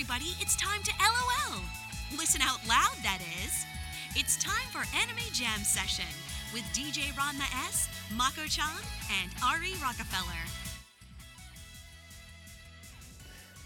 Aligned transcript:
everybody, 0.00 0.30
it's 0.40 0.56
time 0.56 0.82
to 0.82 0.90
LOL. 0.98 1.60
Listen 2.16 2.40
out 2.40 2.66
loud, 2.66 2.96
that 3.02 3.18
is. 3.44 3.66
It's 4.16 4.42
time 4.42 4.66
for 4.72 4.78
Anime 4.96 5.30
Jam 5.30 5.60
Session 5.60 6.06
with 6.54 6.62
DJ 6.72 7.12
Ranma 7.12 7.44
S, 7.68 7.86
Mako 8.16 8.46
chan, 8.46 8.64
and 9.20 9.30
Ari 9.44 9.74
Rockefeller. 9.82 10.40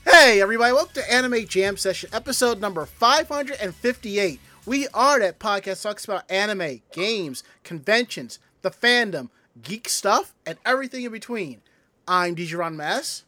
Hey, 0.04 0.40
everybody, 0.40 0.72
welcome 0.72 0.94
to 0.94 1.12
Anime 1.12 1.46
Jam 1.46 1.76
Session, 1.76 2.10
episode 2.12 2.60
number 2.60 2.84
558. 2.84 4.40
We 4.66 4.88
are 4.88 5.20
that 5.20 5.38
podcast 5.38 5.64
that 5.64 5.82
talks 5.82 6.04
about 6.04 6.28
anime, 6.28 6.80
games, 6.92 7.44
conventions, 7.62 8.40
the 8.62 8.72
fandom, 8.72 9.28
geek 9.62 9.88
stuff, 9.88 10.34
and 10.44 10.58
everything 10.66 11.04
in 11.04 11.12
between. 11.12 11.60
I'm 12.08 12.34
DJ 12.34 12.58
Ranma 12.58 13.22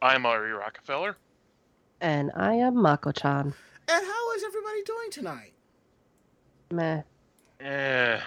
I'm 0.00 0.24
Ari 0.24 0.52
Rockefeller. 0.52 1.16
And 2.00 2.30
I 2.34 2.54
am 2.54 2.76
Mako-chan. 2.76 3.54
And 3.88 4.06
how 4.06 4.32
is 4.32 4.44
everybody 4.44 4.82
doing 4.84 5.10
tonight? 5.10 5.52
Meh. 6.70 7.02
Eh, 7.60 8.20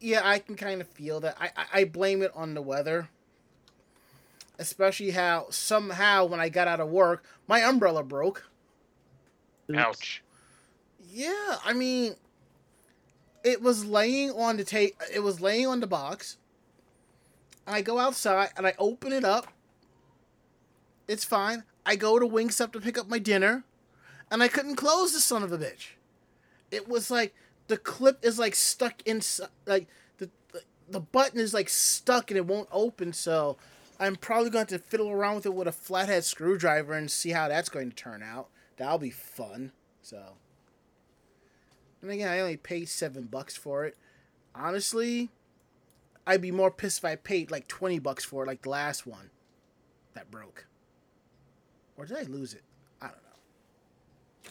Yeah, 0.00 0.20
I 0.24 0.38
can 0.38 0.56
kind 0.56 0.80
of 0.80 0.88
feel 0.88 1.20
that. 1.20 1.36
I, 1.40 1.50
I, 1.56 1.64
I 1.80 1.84
blame 1.84 2.22
it 2.22 2.30
on 2.34 2.54
the 2.54 2.62
weather. 2.62 3.08
Especially 4.58 5.10
how 5.12 5.46
somehow 5.50 6.26
when 6.26 6.38
I 6.40 6.50
got 6.50 6.68
out 6.68 6.80
of 6.80 6.88
work, 6.88 7.24
my 7.48 7.60
umbrella 7.60 8.02
broke. 8.02 8.44
Ouch. 9.74 10.22
Yeah, 11.12 11.56
I 11.64 11.72
mean, 11.72 12.14
it 13.42 13.62
was 13.62 13.84
laying 13.86 14.30
on 14.32 14.58
the 14.58 14.64
ta- 14.64 14.94
It 15.12 15.20
was 15.20 15.40
laying 15.40 15.66
on 15.66 15.80
the 15.80 15.86
box. 15.86 16.36
I 17.66 17.80
go 17.80 17.98
outside 17.98 18.50
and 18.56 18.66
I 18.66 18.74
open 18.78 19.12
it 19.12 19.24
up. 19.24 19.46
It's 21.08 21.24
fine. 21.24 21.64
I 21.84 21.96
go 21.96 22.18
to 22.18 22.26
Wingstop 22.26 22.72
to 22.72 22.80
pick 22.80 22.98
up 22.98 23.08
my 23.08 23.18
dinner, 23.18 23.64
and 24.30 24.42
I 24.42 24.48
couldn't 24.48 24.76
close 24.76 25.12
the 25.12 25.20
son 25.20 25.42
of 25.42 25.52
a 25.52 25.58
bitch. 25.58 25.92
It 26.70 26.88
was 26.88 27.10
like 27.10 27.34
the 27.68 27.76
clip 27.76 28.24
is 28.24 28.38
like 28.38 28.54
stuck 28.54 29.02
inside. 29.06 29.48
Like 29.66 29.88
the, 30.18 30.30
the 30.52 30.62
the 30.88 31.00
button 31.00 31.40
is 31.40 31.54
like 31.54 31.68
stuck 31.68 32.30
and 32.30 32.38
it 32.38 32.46
won't 32.46 32.68
open. 32.70 33.12
So 33.12 33.56
I'm 33.98 34.16
probably 34.16 34.50
going 34.50 34.66
to 34.66 34.78
to 34.78 34.84
fiddle 34.84 35.10
around 35.10 35.36
with 35.36 35.46
it 35.46 35.54
with 35.54 35.68
a 35.68 35.72
flathead 35.72 36.24
screwdriver 36.24 36.92
and 36.92 37.10
see 37.10 37.30
how 37.30 37.48
that's 37.48 37.68
going 37.68 37.90
to 37.90 37.96
turn 37.96 38.22
out. 38.22 38.48
That'll 38.76 38.98
be 38.98 39.10
fun. 39.10 39.72
So. 40.02 40.34
And 42.02 42.10
again, 42.10 42.28
I 42.28 42.40
only 42.40 42.56
paid 42.56 42.88
seven 42.88 43.24
bucks 43.24 43.56
for 43.56 43.84
it. 43.84 43.96
Honestly, 44.54 45.28
I'd 46.26 46.40
be 46.40 46.50
more 46.50 46.70
pissed 46.70 46.98
if 46.98 47.04
I 47.04 47.16
paid 47.16 47.50
like 47.50 47.68
twenty 47.68 47.98
bucks 47.98 48.24
for 48.24 48.44
it, 48.44 48.46
like 48.46 48.62
the 48.62 48.70
last 48.70 49.06
one 49.06 49.30
that 50.14 50.30
broke. 50.30 50.66
Or 52.00 52.06
did 52.06 52.16
I 52.16 52.22
lose 52.22 52.54
it? 52.54 52.62
I 53.02 53.08
don't 53.08 53.18
know. 54.46 54.50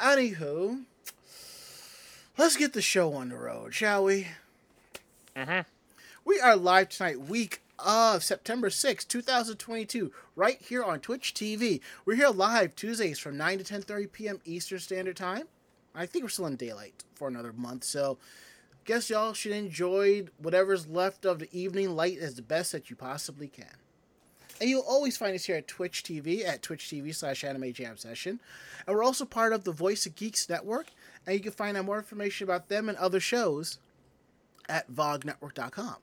Anywho, 0.00 0.84
let's 2.38 2.56
get 2.56 2.72
the 2.72 2.80
show 2.80 3.12
on 3.12 3.28
the 3.28 3.36
road, 3.36 3.74
shall 3.74 4.04
we? 4.04 4.28
hmm 5.36 5.60
We 6.24 6.40
are 6.40 6.56
live 6.56 6.88
tonight, 6.88 7.20
week 7.20 7.60
of 7.78 8.24
September 8.24 8.70
sixth, 8.70 9.06
2022, 9.08 10.10
right 10.34 10.58
here 10.62 10.82
on 10.82 11.00
Twitch 11.00 11.34
TV. 11.34 11.82
We're 12.06 12.16
here 12.16 12.30
live 12.30 12.74
Tuesdays 12.74 13.18
from 13.18 13.36
9 13.36 13.58
to 13.58 13.64
10:30 13.64 14.10
p.m. 14.10 14.40
Eastern 14.46 14.78
Standard 14.78 15.16
Time. 15.18 15.48
I 15.94 16.06
think 16.06 16.24
we're 16.24 16.30
still 16.30 16.46
in 16.46 16.56
daylight 16.56 17.04
for 17.16 17.28
another 17.28 17.52
month, 17.52 17.84
so 17.84 18.16
guess 18.86 19.10
y'all 19.10 19.34
should 19.34 19.52
enjoy 19.52 20.24
whatever's 20.38 20.86
left 20.86 21.26
of 21.26 21.38
the 21.38 21.50
evening 21.52 21.94
light 21.94 22.16
as 22.16 22.36
the 22.36 22.40
best 22.40 22.72
that 22.72 22.88
you 22.88 22.96
possibly 22.96 23.46
can. 23.46 23.76
And 24.60 24.70
you'll 24.70 24.82
always 24.82 25.16
find 25.16 25.34
us 25.34 25.44
here 25.44 25.56
at 25.56 25.68
Twitch 25.68 26.02
TV 26.02 26.46
at 26.46 26.62
Twitch 26.62 26.88
TV 26.88 27.14
slash 27.14 27.44
Anime 27.44 27.72
Jam 27.72 27.96
Session. 27.96 28.40
And 28.86 28.96
we're 28.96 29.04
also 29.04 29.24
part 29.24 29.52
of 29.52 29.64
the 29.64 29.72
Voice 29.72 30.06
of 30.06 30.14
Geeks 30.14 30.48
Network, 30.48 30.88
and 31.26 31.34
you 31.34 31.40
can 31.40 31.52
find 31.52 31.76
out 31.76 31.84
more 31.84 31.98
information 31.98 32.44
about 32.44 32.68
them 32.68 32.88
and 32.88 32.96
other 32.98 33.20
shows 33.20 33.78
at 34.68 34.90
vognetwork.com. 34.90 35.96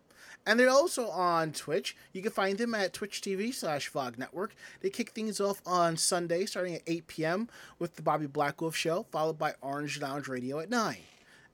And 0.45 0.59
they're 0.59 0.69
also 0.69 1.07
on 1.07 1.53
Twitch. 1.53 1.95
You 2.11 2.21
can 2.21 2.31
find 2.31 2.57
them 2.57 2.75
at 2.75 2.93
Twitch 2.93 3.21
TV 3.21 3.53
slash 3.53 3.89
VOG 3.89 4.17
Network. 4.17 4.53
They 4.81 4.89
kick 4.89 5.11
things 5.11 5.39
off 5.39 5.61
on 5.65 5.95
Sunday 5.95 6.45
starting 6.45 6.75
at 6.75 6.81
8 6.85 7.07
p.m. 7.07 7.49
with 7.79 7.95
the 7.95 8.01
Bobby 8.01 8.27
Blackwolf 8.27 8.73
Show, 8.73 9.05
followed 9.11 9.39
by 9.39 9.53
Orange 9.61 10.01
Lounge 10.01 10.27
Radio 10.27 10.59
at 10.59 10.69
9. 10.69 10.97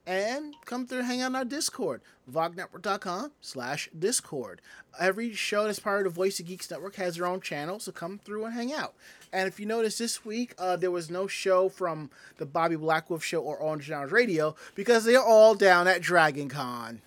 And 0.10 0.56
come 0.66 0.88
through 0.88 1.04
hang 1.04 1.22
out 1.22 1.28
on 1.28 1.36
our 1.36 1.46
Discord, 1.46 2.02
vognetwork.com 2.34 3.32
slash 3.42 3.90
Discord. 3.98 4.60
Every 5.00 5.36
show 5.36 5.66
that's 5.66 5.78
part 5.78 6.08
of 6.08 6.12
the 6.12 6.18
Voice 6.18 6.40
of 6.40 6.48
Geeks 6.48 6.72
Network 6.72 6.96
has 6.96 7.18
their 7.18 7.28
own 7.28 7.42
channel, 7.42 7.80
so 7.80 7.92
come 7.92 8.18
through 8.18 8.46
and 8.46 8.56
hang 8.56 8.74
out. 8.74 8.96
And 9.32 9.48
if 9.48 9.60
you 9.60 9.68
notice 9.68 10.00
this 10.00 10.26
week, 10.26 10.56
uh, 10.58 10.78
there 10.78 10.90
was 10.90 11.12
no 11.12 11.28
show 11.28 11.70
from 11.70 12.10
the 12.38 12.48
Bobby 12.48 12.76
Blackwolf 12.76 13.22
Show 13.22 13.44
or 13.44 13.56
Orange 13.58 13.88
Lounge 13.88 14.12
Radio 14.12 14.56
because 14.74 15.06
they're 15.06 15.22
all 15.22 15.54
down 15.54 15.88
at 15.88 16.02
Dragon 16.02 16.50
Con. 16.50 17.04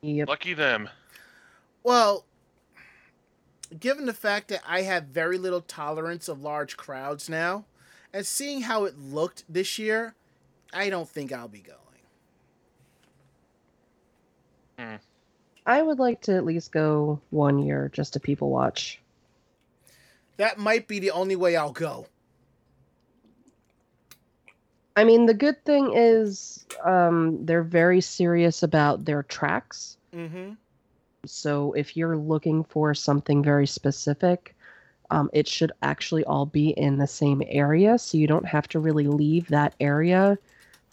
Yep. 0.00 0.28
Lucky 0.28 0.54
them. 0.54 0.88
Well, 1.82 2.24
given 3.80 4.06
the 4.06 4.12
fact 4.12 4.46
that 4.46 4.62
I 4.64 4.82
have 4.82 5.06
very 5.06 5.38
little 5.38 5.62
tolerance 5.62 6.28
of 6.28 6.40
large 6.40 6.76
crowds 6.76 7.28
now, 7.28 7.64
and 8.12 8.24
seeing 8.24 8.60
how 8.60 8.84
it 8.84 8.96
looked 8.96 9.42
this 9.48 9.76
year, 9.76 10.14
I 10.74 10.90
don't 10.90 11.08
think 11.08 11.32
I'll 11.32 11.48
be 11.48 11.60
going. 11.60 11.78
I 15.66 15.80
would 15.80 15.98
like 15.98 16.20
to 16.22 16.34
at 16.34 16.44
least 16.44 16.72
go 16.72 17.20
one 17.30 17.58
year 17.58 17.90
just 17.92 18.12
to 18.14 18.20
people 18.20 18.50
watch. 18.50 19.00
That 20.36 20.58
might 20.58 20.88
be 20.88 20.98
the 20.98 21.12
only 21.12 21.36
way 21.36 21.56
I'll 21.56 21.72
go. 21.72 22.06
I 24.96 25.04
mean, 25.04 25.26
the 25.26 25.34
good 25.34 25.64
thing 25.64 25.92
is 25.94 26.66
um, 26.84 27.44
they're 27.46 27.62
very 27.62 28.00
serious 28.00 28.62
about 28.62 29.04
their 29.04 29.22
tracks. 29.22 29.96
Mm-hmm. 30.14 30.52
So 31.24 31.72
if 31.72 31.96
you're 31.96 32.16
looking 32.16 32.64
for 32.64 32.94
something 32.94 33.42
very 33.42 33.66
specific, 33.66 34.54
um, 35.10 35.30
it 35.32 35.48
should 35.48 35.72
actually 35.82 36.24
all 36.24 36.46
be 36.46 36.70
in 36.70 36.98
the 36.98 37.06
same 37.06 37.42
area. 37.46 37.98
So 37.98 38.18
you 38.18 38.26
don't 38.26 38.46
have 38.46 38.68
to 38.68 38.78
really 38.78 39.08
leave 39.08 39.48
that 39.48 39.74
area 39.80 40.36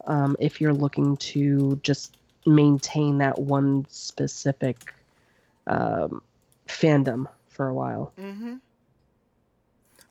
um, 0.06 0.36
if 0.40 0.60
you're 0.62 0.74
looking 0.74 1.18
to 1.18 1.80
just 1.84 2.18
maintain 2.46 3.20
that 3.20 3.38
one 3.38 3.86
specific 3.90 4.94
um, 5.68 6.22
fandom 6.68 7.28
for 7.50 7.68
a 7.68 7.74
while. 7.74 8.12
Mm-hmm. 8.20 8.56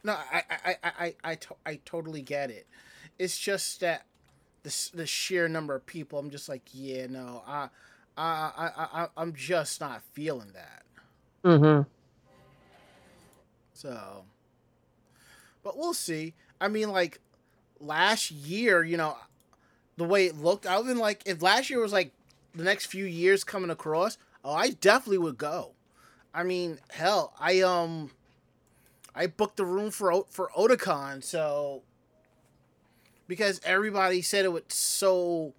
No, 0.03 0.12
I, 0.12 0.43
I, 0.51 0.56
I, 0.65 0.77
I, 0.83 1.15
I, 1.25 1.34
to- 1.34 1.56
I 1.67 1.81
totally 1.84 2.23
get 2.23 2.51
it. 2.51 2.67
It's 3.19 3.39
just 3.39 3.81
that 3.81 4.06
the 4.62 4.91
the 4.95 5.06
sheer 5.06 5.49
number 5.49 5.75
of 5.75 5.84
people. 5.87 6.19
I'm 6.19 6.31
just 6.31 6.49
like, 6.49 6.62
yeah, 6.72 7.07
no, 7.07 7.43
I, 7.47 7.69
I, 8.17 8.51
I, 8.57 9.03
I, 9.03 9.07
I'm 9.17 9.34
just 9.34 9.81
not 9.81 10.03
feeling 10.12 10.53
that. 10.55 10.83
Mm-hmm. 11.45 11.83
So, 13.75 14.25
but 15.62 15.77
we'll 15.77 15.95
see. 15.95 16.34
I 16.61 16.69
mean, 16.69 16.91
like 16.91 17.19
last 17.78 18.31
year, 18.31 18.83
you 18.83 18.97
know, 18.97 19.17
the 20.00 20.06
way 20.06 20.25
it 20.25 20.34
looked, 20.34 20.66
I 20.66 20.81
been 20.81 20.97
like, 20.97 21.22
if 21.27 21.43
last 21.43 21.69
year 21.69 21.78
was 21.78 21.93
like 21.93 22.11
the 22.55 22.65
next 22.65 22.87
few 22.87 23.05
years 23.05 23.44
coming 23.44 23.69
across, 23.69 24.16
oh, 24.43 24.55
I 24.55 24.71
definitely 24.71 25.19
would 25.19 25.37
go. 25.37 25.72
I 26.33 26.43
mean, 26.43 26.78
hell, 26.88 27.34
I 27.38 27.61
um, 27.61 28.10
I 29.15 29.27
booked 29.27 29.59
the 29.59 29.66
room 29.66 29.91
for 29.91 30.25
for 30.31 30.50
Otakon, 30.56 31.22
so 31.22 31.83
because 33.28 33.60
everybody 33.62 34.22
said 34.22 34.47
it 34.47 34.53
was 34.53 34.62
so 34.69 35.53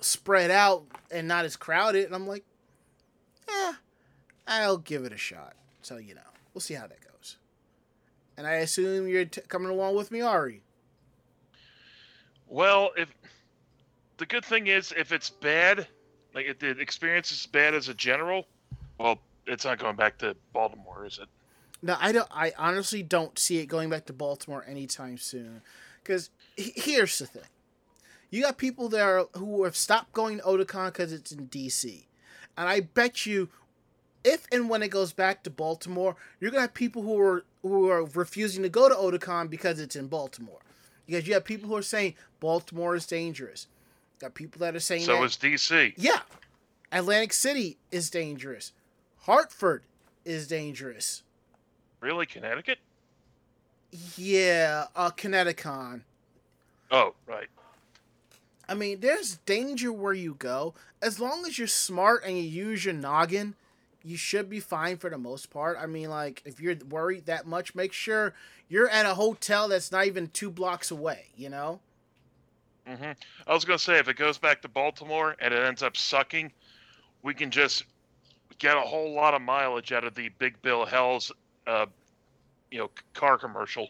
spread 0.00 0.50
out 0.50 0.84
and 1.10 1.28
not 1.28 1.44
as 1.44 1.56
crowded, 1.56 2.06
and 2.06 2.14
I'm 2.14 2.26
like, 2.26 2.44
yeah, 3.46 3.72
I'll 4.46 4.78
give 4.78 5.04
it 5.04 5.12
a 5.12 5.18
shot. 5.18 5.56
So 5.82 5.98
you 5.98 6.14
know, 6.14 6.22
we'll 6.54 6.62
see 6.62 6.72
how 6.72 6.86
that 6.86 7.00
goes. 7.02 7.36
And 8.38 8.46
I 8.46 8.54
assume 8.54 9.08
you're 9.08 9.26
t- 9.26 9.42
coming 9.46 9.68
along 9.68 9.94
with 9.94 10.10
me, 10.10 10.22
Ari. 10.22 10.62
Well, 12.48 12.92
if 12.96 13.12
the 14.18 14.26
good 14.26 14.44
thing 14.44 14.66
is, 14.66 14.92
if 14.96 15.12
it's 15.12 15.30
bad, 15.30 15.86
like 16.34 16.46
if 16.46 16.58
the 16.58 16.70
experience 16.70 17.32
is 17.32 17.46
bad 17.46 17.74
as 17.74 17.88
a 17.88 17.94
general, 17.94 18.46
well, 18.98 19.18
it's 19.46 19.64
not 19.64 19.78
going 19.78 19.96
back 19.96 20.18
to 20.18 20.36
Baltimore, 20.52 21.04
is 21.04 21.18
it? 21.18 21.28
No, 21.82 21.96
I 22.00 22.12
don't. 22.12 22.28
I 22.30 22.52
honestly 22.56 23.02
don't 23.02 23.38
see 23.38 23.58
it 23.58 23.66
going 23.66 23.90
back 23.90 24.06
to 24.06 24.12
Baltimore 24.12 24.64
anytime 24.66 25.18
soon. 25.18 25.60
Because 26.02 26.30
here's 26.56 27.18
the 27.18 27.26
thing: 27.26 27.42
you 28.30 28.42
got 28.42 28.56
people 28.56 28.88
there 28.88 29.24
who 29.34 29.64
have 29.64 29.76
stopped 29.76 30.12
going 30.12 30.38
to 30.38 30.44
Otakon 30.44 30.86
because 30.86 31.12
it's 31.12 31.30
in 31.30 31.48
DC, 31.48 32.04
and 32.56 32.68
I 32.68 32.80
bet 32.80 33.26
you, 33.26 33.50
if 34.24 34.46
and 34.50 34.70
when 34.70 34.82
it 34.82 34.88
goes 34.88 35.12
back 35.12 35.42
to 35.44 35.50
Baltimore, 35.50 36.16
you're 36.40 36.50
gonna 36.50 36.62
have 36.62 36.74
people 36.74 37.02
who 37.02 37.20
are 37.20 37.44
who 37.60 37.90
are 37.90 38.04
refusing 38.04 38.62
to 38.62 38.70
go 38.70 38.88
to 38.88 38.94
Otakon 38.94 39.50
because 39.50 39.78
it's 39.78 39.96
in 39.96 40.06
Baltimore. 40.06 40.60
Because 41.06 41.26
you 41.26 41.34
have 41.34 41.44
people 41.44 41.68
who 41.68 41.76
are 41.76 41.82
saying 41.82 42.14
Baltimore 42.40 42.94
is 42.96 43.06
dangerous. 43.06 43.66
Got 44.20 44.34
people 44.34 44.58
that 44.60 44.74
are 44.74 44.80
saying 44.80 45.02
So 45.02 45.16
that, 45.16 45.24
is 45.24 45.36
DC. 45.36 45.94
yeah, 45.96 46.20
Atlantic 46.92 47.32
City 47.32 47.76
is 47.90 48.10
dangerous. 48.10 48.72
Hartford 49.22 49.82
is 50.24 50.46
dangerous. 50.46 51.22
Really, 52.00 52.26
Connecticut? 52.26 52.78
Yeah, 54.16 54.86
uh, 54.96 55.10
Connecticut. 55.10 56.00
Oh, 56.90 57.14
right. 57.26 57.48
I 58.68 58.74
mean, 58.74 59.00
there's 59.00 59.36
danger 59.46 59.92
where 59.92 60.12
you 60.14 60.36
go. 60.38 60.74
As 61.02 61.20
long 61.20 61.44
as 61.46 61.58
you're 61.58 61.66
smart 61.66 62.24
and 62.24 62.36
you 62.36 62.44
use 62.44 62.84
your 62.84 62.94
noggin, 62.94 63.54
you 64.04 64.16
should 64.16 64.50
be 64.50 64.60
fine 64.60 64.98
for 64.98 65.08
the 65.08 65.18
most 65.18 65.50
part. 65.50 65.78
I 65.80 65.86
mean, 65.86 66.10
like, 66.10 66.42
if 66.44 66.60
you're 66.60 66.76
worried 66.90 67.26
that 67.26 67.46
much, 67.46 67.74
make 67.74 67.92
sure 67.92 68.34
you're 68.68 68.88
at 68.88 69.06
a 69.06 69.14
hotel 69.14 69.68
that's 69.68 69.90
not 69.90 70.06
even 70.06 70.28
two 70.28 70.50
blocks 70.50 70.90
away, 70.90 71.26
you 71.36 71.48
know? 71.48 71.80
hmm 72.86 73.12
I 73.46 73.54
was 73.54 73.64
gonna 73.64 73.78
say 73.78 73.98
if 73.98 74.08
it 74.08 74.16
goes 74.16 74.36
back 74.36 74.60
to 74.62 74.68
Baltimore 74.68 75.36
and 75.40 75.54
it 75.54 75.64
ends 75.64 75.82
up 75.82 75.96
sucking, 75.96 76.52
we 77.22 77.32
can 77.32 77.50
just 77.50 77.84
get 78.58 78.76
a 78.76 78.80
whole 78.80 79.14
lot 79.14 79.32
of 79.34 79.40
mileage 79.40 79.90
out 79.92 80.04
of 80.04 80.14
the 80.14 80.28
Big 80.38 80.60
Bill 80.60 80.84
Hell's, 80.84 81.32
uh, 81.66 81.86
you 82.70 82.78
know, 82.78 82.90
car 83.14 83.38
commercial. 83.38 83.88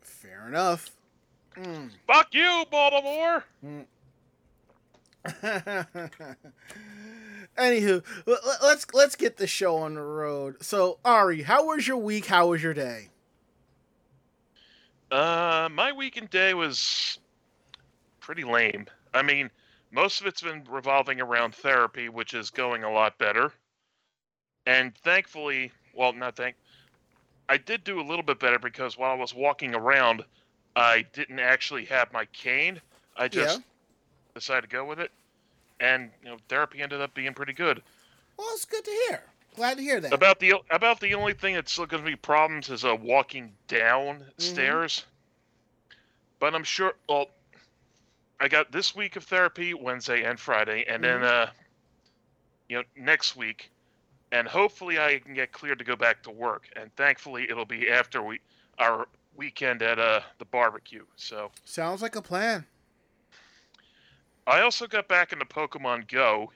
Fair 0.00 0.46
enough. 0.48 0.90
Mm. 1.56 1.90
Fuck 2.06 2.28
you, 2.32 2.64
Baltimore. 2.70 3.44
Anywho, 7.56 8.02
let's 8.62 8.86
let's 8.92 9.16
get 9.16 9.36
the 9.36 9.46
show 9.46 9.76
on 9.76 9.94
the 9.94 10.02
road. 10.02 10.56
So, 10.62 10.98
Ari, 11.04 11.42
how 11.42 11.66
was 11.66 11.86
your 11.86 11.98
week? 11.98 12.26
How 12.26 12.48
was 12.48 12.62
your 12.62 12.74
day? 12.74 13.10
Uh, 15.10 15.68
my 15.70 15.92
weekend 15.92 16.30
day 16.30 16.54
was 16.54 17.18
pretty 18.20 18.42
lame. 18.42 18.86
I 19.12 19.22
mean, 19.22 19.50
most 19.92 20.20
of 20.20 20.26
it's 20.26 20.42
been 20.42 20.64
revolving 20.68 21.20
around 21.20 21.54
therapy, 21.54 22.08
which 22.08 22.34
is 22.34 22.50
going 22.50 22.82
a 22.82 22.90
lot 22.90 23.16
better. 23.18 23.52
And 24.66 24.96
thankfully, 24.96 25.70
well, 25.94 26.12
not 26.12 26.36
thank, 26.36 26.56
I 27.48 27.58
did 27.58 27.84
do 27.84 28.00
a 28.00 28.02
little 28.02 28.24
bit 28.24 28.40
better 28.40 28.58
because 28.58 28.98
while 28.98 29.12
I 29.12 29.14
was 29.14 29.34
walking 29.34 29.74
around, 29.74 30.24
I 30.74 31.04
didn't 31.12 31.38
actually 31.38 31.84
have 31.84 32.12
my 32.12 32.24
cane. 32.26 32.80
I 33.16 33.28
just 33.28 33.60
decided 34.34 34.62
to 34.62 34.68
go 34.68 34.84
with 34.84 34.98
it, 34.98 35.12
and 35.84 36.10
you 36.22 36.30
know, 36.30 36.36
therapy 36.48 36.80
ended 36.80 37.00
up 37.00 37.14
being 37.14 37.34
pretty 37.34 37.52
good. 37.52 37.82
Well, 38.36 38.48
it's 38.52 38.64
good 38.64 38.84
to 38.84 38.90
hear. 39.08 39.22
Glad 39.54 39.76
to 39.76 39.82
hear 39.82 40.00
that. 40.00 40.12
About 40.12 40.40
the 40.40 40.54
about 40.70 40.98
the 41.00 41.14
only 41.14 41.34
thing 41.34 41.54
that's 41.54 41.70
still 41.72 41.86
going 41.86 42.02
to 42.02 42.10
be 42.10 42.16
problems 42.16 42.70
is 42.70 42.84
uh, 42.84 42.96
walking 42.96 43.52
down 43.68 44.24
stairs. 44.38 45.04
But 46.40 46.54
I'm 46.54 46.64
sure. 46.64 46.94
Well, 47.08 47.26
I 48.40 48.48
got 48.48 48.72
this 48.72 48.96
week 48.96 49.16
of 49.16 49.24
therapy 49.24 49.74
Wednesday 49.74 50.24
and 50.24 50.40
Friday, 50.40 50.84
and 50.88 51.04
then 51.04 51.22
uh, 51.22 51.50
you 52.68 52.78
know 52.78 52.82
next 52.96 53.36
week, 53.36 53.70
and 54.32 54.48
hopefully 54.48 54.98
I 54.98 55.20
can 55.20 55.34
get 55.34 55.52
cleared 55.52 55.78
to 55.78 55.84
go 55.84 55.94
back 55.94 56.22
to 56.24 56.30
work. 56.30 56.68
And 56.74 56.94
thankfully 56.96 57.46
it'll 57.48 57.64
be 57.64 57.88
after 57.88 58.22
we 58.22 58.40
our 58.78 59.06
weekend 59.36 59.82
at 59.82 60.00
uh 60.00 60.20
the 60.38 60.44
barbecue. 60.46 61.04
So 61.14 61.52
Sounds 61.64 62.02
like 62.02 62.16
a 62.16 62.22
plan. 62.22 62.66
I 64.46 64.60
also 64.60 64.86
got 64.86 65.08
back 65.08 65.32
into 65.32 65.44
Pokemon 65.44 66.08
Go, 66.08 66.52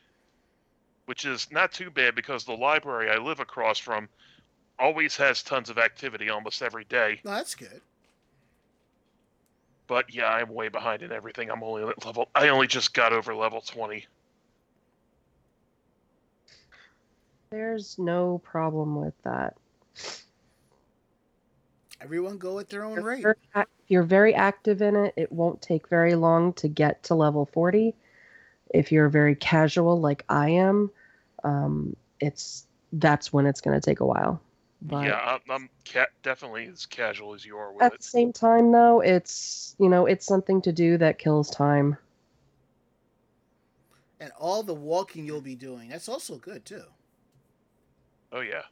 which 1.06 1.24
is 1.24 1.48
not 1.50 1.72
too 1.72 1.90
bad 1.90 2.14
because 2.14 2.44
the 2.44 2.52
library 2.52 3.10
I 3.10 3.16
live 3.16 3.40
across 3.40 3.78
from 3.78 4.08
always 4.78 5.16
has 5.16 5.42
tons 5.42 5.70
of 5.70 5.78
activity 5.78 6.28
almost 6.28 6.62
every 6.62 6.84
day. 6.84 7.20
No, 7.24 7.32
that's 7.32 7.54
good. 7.54 7.80
But 9.86 10.14
yeah, 10.14 10.28
I'm 10.28 10.50
way 10.50 10.68
behind 10.68 11.02
in 11.02 11.12
everything. 11.12 11.50
I'm 11.50 11.62
only 11.62 11.82
at 11.82 12.04
level. 12.04 12.28
I 12.34 12.48
only 12.48 12.66
just 12.66 12.92
got 12.92 13.12
over 13.12 13.34
level 13.34 13.62
20. 13.62 14.06
There's 17.50 17.98
no 17.98 18.42
problem 18.44 19.00
with 19.00 19.14
that. 19.24 19.56
Everyone 22.00 22.38
go 22.38 22.58
at 22.58 22.68
their 22.68 22.84
own 22.84 23.00
rate. 23.02 23.22
you're, 23.22 23.36
ac- 23.56 23.66
if 23.84 23.90
you're 23.90 24.02
very 24.02 24.34
active 24.34 24.82
in 24.82 24.96
it, 24.96 25.14
it 25.16 25.32
won't 25.32 25.60
take 25.60 25.88
very 25.88 26.14
long 26.14 26.52
to 26.54 26.68
get 26.68 27.02
to 27.04 27.14
level 27.14 27.46
40. 27.46 27.94
If 28.74 28.92
you're 28.92 29.08
very 29.08 29.34
casual 29.34 30.00
like 30.00 30.24
I 30.28 30.50
am, 30.50 30.90
um, 31.44 31.96
it's 32.20 32.66
that's 32.92 33.32
when 33.32 33.46
it's 33.46 33.60
going 33.60 33.78
to 33.78 33.84
take 33.84 34.00
a 34.00 34.06
while. 34.06 34.40
But 34.82 35.04
yeah, 35.04 35.18
I'm, 35.18 35.40
I'm 35.50 35.68
ca- 35.90 36.06
definitely 36.22 36.66
as 36.66 36.86
casual 36.86 37.34
as 37.34 37.44
you 37.44 37.56
are 37.58 37.72
with 37.72 37.84
at 37.84 37.96
the 37.96 38.02
same 38.02 38.32
time, 38.32 38.72
though, 38.72 39.00
it's 39.00 39.74
you 39.78 39.88
know 39.88 40.06
it's 40.06 40.26
something 40.26 40.62
to 40.62 40.72
do 40.72 40.98
that 40.98 41.18
kills 41.18 41.50
time. 41.50 41.96
And 44.20 44.32
all 44.38 44.62
the 44.62 44.74
walking 44.74 45.24
you'll 45.26 45.40
be 45.40 45.56
doing. 45.56 45.88
That's 45.88 46.08
also 46.08 46.38
good, 46.38 46.64
too. 46.64 46.84
Oh 48.32 48.40
yeah. 48.40 48.62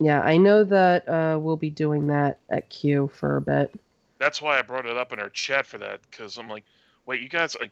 Yeah, 0.00 0.20
I 0.22 0.38
know 0.38 0.64
that 0.64 1.08
uh, 1.08 1.38
we'll 1.38 1.56
be 1.56 1.70
doing 1.70 2.06
that 2.08 2.38
at 2.48 2.70
Q 2.70 3.10
for 3.14 3.36
a 3.36 3.40
bit. 3.42 3.72
That's 4.18 4.40
why 4.40 4.58
I 4.58 4.62
brought 4.62 4.86
it 4.86 4.96
up 4.96 5.12
in 5.12 5.20
our 5.20 5.30
chat 5.30 5.66
for 5.66 5.78
that 5.78 6.00
because 6.10 6.38
I'm 6.38 6.48
like, 6.48 6.64
wait, 7.06 7.20
you 7.20 7.28
guys, 7.28 7.56
like, 7.60 7.70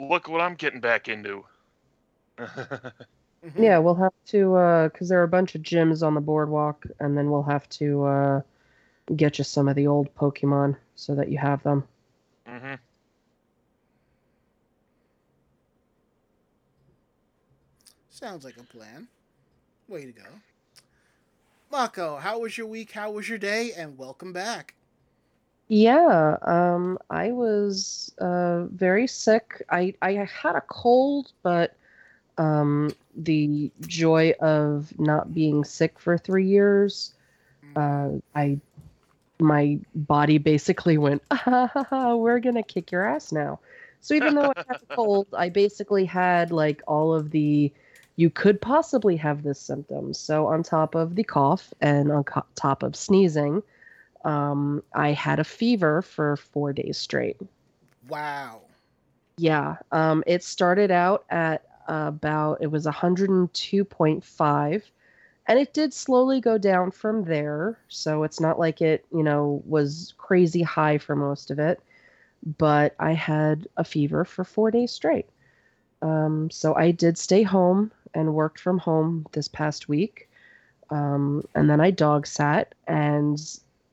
look 0.00 0.28
what 0.28 0.40
I'm 0.40 0.54
getting 0.54 0.80
back 0.80 1.08
into. 1.08 1.44
Yeah, 3.56 3.78
we'll 3.78 3.94
have 3.96 4.12
to 4.28 4.88
because 4.92 5.08
there 5.08 5.20
are 5.20 5.24
a 5.24 5.28
bunch 5.28 5.54
of 5.54 5.62
gyms 5.62 6.04
on 6.04 6.14
the 6.14 6.20
boardwalk, 6.20 6.84
and 7.00 7.16
then 7.16 7.30
we'll 7.30 7.42
have 7.44 7.68
to 7.70 8.04
uh, 8.04 8.40
get 9.14 9.38
you 9.38 9.44
some 9.44 9.68
of 9.68 9.76
the 9.76 9.86
old 9.86 10.14
Pokemon 10.16 10.76
so 10.96 11.14
that 11.14 11.28
you 11.30 11.38
have 11.38 11.62
them. 11.62 11.84
hmm 12.46 12.74
Sounds 18.10 18.44
like 18.44 18.56
a 18.56 18.64
plan. 18.64 19.08
Way 19.88 20.06
to 20.06 20.12
go. 20.12 20.24
Mako, 21.74 22.18
how 22.18 22.38
was 22.38 22.56
your 22.56 22.68
week? 22.68 22.92
How 22.92 23.10
was 23.10 23.28
your 23.28 23.36
day? 23.36 23.72
And 23.76 23.98
welcome 23.98 24.32
back. 24.32 24.74
Yeah, 25.66 26.36
um, 26.42 27.00
I 27.10 27.32
was 27.32 28.12
uh, 28.18 28.66
very 28.66 29.08
sick. 29.08 29.60
I 29.68 29.92
I 30.00 30.12
had 30.12 30.54
a 30.54 30.60
cold, 30.60 31.32
but 31.42 31.74
um, 32.38 32.92
the 33.16 33.72
joy 33.80 34.34
of 34.40 34.96
not 35.00 35.34
being 35.34 35.64
sick 35.64 35.98
for 35.98 36.16
three 36.16 36.46
years, 36.46 37.12
uh, 37.74 38.10
I 38.36 38.60
my 39.40 39.76
body 39.96 40.38
basically 40.38 40.96
went, 40.96 41.22
ah, 41.32 41.68
ha, 41.74 41.86
ha, 41.90 42.14
"We're 42.14 42.38
gonna 42.38 42.62
kick 42.62 42.92
your 42.92 43.02
ass 43.04 43.32
now." 43.32 43.58
So 44.00 44.14
even 44.14 44.36
though 44.36 44.52
I 44.56 44.62
had 44.68 44.76
a 44.88 44.94
cold, 44.94 45.26
I 45.36 45.48
basically 45.48 46.04
had 46.04 46.52
like 46.52 46.82
all 46.86 47.12
of 47.12 47.32
the 47.32 47.72
you 48.16 48.30
could 48.30 48.60
possibly 48.60 49.16
have 49.16 49.42
this 49.42 49.60
symptoms. 49.60 50.18
So 50.18 50.46
on 50.46 50.62
top 50.62 50.94
of 50.94 51.16
the 51.16 51.24
cough 51.24 51.72
and 51.80 52.12
on 52.12 52.24
co- 52.24 52.46
top 52.54 52.82
of 52.82 52.96
sneezing 52.96 53.62
um, 54.24 54.82
I 54.94 55.12
had 55.12 55.38
a 55.38 55.44
fever 55.44 56.02
for 56.02 56.36
four 56.36 56.72
days 56.72 56.98
straight. 56.98 57.36
Wow. 58.08 58.62
Yeah, 59.36 59.76
um, 59.92 60.24
it 60.26 60.42
started 60.42 60.90
out 60.90 61.24
at 61.30 61.64
about 61.86 62.62
it 62.62 62.68
was 62.68 62.86
102.5, 62.86 64.90
and 65.46 65.58
it 65.58 65.74
did 65.74 65.92
slowly 65.92 66.40
go 66.40 66.56
down 66.56 66.90
from 66.90 67.24
there. 67.24 67.78
So 67.88 68.22
it's 68.22 68.40
not 68.40 68.58
like 68.58 68.80
it, 68.80 69.04
you 69.12 69.22
know, 69.22 69.62
was 69.66 70.14
crazy 70.16 70.62
high 70.62 70.98
for 70.98 71.14
most 71.14 71.50
of 71.50 71.58
it. 71.58 71.80
But 72.58 72.94
I 72.98 73.12
had 73.12 73.66
a 73.76 73.84
fever 73.84 74.24
for 74.24 74.44
four 74.44 74.70
days 74.70 74.92
straight. 74.92 75.26
Um, 76.02 76.50
so 76.50 76.74
I 76.74 76.90
did 76.90 77.18
stay 77.18 77.42
home 77.42 77.92
and 78.14 78.34
worked 78.34 78.60
from 78.60 78.78
home 78.78 79.26
this 79.32 79.48
past 79.48 79.88
week. 79.88 80.28
Um, 80.90 81.44
and 81.54 81.68
then 81.70 81.80
I 81.80 81.90
dog 81.90 82.26
sat 82.26 82.74
and 82.86 83.38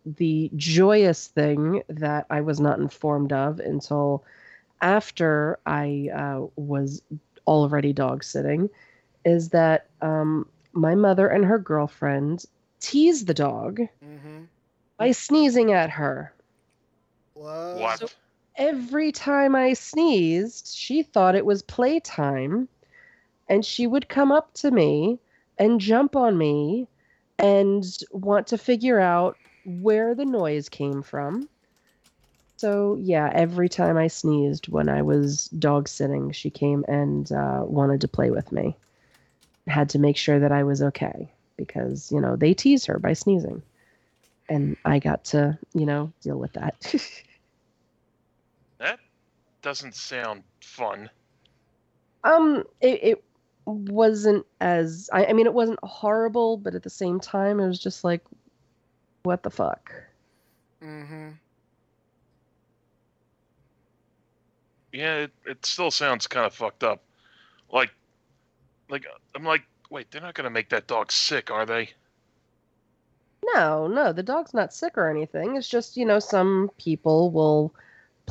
the 0.05 0.49
joyous 0.55 1.27
thing 1.27 1.83
that 1.89 2.25
I 2.29 2.41
was 2.41 2.59
not 2.59 2.79
informed 2.79 3.33
of 3.33 3.59
until 3.59 4.23
after 4.81 5.59
I 5.65 6.09
uh, 6.15 6.47
was 6.55 7.01
already 7.47 7.93
dog 7.93 8.23
sitting 8.23 8.69
is 9.25 9.49
that 9.49 9.87
um, 10.01 10.47
my 10.73 10.95
mother 10.95 11.27
and 11.27 11.45
her 11.45 11.59
girlfriend 11.59 12.45
teased 12.79 13.27
the 13.27 13.33
dog 13.33 13.81
Mm-hmm. 14.03 14.43
by 14.97 15.11
sneezing 15.11 15.71
at 15.71 15.89
her. 15.91 16.33
What? 17.33 17.75
What? 17.77 17.99
So- 17.99 18.09
Every 18.57 19.11
time 19.11 19.55
I 19.55 19.73
sneezed, 19.73 20.75
she 20.75 21.03
thought 21.03 21.35
it 21.35 21.45
was 21.45 21.61
playtime, 21.61 22.67
and 23.51 23.65
she 23.65 23.85
would 23.85 24.07
come 24.07 24.31
up 24.31 24.53
to 24.53 24.71
me 24.71 25.19
and 25.59 25.81
jump 25.81 26.15
on 26.15 26.37
me 26.37 26.87
and 27.37 27.83
want 28.11 28.47
to 28.47 28.57
figure 28.57 28.97
out 28.97 29.35
where 29.65 30.15
the 30.15 30.23
noise 30.23 30.69
came 30.69 31.03
from. 31.03 31.49
So, 32.55 32.97
yeah, 33.01 33.29
every 33.33 33.67
time 33.67 33.97
I 33.97 34.07
sneezed 34.07 34.69
when 34.69 34.87
I 34.87 35.01
was 35.01 35.49
dog 35.49 35.89
sitting, 35.89 36.31
she 36.31 36.49
came 36.49 36.85
and 36.87 37.29
uh, 37.29 37.63
wanted 37.65 37.99
to 38.01 38.07
play 38.07 38.31
with 38.31 38.53
me. 38.53 38.77
Had 39.67 39.89
to 39.89 39.99
make 39.99 40.15
sure 40.15 40.39
that 40.39 40.53
I 40.53 40.63
was 40.63 40.81
okay 40.81 41.29
because, 41.57 42.09
you 42.09 42.21
know, 42.21 42.37
they 42.37 42.53
tease 42.53 42.85
her 42.85 42.99
by 42.99 43.11
sneezing. 43.11 43.61
And 44.47 44.77
I 44.85 44.99
got 44.99 45.25
to, 45.25 45.59
you 45.73 45.85
know, 45.85 46.13
deal 46.21 46.37
with 46.37 46.53
that. 46.53 46.95
That 48.79 48.99
doesn't 49.61 49.93
sound 49.93 50.41
fun. 50.59 51.07
Um, 52.23 52.63
it, 52.81 53.03
it 53.03 53.23
wasn't 53.71 54.45
as 54.59 55.09
I, 55.11 55.25
I 55.25 55.33
mean 55.33 55.45
it 55.45 55.53
wasn't 55.53 55.79
horrible, 55.83 56.57
but 56.57 56.75
at 56.75 56.83
the 56.83 56.89
same 56.89 57.19
time 57.19 57.59
it 57.59 57.67
was 57.67 57.79
just 57.79 58.03
like 58.03 58.21
what 59.23 59.43
the 59.43 59.49
fuck. 59.51 59.93
Mm-hmm. 60.83 61.29
Yeah, 64.93 65.15
it, 65.15 65.31
it 65.45 65.65
still 65.65 65.91
sounds 65.91 66.27
kind 66.27 66.45
of 66.45 66.53
fucked 66.53 66.83
up. 66.83 67.01
Like, 67.71 67.91
like 68.89 69.05
I'm 69.35 69.45
like, 69.45 69.63
wait, 69.89 70.11
they're 70.11 70.21
not 70.21 70.33
gonna 70.33 70.49
make 70.49 70.69
that 70.69 70.87
dog 70.87 71.11
sick, 71.11 71.49
are 71.49 71.65
they? 71.65 71.89
No, 73.53 73.87
no, 73.87 74.13
the 74.13 74.23
dog's 74.23 74.53
not 74.53 74.73
sick 74.73 74.97
or 74.97 75.09
anything. 75.09 75.55
It's 75.55 75.67
just, 75.67 75.97
you 75.97 76.05
know, 76.05 76.19
some 76.19 76.69
people 76.77 77.31
will 77.31 77.73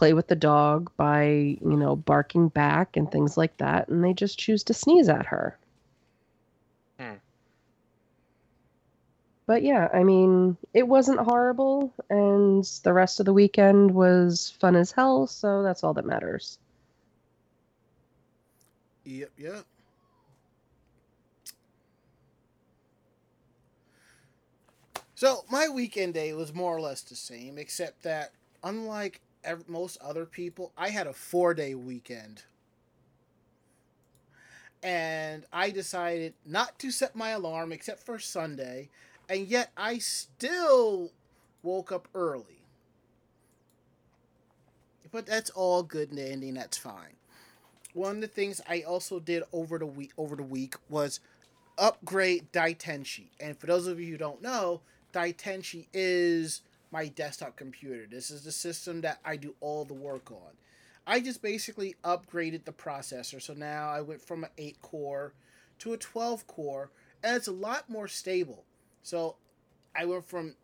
play 0.00 0.14
with 0.14 0.28
the 0.28 0.34
dog 0.34 0.90
by, 0.96 1.26
you 1.26 1.76
know, 1.76 1.94
barking 1.94 2.48
back 2.48 2.96
and 2.96 3.12
things 3.12 3.36
like 3.36 3.54
that, 3.58 3.86
and 3.88 4.02
they 4.02 4.14
just 4.14 4.38
choose 4.38 4.64
to 4.64 4.72
sneeze 4.72 5.10
at 5.10 5.26
her. 5.26 5.58
Hmm. 6.98 7.16
But 9.44 9.62
yeah, 9.62 9.90
I 9.92 10.02
mean, 10.02 10.56
it 10.72 10.88
wasn't 10.88 11.20
horrible, 11.20 11.92
and 12.08 12.64
the 12.82 12.94
rest 12.94 13.20
of 13.20 13.26
the 13.26 13.34
weekend 13.34 13.90
was 13.90 14.54
fun 14.58 14.74
as 14.74 14.90
hell, 14.90 15.26
so 15.26 15.62
that's 15.62 15.84
all 15.84 15.92
that 15.92 16.06
matters. 16.06 16.58
Yep, 19.04 19.32
yep. 19.36 19.64
So 25.14 25.44
my 25.50 25.68
weekend 25.68 26.14
day 26.14 26.32
was 26.32 26.54
more 26.54 26.74
or 26.74 26.80
less 26.80 27.02
the 27.02 27.14
same, 27.14 27.58
except 27.58 28.02
that 28.04 28.32
unlike 28.64 29.20
most 29.68 29.98
other 30.00 30.26
people, 30.26 30.72
I 30.76 30.90
had 30.90 31.06
a 31.06 31.12
four 31.12 31.54
day 31.54 31.74
weekend. 31.74 32.42
And 34.82 35.44
I 35.52 35.70
decided 35.70 36.34
not 36.46 36.78
to 36.78 36.90
set 36.90 37.14
my 37.14 37.30
alarm 37.30 37.70
except 37.70 38.04
for 38.04 38.18
Sunday, 38.18 38.88
and 39.28 39.46
yet 39.46 39.70
I 39.76 39.98
still 39.98 41.12
woke 41.62 41.92
up 41.92 42.08
early. 42.14 42.64
But 45.12 45.26
that's 45.26 45.50
all 45.50 45.82
good 45.82 46.12
and 46.12 46.56
that's 46.56 46.78
fine. 46.78 47.16
One 47.92 48.16
of 48.16 48.20
the 48.20 48.28
things 48.28 48.60
I 48.68 48.82
also 48.82 49.18
did 49.18 49.42
over 49.52 49.78
the 49.78 49.86
week 49.86 50.12
over 50.16 50.36
the 50.36 50.42
week 50.42 50.76
was 50.88 51.20
upgrade 51.76 52.52
Daitenshi. 52.52 53.30
And 53.40 53.58
for 53.58 53.66
those 53.66 53.86
of 53.86 53.98
you 54.00 54.12
who 54.12 54.18
don't 54.18 54.40
know, 54.40 54.80
Daitenshi 55.12 55.86
is 55.92 56.62
my 56.90 57.08
desktop 57.08 57.56
computer. 57.56 58.06
This 58.10 58.30
is 58.30 58.42
the 58.42 58.52
system 58.52 59.00
that 59.02 59.20
I 59.24 59.36
do 59.36 59.54
all 59.60 59.84
the 59.84 59.94
work 59.94 60.30
on. 60.30 60.52
I 61.06 61.20
just 61.20 61.42
basically 61.42 61.96
upgraded 62.04 62.64
the 62.64 62.72
processor. 62.72 63.40
So 63.40 63.54
now 63.54 63.90
I 63.90 64.00
went 64.00 64.20
from 64.20 64.44
an 64.44 64.50
8 64.58 64.80
core 64.82 65.32
to 65.80 65.92
a 65.92 65.96
12 65.96 66.46
core, 66.46 66.90
and 67.22 67.36
it's 67.36 67.48
a 67.48 67.52
lot 67.52 67.88
more 67.88 68.08
stable. 68.08 68.64
So 69.02 69.36
I 69.96 70.04
went 70.04 70.26
from 70.26 70.54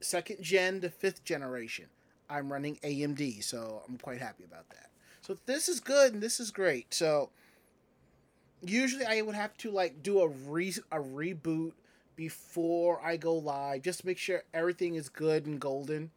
second 0.00 0.42
gen 0.42 0.80
to 0.80 0.90
fifth 0.90 1.24
generation. 1.24 1.86
I'm 2.28 2.52
running 2.52 2.76
AMD, 2.82 3.42
so 3.42 3.82
I'm 3.88 3.98
quite 3.98 4.20
happy 4.20 4.44
about 4.44 4.68
that. 4.70 4.90
So 5.22 5.36
this 5.46 5.68
is 5.68 5.80
good 5.80 6.12
and 6.12 6.22
this 6.22 6.40
is 6.40 6.50
great. 6.50 6.92
So 6.94 7.30
usually 8.62 9.04
I 9.04 9.20
would 9.22 9.34
have 9.34 9.56
to 9.58 9.70
like 9.70 10.02
do 10.02 10.20
a 10.20 10.28
re 10.28 10.74
a 10.90 10.98
reboot 10.98 11.72
before 12.16 13.00
I 13.04 13.16
go 13.16 13.34
live 13.34 13.82
just 13.82 14.04
make 14.04 14.18
sure 14.18 14.42
everything 14.52 14.94
is 14.94 15.08
good 15.08 15.46
and 15.46 15.60
golden. 15.60 16.10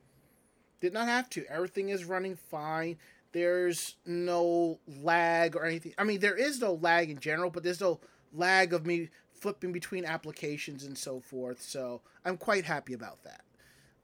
Did 0.81 0.93
not 0.93 1.07
have 1.07 1.29
to. 1.31 1.45
Everything 1.49 1.89
is 1.89 2.03
running 2.03 2.35
fine. 2.35 2.97
There's 3.31 3.95
no 4.05 4.79
lag 5.01 5.55
or 5.55 5.65
anything. 5.65 5.93
I 5.97 6.03
mean, 6.03 6.19
there 6.19 6.35
is 6.35 6.59
no 6.59 6.73
lag 6.73 7.09
in 7.09 7.19
general, 7.19 7.49
but 7.49 7.63
there's 7.63 7.81
no 7.81 7.99
lag 8.33 8.73
of 8.73 8.85
me 8.85 9.09
flipping 9.33 9.71
between 9.71 10.05
applications 10.05 10.83
and 10.83 10.97
so 10.97 11.19
forth. 11.19 11.61
So 11.61 12.01
I'm 12.25 12.37
quite 12.37 12.65
happy 12.65 12.93
about 12.93 13.19
that. 13.23 13.41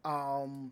Um, 0.10 0.72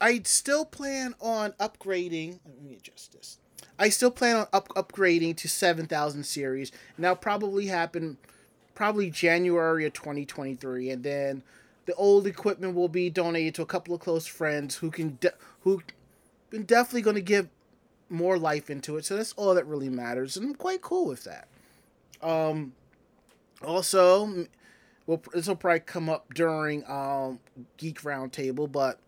I 0.00 0.20
still 0.24 0.64
plan 0.64 1.14
on 1.20 1.52
upgrading. 1.52 2.40
Let 2.44 2.62
me 2.62 2.74
adjust 2.74 3.12
this. 3.12 3.38
I 3.78 3.88
still 3.88 4.10
plan 4.10 4.36
on 4.36 4.46
up, 4.52 4.68
upgrading 4.70 5.36
to 5.38 5.48
7000 5.48 6.24
series, 6.24 6.72
and 6.96 7.04
that'll 7.04 7.16
probably 7.16 7.66
happen 7.66 8.18
probably 8.74 9.10
January 9.10 9.86
of 9.86 9.92
2023, 9.92 10.90
and 10.90 11.02
then 11.02 11.42
the 11.86 11.94
old 11.94 12.26
equipment 12.26 12.74
will 12.74 12.88
be 12.88 13.10
donated 13.10 13.54
to 13.56 13.62
a 13.62 13.66
couple 13.66 13.94
of 13.94 14.00
close 14.00 14.26
friends 14.26 14.76
who 14.76 14.90
can 14.90 15.18
de- 15.20 15.32
who 15.62 15.82
been 16.50 16.64
definitely 16.64 17.02
going 17.02 17.16
to 17.16 17.22
give 17.22 17.48
more 18.08 18.38
life 18.38 18.70
into 18.70 18.96
it. 18.96 19.04
So 19.04 19.16
that's 19.16 19.32
all 19.34 19.54
that 19.54 19.66
really 19.66 19.88
matters, 19.88 20.36
and 20.36 20.46
I'm 20.46 20.54
quite 20.54 20.82
cool 20.82 21.06
with 21.06 21.24
that. 21.24 21.48
Um, 22.22 22.72
also, 23.64 24.46
well, 25.06 25.22
this 25.32 25.46
will 25.46 25.56
probably 25.56 25.80
come 25.80 26.08
up 26.08 26.32
during 26.34 26.84
um 26.88 27.40
Geek 27.76 28.02
Roundtable, 28.02 28.70
but 28.70 28.98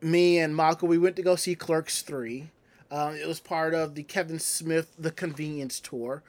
me 0.00 0.38
and 0.38 0.54
Mako, 0.54 0.86
we 0.86 0.98
went 0.98 1.16
to 1.16 1.22
go 1.22 1.36
see 1.36 1.54
Clerks 1.54 2.02
3. 2.02 2.50
Um, 2.90 3.16
it 3.16 3.26
was 3.26 3.40
part 3.40 3.74
of 3.74 3.94
the 3.94 4.02
Kevin 4.02 4.38
Smith 4.38 4.92
The 4.98 5.10
Convenience 5.10 5.80
Tour. 5.80 6.22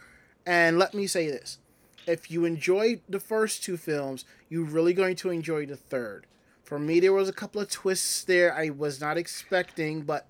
And 0.45 0.79
let 0.79 0.93
me 0.93 1.07
say 1.07 1.27
this 1.27 1.59
if 2.07 2.31
you 2.31 2.45
enjoyed 2.45 3.01
the 3.07 3.19
first 3.19 3.63
two 3.63 3.77
films, 3.77 4.25
you're 4.49 4.63
really 4.63 4.93
going 4.93 5.15
to 5.17 5.29
enjoy 5.29 5.65
the 5.65 5.75
third. 5.75 6.25
For 6.63 6.79
me, 6.79 6.99
there 6.99 7.13
was 7.13 7.29
a 7.29 7.33
couple 7.33 7.61
of 7.61 7.69
twists 7.69 8.23
there 8.23 8.53
I 8.53 8.69
was 8.69 8.99
not 8.99 9.17
expecting, 9.17 10.01
but 10.01 10.27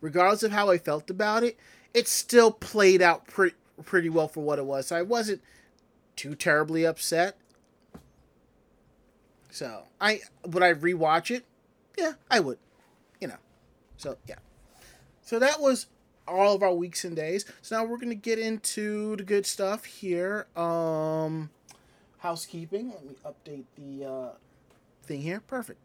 regardless 0.00 0.42
of 0.42 0.52
how 0.52 0.70
I 0.70 0.78
felt 0.78 1.10
about 1.10 1.42
it, 1.42 1.58
it 1.92 2.08
still 2.08 2.52
played 2.52 3.02
out 3.02 3.26
pretty 3.26 3.56
pretty 3.84 4.10
well 4.10 4.28
for 4.28 4.42
what 4.42 4.58
it 4.58 4.64
was. 4.64 4.88
So 4.88 4.96
I 4.96 5.02
wasn't 5.02 5.42
too 6.14 6.34
terribly 6.34 6.84
upset. 6.84 7.36
So 9.50 9.84
I 10.00 10.20
would 10.44 10.62
I 10.62 10.74
rewatch 10.74 11.30
it? 11.30 11.44
Yeah, 11.98 12.12
I 12.30 12.40
would. 12.40 12.58
You 13.20 13.28
know. 13.28 13.38
So 13.96 14.16
yeah. 14.26 14.36
So 15.22 15.38
that 15.38 15.60
was 15.60 15.86
all 16.30 16.54
of 16.54 16.62
our 16.62 16.72
weeks 16.72 17.04
and 17.04 17.16
days. 17.16 17.44
So 17.62 17.76
now 17.76 17.84
we're 17.84 17.98
gonna 17.98 18.14
get 18.14 18.38
into 18.38 19.16
the 19.16 19.22
good 19.22 19.46
stuff 19.46 19.84
here. 19.84 20.46
Um 20.56 21.50
housekeeping. 22.18 22.90
Let 22.90 23.04
me 23.04 23.14
update 23.24 23.64
the 23.76 24.08
uh 24.08 24.28
thing 25.02 25.22
here. 25.22 25.40
Perfect. 25.46 25.80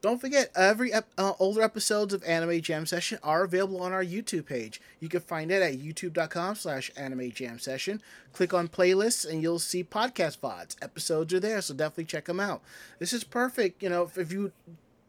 Don't 0.00 0.20
forget, 0.20 0.50
every 0.56 0.94
ep- 0.94 1.10
uh, 1.18 1.34
older 1.38 1.60
episodes 1.60 2.14
of 2.14 2.24
Anime 2.24 2.62
Jam 2.62 2.86
Session 2.86 3.18
are 3.22 3.44
available 3.44 3.82
on 3.82 3.92
our 3.92 4.04
YouTube 4.04 4.46
page. 4.46 4.80
You 4.98 5.10
can 5.10 5.20
find 5.20 5.50
it 5.50 5.60
at 5.60 5.78
youtube.com 5.78 6.54
slash 6.54 6.90
anime 6.96 7.30
jam 7.32 7.58
session. 7.58 8.00
Click 8.32 8.54
on 8.54 8.68
playlists 8.68 9.28
and 9.28 9.42
you'll 9.42 9.58
see 9.58 9.84
podcast 9.84 10.38
VODs. 10.38 10.76
Episodes 10.80 11.34
are 11.34 11.40
there, 11.40 11.60
so 11.60 11.74
definitely 11.74 12.04
check 12.06 12.24
them 12.24 12.40
out. 12.40 12.62
This 12.98 13.12
is 13.12 13.24
perfect, 13.24 13.82
you 13.82 13.90
know, 13.90 14.04
if, 14.04 14.16
if 14.16 14.32
you 14.32 14.52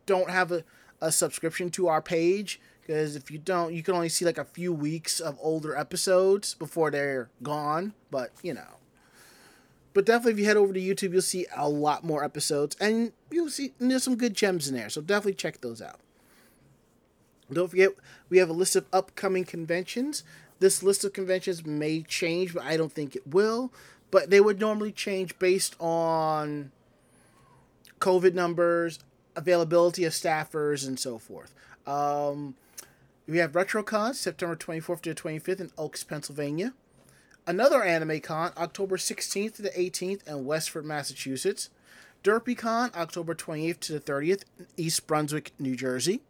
don't 0.06 0.30
have 0.30 0.52
a, 0.52 0.66
a 1.00 1.10
subscription 1.10 1.70
to 1.72 1.88
our 1.88 2.02
page, 2.02 2.60
because 2.91 3.15
if 3.15 3.31
you 3.31 3.38
don't, 3.38 3.74
you 3.74 3.81
can 3.83 3.93
only 3.93 4.10
see 4.10 4.25
like 4.25 4.38
a 4.38 4.43
few 4.43 4.74
weeks 4.74 5.21
of 5.21 5.38
older 5.41 5.77
episodes 5.77 6.55
before 6.55 6.91
they're 6.91 7.29
gone, 7.41 7.93
but, 8.10 8.31
you 8.41 8.53
know. 8.53 8.79
But 9.93 10.05
definitely, 10.05 10.33
if 10.33 10.39
you 10.39 10.45
head 10.45 10.57
over 10.57 10.74
to 10.74 10.79
YouTube, 10.79 11.13
you'll 11.13 11.21
see 11.21 11.45
a 11.55 11.69
lot 11.69 12.03
more 12.03 12.21
episodes, 12.21 12.75
and 12.81 13.13
you'll 13.29 13.50
see 13.50 13.71
and 13.79 13.89
there's 13.89 14.03
some 14.03 14.17
good 14.17 14.33
gems 14.33 14.67
in 14.67 14.75
there. 14.75 14.89
So 14.89 15.00
definitely 15.00 15.36
check 15.36 15.62
those 15.62 15.81
out. 15.81 16.01
Don't 17.50 17.69
forget, 17.69 17.91
we 18.27 18.39
have 18.39 18.50
a 18.50 18.53
list 18.53 18.75
of 18.75 18.86
upcoming 18.91 19.45
conventions. 19.45 20.25
This 20.60 20.83
list 20.83 21.05
of 21.05 21.13
conventions 21.13 21.65
may 21.65 22.01
change, 22.01 22.53
but 22.53 22.63
I 22.63 22.75
don't 22.75 22.91
think 22.91 23.15
it 23.15 23.25
will. 23.25 23.71
But 24.12 24.31
they 24.31 24.41
would 24.41 24.60
normally 24.60 24.91
change 24.91 25.39
based 25.39 25.77
on 25.79 26.74
COVID 28.01 28.33
numbers, 28.33 29.00
availability 29.38 30.03
of 30.03 30.12
staffers, 30.12 30.86
and 30.86 31.00
so 31.00 31.17
forth. 31.17 31.53
Um, 31.88 32.55
we 33.32 33.40
have 33.40 33.54
RetroCon, 33.54 34.14
September 34.14 34.56
24th 34.56 35.02
to 35.02 35.14
the 35.14 35.22
25th 35.22 35.60
in 35.60 35.72
Oaks, 35.78 36.04
Pennsylvania 36.04 36.74
another 37.48 37.84
Anime 37.84 38.20
Con, 38.20 38.52
October 38.58 38.98
16th 38.98 39.56
to 39.56 39.62
the 39.62 39.70
18th 39.70 40.28
in 40.28 40.46
Westford, 40.46 40.86
Massachusetts. 40.86 41.70
DerpyCon, 42.24 42.96
October 42.96 43.34
28th 43.34 43.80
to 43.80 43.94
the 43.94 44.00
30th 44.00 44.44
in 44.60 44.68
East 44.78 45.08
Brunswick, 45.08 45.52
New 45.58 45.76
Jersey. 45.76 46.22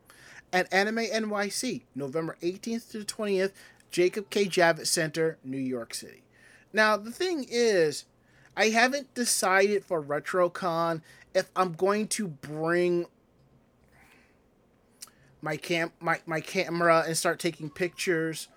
And 0.53 0.67
Anime 0.72 1.05
NYC, 1.05 1.84
November 1.96 2.38
18th 2.41 2.91
to 2.91 3.00
the 3.00 3.05
20th, 3.05 3.51
Jacob 3.89 4.29
K. 4.29 4.46
Javits 4.46 4.88
Center, 4.88 5.38
New 5.43 5.58
York 5.58 5.93
City. 5.93 6.24
Now, 6.74 6.96
the 6.96 7.12
thing 7.12 7.46
is, 7.50 8.05
I 8.55 8.70
haven't 8.70 9.13
decided 9.13 9.84
for 9.84 10.01
RetroCon 10.01 11.01
if 11.34 11.50
I'm 11.55 11.74
going 11.74 12.08
to 12.10 12.27
bring 12.27 13.05
my 15.41 15.57
cam 15.57 15.91
my, 16.00 16.19
my 16.25 16.39
camera 16.39 17.03
and 17.05 17.17
start 17.17 17.39
taking 17.39 17.69
pictures 17.69 18.48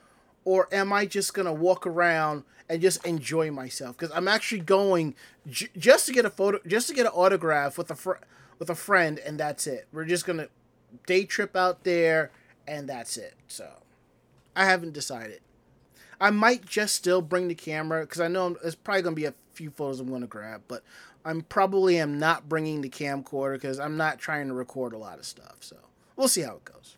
or 0.45 0.69
am 0.73 0.93
I 0.93 1.07
just 1.07 1.35
gonna 1.35 1.53
walk 1.53 1.87
around 1.87 2.45
and 2.69 2.81
just 2.81 3.05
enjoy 3.07 3.51
myself? 3.51 3.97
Because 3.97 4.15
I'm 4.15 4.29
actually 4.29 4.61
going 4.61 5.15
j- 5.49 5.71
just 5.77 6.07
to 6.07 6.13
get 6.13 6.25
a 6.25 6.31
photo, 6.31 6.59
just 6.67 6.89
to 6.89 6.95
get 6.95 7.07
an 7.07 7.13
autograph 7.13 7.79
with 7.79 7.91
a 7.91 7.95
fr- 7.95 8.23
with 8.59 8.71
a 8.71 8.75
friend, 8.75 9.19
and 9.19 9.41
that's 9.41 9.67
it. 9.67 9.89
We're 9.93 10.05
just 10.05 10.27
gonna 10.27 10.49
day 11.07 11.25
trip 11.25 11.57
out 11.57 11.85
there, 11.85 12.31
and 12.67 12.89
that's 12.89 13.17
it. 13.17 13.35
So 13.49 13.69
I 14.55 14.67
haven't 14.67 14.93
decided. 14.93 15.41
I 16.21 16.31
might 16.31 16.65
just 16.65 16.95
still 16.95 17.21
bring 17.23 17.49
the 17.49 17.55
camera 17.55 18.03
because 18.03 18.21
I 18.21 18.29
know 18.29 18.57
there's 18.63 18.75
probably 18.75 19.03
gonna 19.03 19.17
be 19.17 19.25
a 19.25 19.35
few 19.53 19.71
photos 19.71 20.01
I'm 20.01 20.11
gonna 20.11 20.27
grab, 20.27 20.63
but 20.69 20.83
I'm 21.25 21.41
probably 21.43 21.99
am 21.99 22.19
not 22.19 22.49
bringing 22.49 22.83
the 22.83 22.91
camcorder 22.91 23.55
because 23.55 23.81
I'm 23.81 23.97
not 23.97 24.19
trying 24.19 24.49
to 24.49 24.55
record 24.55 24.93
a 24.93 24.99
lot 24.99 25.19
of 25.19 25.25
stuff. 25.25 25.57
So 25.61 25.77
we'll 26.17 26.29
see 26.29 26.43
how 26.43 26.57
it 26.57 26.65
goes. 26.65 26.97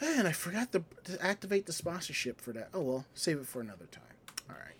And 0.00 0.26
I 0.26 0.32
forgot 0.32 0.72
to, 0.72 0.82
to 1.04 1.24
activate 1.24 1.66
the 1.66 1.72
sponsorship 1.72 2.40
for 2.40 2.52
that. 2.52 2.70
Oh 2.74 2.80
well, 2.80 3.04
save 3.14 3.38
it 3.38 3.46
for 3.46 3.60
another 3.60 3.86
time. 3.86 4.02
All 4.50 4.56
right. 4.56 4.74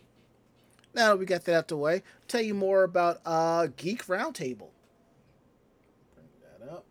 Now 0.95 1.09
that 1.11 1.19
we 1.19 1.27
got 1.27 1.45
that 1.45 1.57
out 1.57 1.69
the 1.69 1.77
way, 1.77 1.95
I'll 1.95 2.03
tell 2.27 2.41
you 2.43 2.55
more 2.55 2.83
about 2.83 3.21
uh, 3.25 3.69
Geek 3.77 4.07
Roundtable. 4.07 4.71
Bring 6.15 6.29
that 6.43 6.69
up. 6.69 6.85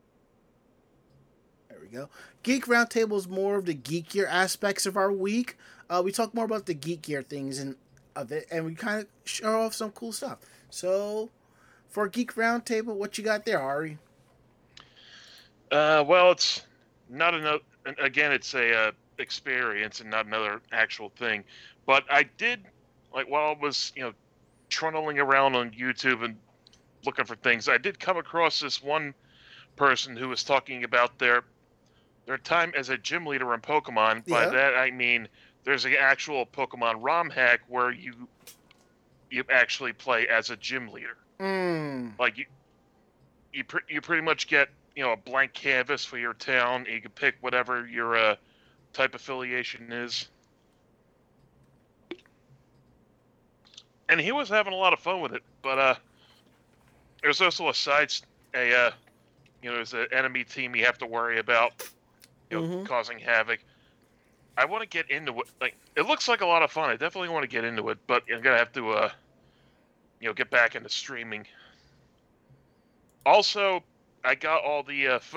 There 1.70 1.80
we 1.82 1.88
go. 1.88 2.10
Geek 2.44 2.66
Roundtable 2.68 3.18
is 3.18 3.28
more 3.28 3.58
of 3.58 3.66
the 3.66 3.76
geekier 3.76 4.28
aspects 4.28 4.86
of 4.86 4.96
our 4.96 5.12
week. 5.12 5.58
Uh, 5.90 6.02
we 6.04 6.14
talk 6.14 6.34
more 6.34 6.46
about 6.46 6.66
the 6.66 6.76
geekier 6.76 7.26
things 7.26 7.60
and 7.60 7.76
of 8.16 8.32
it, 8.32 8.48
and 8.50 8.66
we 8.66 8.76
kind 8.76 9.02
of 9.02 9.08
show 9.26 9.62
off 9.62 9.74
some 9.74 9.92
cool 9.92 10.14
stuff. 10.14 10.40
So, 10.70 11.30
for 11.90 12.08
Geek 12.08 12.36
Roundtable, 12.36 12.96
what 12.96 13.18
you 13.18 13.24
got 13.24 13.46
there, 13.46 13.62
Ari? 13.62 13.98
Uh, 15.72 16.04
well, 16.06 16.32
it's 16.32 16.62
not 17.10 17.34
another. 17.34 17.60
Again, 18.00 18.32
it's 18.32 18.54
a 18.54 18.74
uh, 18.74 18.92
experience 19.18 20.02
and 20.02 20.10
not 20.10 20.26
another 20.26 20.62
actual 20.72 21.10
thing. 21.10 21.44
But 21.86 22.04
I 22.10 22.24
did 22.38 22.66
like 23.14 23.30
while 23.30 23.56
I 23.56 23.62
was 23.62 23.92
you 23.96 24.04
know 24.04 24.14
trundling 24.70 25.20
around 25.20 25.56
on 25.56 25.72
YouTube 25.72 26.24
and 26.24 26.38
looking 27.06 27.26
for 27.26 27.36
things, 27.38 27.70
I 27.70 27.78
did 27.78 28.00
come 28.00 28.18
across 28.18 28.60
this 28.60 28.82
one 28.84 29.14
person 29.76 30.16
who 30.16 30.30
was 30.30 30.44
talking 30.44 30.84
about 30.84 31.18
their 31.18 31.44
their 32.28 32.38
time 32.38 32.74
as 32.76 32.90
a 32.90 32.98
gym 32.98 33.26
leader 33.26 33.54
in 33.54 33.62
Pokemon. 33.62 34.28
By 34.28 34.44
Yeah. 34.44 34.50
that 34.50 34.76
I 34.76 34.92
mean 34.92 35.28
there's 35.64 35.86
an 35.86 35.96
actual 35.98 36.46
Pokemon 36.46 36.98
ROM 37.00 37.30
hack 37.30 37.62
where 37.68 37.92
you 37.92 38.28
you 39.30 39.44
actually 39.50 39.94
play 39.94 40.28
as 40.28 40.50
a 40.50 40.58
gym 40.58 40.90
leader. 40.90 41.18
Mm. 41.40 42.20
Like 42.20 42.38
you 42.38 42.46
you 43.54 43.64
you 43.90 44.02
pretty 44.02 44.22
much 44.22 44.48
get 44.48 44.68
you 44.96 45.04
know 45.04 45.14
a 45.14 45.18
blank 45.18 45.54
canvas 45.54 46.06
for 46.06 46.18
your 46.18 46.34
town. 46.34 46.86
You 46.90 47.02
can 47.02 47.12
pick 47.12 47.36
whatever 47.42 47.88
your 47.88 48.16
uh, 48.16 48.36
type 48.94 49.16
affiliation 49.16 49.92
is. 49.92 50.30
And 54.10 54.20
he 54.20 54.32
was 54.32 54.50
having 54.50 54.74
a 54.74 54.78
lot 54.78 54.92
of 54.94 55.00
fun 55.00 55.22
with 55.22 55.34
it, 55.34 55.44
but 55.62 55.80
uh, 55.80 55.96
there's 57.22 57.42
also 57.42 57.70
a 57.70 57.74
side, 57.74 58.12
a 58.54 58.76
uh, 58.88 58.92
you 59.62 59.70
know, 59.70 59.76
there's 59.76 59.94
an 59.94 60.08
enemy 60.12 60.44
team 60.44 60.76
you 60.76 60.84
have 60.86 60.98
to 60.98 61.06
worry 61.06 61.40
about, 61.40 61.72
you 62.50 62.58
know, 62.58 62.64
Mhm. 62.64 62.86
causing 62.86 63.20
havoc. 63.20 63.60
I 64.58 64.66
want 64.66 64.82
to 64.82 64.90
get 64.90 65.10
into 65.10 65.40
it. 65.40 65.48
Like, 65.62 65.76
it 65.96 66.06
looks 66.06 66.28
like 66.28 66.42
a 66.42 66.46
lot 66.46 66.62
of 66.62 66.72
fun. 66.72 66.90
I 66.90 66.98
definitely 66.98 67.30
want 67.30 67.44
to 67.44 67.48
get 67.48 67.64
into 67.64 67.88
it, 67.90 68.00
but 68.06 68.24
I'm 68.32 68.42
gonna 68.42 68.58
have 68.58 68.74
to, 68.74 68.92
uh, 68.92 69.12
you 70.20 70.28
know, 70.28 70.34
get 70.34 70.50
back 70.50 70.76
into 70.76 70.90
streaming. 70.90 71.48
Also, 73.26 73.84
I 74.24 74.36
got 74.36 74.64
all 74.64 74.84
the 74.84 75.08
uh, 75.08 75.16
f- 75.16 75.36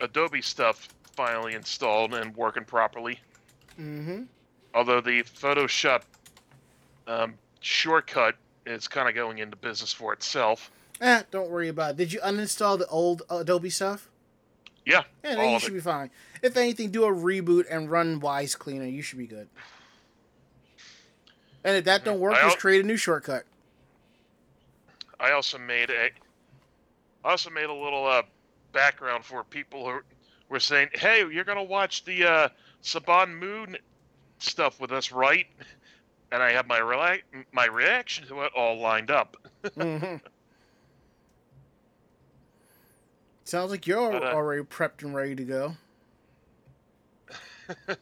Adobe 0.00 0.42
stuff 0.42 0.88
finally 1.16 1.54
installed 1.54 2.14
and 2.14 2.34
working 2.36 2.64
properly. 2.64 3.18
Mm-hmm. 3.80 4.22
Although 4.74 5.00
the 5.00 5.22
Photoshop 5.22 6.02
um, 7.06 7.34
shortcut 7.60 8.34
is 8.66 8.88
kind 8.88 9.08
of 9.08 9.14
going 9.14 9.38
into 9.38 9.56
business 9.56 9.92
for 9.92 10.12
itself. 10.12 10.70
Eh, 11.00 11.22
don't 11.30 11.50
worry 11.50 11.68
about 11.68 11.92
it. 11.92 11.96
Did 11.96 12.12
you 12.12 12.20
uninstall 12.20 12.78
the 12.78 12.86
old 12.88 13.22
Adobe 13.30 13.70
stuff? 13.70 14.08
Yeah, 14.86 15.02
Yeah, 15.22 15.36
then 15.36 15.38
all 15.40 15.52
you 15.52 15.58
should 15.60 15.70
it. 15.72 15.74
be 15.76 15.80
fine. 15.80 16.10
If 16.42 16.56
anything, 16.56 16.90
do 16.90 17.04
a 17.04 17.10
reboot 17.12 17.64
and 17.70 17.90
run 17.90 18.20
Wise 18.20 18.54
Cleaner. 18.54 18.84
You 18.84 19.00
should 19.02 19.18
be 19.18 19.26
good. 19.26 19.48
And 21.64 21.76
if 21.78 21.84
that 21.84 22.04
don't 22.04 22.20
work, 22.20 22.34
I 22.34 22.42
just 22.42 22.58
create 22.58 22.84
a 22.84 22.86
new 22.86 22.98
shortcut. 22.98 23.44
I 25.18 25.32
also 25.32 25.56
made 25.58 25.88
a, 25.90 26.10
I 27.24 27.30
also 27.30 27.50
made 27.50 27.70
a 27.70 27.74
little 27.74 28.06
uh, 28.06 28.22
background 28.72 29.24
for 29.24 29.42
people 29.44 29.88
who 29.90 30.00
were 30.48 30.60
saying, 30.60 30.88
"Hey, 30.92 31.20
you're 31.30 31.44
gonna 31.44 31.64
watch 31.64 32.04
the 32.04 32.24
uh, 32.24 32.48
Saban 32.82 33.38
Moon 33.38 33.76
stuff 34.38 34.78
with 34.80 34.92
us, 34.92 35.10
right?" 35.10 35.46
And 36.30 36.42
I 36.42 36.52
have 36.52 36.66
my 36.66 36.80
rela- 36.80 37.22
my 37.52 37.66
reaction 37.66 38.26
to 38.28 38.42
it 38.42 38.52
all 38.54 38.78
lined 38.78 39.10
up. 39.10 39.36
hmm 39.74 40.16
Sounds 43.44 43.70
like 43.70 43.86
you're 43.86 44.10
But, 44.10 44.22
uh, 44.22 44.26
already 44.34 44.62
prepped 44.62 45.02
and 45.02 45.14
ready 45.14 45.34
to 45.36 45.44
go. 45.44 45.76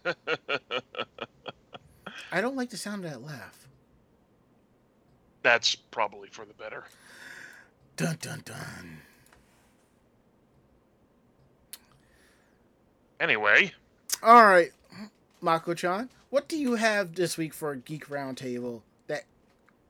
I 2.32 2.40
don't 2.40 2.56
like 2.56 2.70
the 2.70 2.76
sound 2.76 3.04
of 3.04 3.10
that 3.10 3.22
laugh. 3.22 3.68
That's 5.42 5.74
probably 5.74 6.28
for 6.28 6.44
the 6.44 6.54
better. 6.54 6.84
Dun 7.96 8.16
dun 8.20 8.42
dun. 8.44 9.02
Anyway, 13.22 13.72
All 14.20 14.44
right, 14.44 14.72
Mako-chan, 15.40 16.10
what 16.30 16.48
do 16.48 16.58
you 16.58 16.74
have 16.74 17.14
this 17.14 17.38
week 17.38 17.54
for 17.54 17.70
a 17.70 17.76
Geek 17.76 18.08
Roundtable? 18.08 18.82
That 19.06 19.22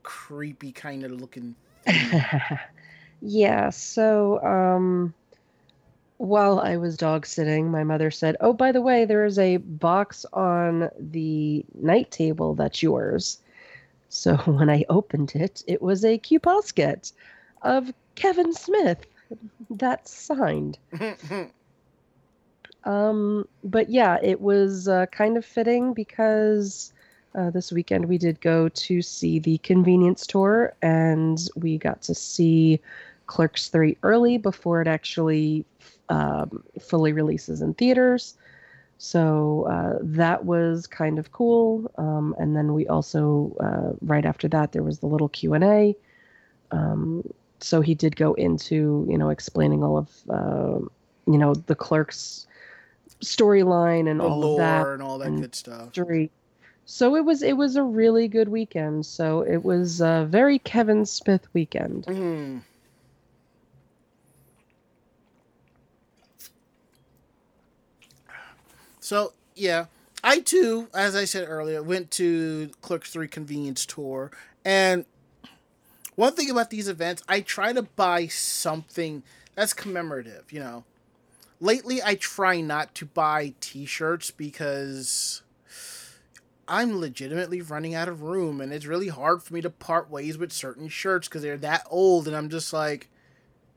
creepy 0.02 0.70
kind 0.70 1.02
of 1.02 1.12
looking. 1.12 1.54
yeah, 3.22 3.70
so 3.70 4.38
um 4.44 5.14
while 6.18 6.60
I 6.60 6.76
was 6.76 6.98
dog 6.98 7.24
sitting, 7.24 7.70
my 7.70 7.84
mother 7.84 8.10
said, 8.10 8.36
"Oh, 8.42 8.52
by 8.52 8.70
the 8.70 8.82
way, 8.82 9.06
there 9.06 9.24
is 9.24 9.38
a 9.38 9.56
box 9.56 10.26
on 10.34 10.90
the 11.00 11.64
night 11.74 12.10
table 12.10 12.54
that's 12.54 12.82
yours." 12.82 13.38
So 14.10 14.36
when 14.44 14.68
I 14.68 14.84
opened 14.90 15.32
it, 15.34 15.64
it 15.66 15.80
was 15.80 16.04
a 16.04 16.18
Cubosket 16.18 17.12
of 17.62 17.94
Kevin 18.14 18.52
Smith 18.52 19.06
that's 19.70 20.12
signed. 20.12 20.76
Um, 22.84 23.46
but 23.62 23.90
yeah, 23.90 24.18
it 24.22 24.40
was 24.40 24.88
uh, 24.88 25.06
kind 25.06 25.36
of 25.36 25.44
fitting 25.44 25.94
because 25.94 26.92
uh, 27.34 27.50
this 27.50 27.72
weekend 27.72 28.06
we 28.06 28.18
did 28.18 28.40
go 28.40 28.68
to 28.68 29.02
see 29.02 29.38
the 29.38 29.58
convenience 29.58 30.26
tour 30.26 30.74
and 30.82 31.48
we 31.56 31.78
got 31.78 32.02
to 32.02 32.14
see 32.14 32.80
Clerks 33.26 33.68
3 33.68 33.96
early 34.02 34.36
before 34.36 34.82
it 34.82 34.88
actually 34.88 35.64
um, 36.08 36.62
fully 36.80 37.12
releases 37.12 37.62
in 37.62 37.74
theaters. 37.74 38.34
So 38.98 39.66
uh, 39.68 39.98
that 40.00 40.44
was 40.44 40.86
kind 40.86 41.18
of 41.18 41.32
cool. 41.32 41.90
Um, 41.98 42.36
and 42.38 42.54
then 42.54 42.74
we 42.74 42.86
also, 42.86 43.56
uh, 43.58 43.96
right 44.02 44.24
after 44.24 44.46
that, 44.48 44.72
there 44.72 44.82
was 44.82 44.98
the 44.98 45.06
little 45.06 45.28
Q&A. 45.28 45.96
Um, 46.70 47.24
so 47.60 47.80
he 47.80 47.94
did 47.94 48.16
go 48.16 48.34
into, 48.34 49.06
you 49.08 49.18
know, 49.18 49.30
explaining 49.30 49.82
all 49.82 49.98
of, 49.98 50.10
uh, 50.30 50.84
you 51.26 51.38
know, 51.38 51.54
the 51.54 51.74
Clerks 51.74 52.46
storyline 53.22 54.11
and 54.11 54.20
the 54.20 54.24
all 54.24 54.52
of 54.52 54.58
that 54.58 54.87
and 54.87 55.02
all 55.02 55.18
that 55.18 55.28
and 55.28 55.40
good 55.40 55.54
stuff. 55.54 55.87
history. 55.87 56.30
So 56.85 57.16
it 57.16 57.24
was 57.24 57.42
it 57.42 57.56
was 57.56 57.76
a 57.76 57.82
really 57.82 58.28
good 58.28 58.48
weekend. 58.48 59.06
So 59.06 59.42
it 59.42 59.64
was 59.64 60.00
a 60.00 60.26
very 60.28 60.58
Kevin 60.58 61.06
Smith 61.06 61.46
weekend. 61.54 62.06
Hmm. 62.06 62.58
So 69.00 69.32
yeah, 69.54 69.87
I 70.24 70.40
too, 70.40 70.88
as 70.94 71.14
I 71.14 71.24
said 71.24 71.48
earlier, 71.48 71.82
went 71.82 72.11
to 72.12 72.70
Clerks 72.80 73.11
Three 73.11 73.28
convenience 73.28 73.87
tour, 73.87 74.30
and 74.64 75.04
one 76.14 76.35
thing 76.35 76.50
about 76.50 76.70
these 76.70 76.88
events, 76.88 77.22
I 77.28 77.40
try 77.40 77.72
to 77.72 77.82
buy 77.82 78.26
something 78.26 79.22
that's 79.54 79.72
commemorative. 79.72 80.52
You 80.52 80.61
know, 80.61 80.85
lately 81.62 82.03
I 82.03 82.16
try 82.16 82.61
not 82.61 82.94
to 82.96 83.07
buy 83.07 83.55
T-shirts 83.61 84.31
because 84.33 85.42
I'm 86.68 87.01
legitimately 87.01 87.62
running 87.62 87.94
out 87.94 88.09
of 88.09 88.22
room, 88.22 88.61
and 88.61 88.72
it's 88.72 88.87
really 88.87 89.09
hard 89.09 89.42
for 89.42 89.55
me 89.55 89.61
to 89.62 89.70
part 89.70 90.11
ways 90.11 90.37
with 90.37 90.53
certain 90.53 90.88
shirts 90.88 91.29
because 91.29 91.42
they're 91.42 91.57
that 91.59 91.87
old, 91.88 92.27
and 92.27 92.37
I'm 92.37 92.51
just 92.51 92.72
like, 92.72 93.09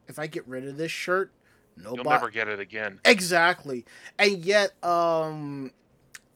if 0.08 0.20
I 0.20 0.28
get 0.28 0.48
rid 0.48 0.68
of 0.68 0.78
this 0.78 0.92
shirt, 0.92 1.32
no. 1.78 1.94
you'll 1.94 2.04
never 2.04 2.30
get 2.30 2.48
it 2.48 2.60
again. 2.60 3.00
Exactly, 3.06 3.86
and 4.18 4.44
yet, 4.44 4.72
um, 4.84 5.72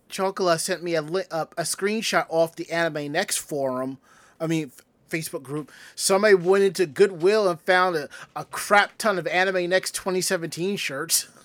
Chocola 0.07 0.59
sent 0.59 0.83
me 0.83 0.95
a 0.95 1.01
li- 1.01 1.23
uh, 1.31 1.45
a 1.57 1.63
screenshot 1.63 2.25
off 2.29 2.55
the 2.55 2.69
Anime 2.71 3.11
Next 3.11 3.37
forum. 3.37 3.97
I 4.39 4.47
mean. 4.47 4.71
Facebook 5.09 5.41
group. 5.41 5.71
Somebody 5.95 6.35
went 6.35 6.63
into 6.63 6.85
Goodwill 6.85 7.49
and 7.49 7.59
found 7.61 7.95
a, 7.95 8.09
a 8.35 8.45
crap 8.45 8.95
ton 8.99 9.17
of 9.17 9.25
Anime 9.25 9.67
Next 9.67 9.95
2017 9.95 10.77
shirts, 10.77 11.27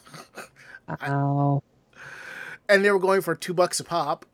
Wow. 0.88 1.62
and 2.68 2.84
they 2.84 2.90
were 2.90 2.98
going 2.98 3.22
for 3.22 3.34
two 3.34 3.54
bucks 3.54 3.80
a 3.80 3.84
pop. 3.84 4.26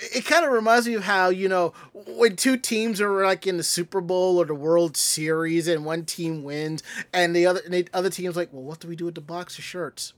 It, 0.00 0.16
it 0.16 0.24
kind 0.24 0.44
of 0.44 0.52
reminds 0.52 0.86
me 0.86 0.94
of 0.94 1.04
how 1.04 1.28
you 1.28 1.48
know 1.48 1.72
when 1.92 2.36
two 2.36 2.56
teams 2.56 3.00
are 3.00 3.24
like 3.24 3.46
in 3.46 3.56
the 3.56 3.62
Super 3.62 4.00
Bowl 4.00 4.38
or 4.38 4.44
the 4.44 4.54
World 4.54 4.96
Series, 4.96 5.68
and 5.68 5.84
one 5.84 6.04
team 6.04 6.42
wins, 6.42 6.82
and 7.12 7.34
the 7.34 7.46
other 7.46 7.60
and 7.64 7.74
the 7.74 7.88
other 7.92 8.10
team's 8.10 8.36
like, 8.36 8.52
"Well, 8.52 8.62
what 8.62 8.80
do 8.80 8.88
we 8.88 8.96
do 8.96 9.04
with 9.06 9.14
the 9.14 9.20
box 9.20 9.58
of 9.58 9.64
shirts?" 9.64 10.12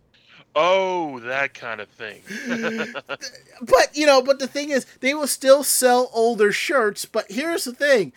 Oh, 0.58 1.20
that 1.20 1.52
kind 1.52 1.82
of 1.82 1.88
thing. 1.88 2.22
but 3.60 3.94
you 3.94 4.06
know, 4.06 4.22
but 4.22 4.38
the 4.38 4.46
thing 4.48 4.70
is, 4.70 4.86
they 5.00 5.14
will 5.14 5.26
still 5.26 5.62
sell 5.62 6.10
older 6.14 6.50
shirts. 6.50 7.04
But 7.04 7.30
here's 7.30 7.64
the 7.64 7.74
thing: 7.74 8.12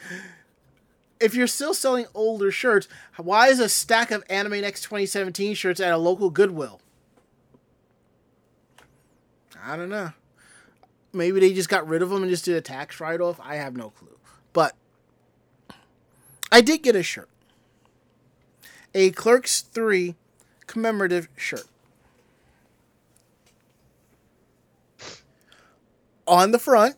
if 1.19 1.35
you're 1.35 1.47
still 1.47 1.73
selling 1.73 2.05
older 2.13 2.51
shirts, 2.51 2.87
why 3.17 3.47
is 3.47 3.59
a 3.59 3.69
stack 3.69 4.11
of 4.11 4.23
Anime 4.29 4.61
Next 4.61 4.83
2017 4.83 5.53
shirts 5.53 5.79
at 5.79 5.91
a 5.91 5.97
local 5.97 6.29
Goodwill? 6.29 6.81
I 9.61 9.75
don't 9.75 9.89
know. 9.89 10.13
Maybe 11.11 11.39
they 11.39 11.53
just 11.53 11.69
got 11.69 11.87
rid 11.87 12.01
of 12.01 12.09
them 12.09 12.21
and 12.21 12.31
just 12.31 12.45
did 12.45 12.55
a 12.55 12.61
tax 12.61 12.99
write 12.99 13.19
off. 13.19 13.39
I 13.43 13.55
have 13.55 13.75
no 13.75 13.89
clue. 13.89 14.17
But 14.53 14.75
I 16.51 16.61
did 16.61 16.83
get 16.83 16.95
a 16.95 17.03
shirt 17.03 17.29
a 18.93 19.11
Clerks 19.11 19.61
3 19.61 20.15
commemorative 20.67 21.27
shirt. 21.35 21.65
On 26.27 26.51
the 26.51 26.59
front 26.59 26.95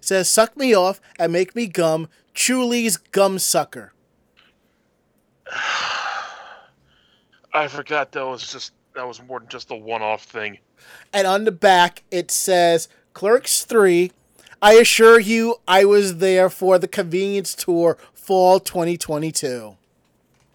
says 0.00 0.30
suck 0.30 0.56
me 0.56 0.74
off 0.74 1.00
and 1.18 1.32
make 1.32 1.56
me 1.56 1.66
gum, 1.66 2.08
Chewlie's 2.38 2.96
gum 2.96 3.40
sucker. 3.40 3.92
I 7.52 7.66
forgot 7.66 8.12
that 8.12 8.24
was 8.24 8.52
just 8.52 8.72
that 8.94 9.06
was 9.06 9.20
more 9.24 9.40
than 9.40 9.48
just 9.48 9.72
a 9.72 9.74
one-off 9.74 10.22
thing. 10.22 10.58
And 11.12 11.26
on 11.26 11.42
the 11.44 11.50
back 11.50 12.04
it 12.12 12.30
says 12.30 12.88
Clerks 13.12 13.64
3 13.64 14.12
I 14.62 14.74
assure 14.74 15.18
you 15.18 15.56
I 15.66 15.84
was 15.84 16.18
there 16.18 16.48
for 16.48 16.78
the 16.78 16.86
convenience 16.86 17.56
tour 17.56 17.98
fall 18.14 18.60
2022. 18.60 19.76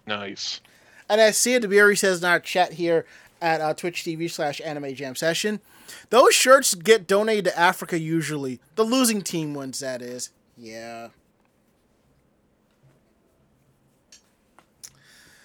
Nice. 0.06 0.62
And 1.10 1.20
as 1.20 1.36
Sia 1.36 1.60
DeBerry 1.60 1.98
says 1.98 2.20
in 2.20 2.24
our 2.24 2.40
chat 2.40 2.72
here 2.72 3.04
at 3.42 3.60
uh, 3.60 3.74
Twitch 3.74 4.04
TV 4.04 4.30
slash 4.30 4.58
Anime 4.62 4.94
Jam 4.94 5.14
Session, 5.14 5.60
those 6.08 6.34
shirts 6.34 6.74
get 6.74 7.06
donated 7.06 7.44
to 7.44 7.58
Africa 7.58 7.98
usually. 8.00 8.58
The 8.76 8.84
losing 8.84 9.20
team 9.20 9.52
ones, 9.52 9.80
that 9.80 10.00
is. 10.00 10.30
Yeah. 10.56 11.08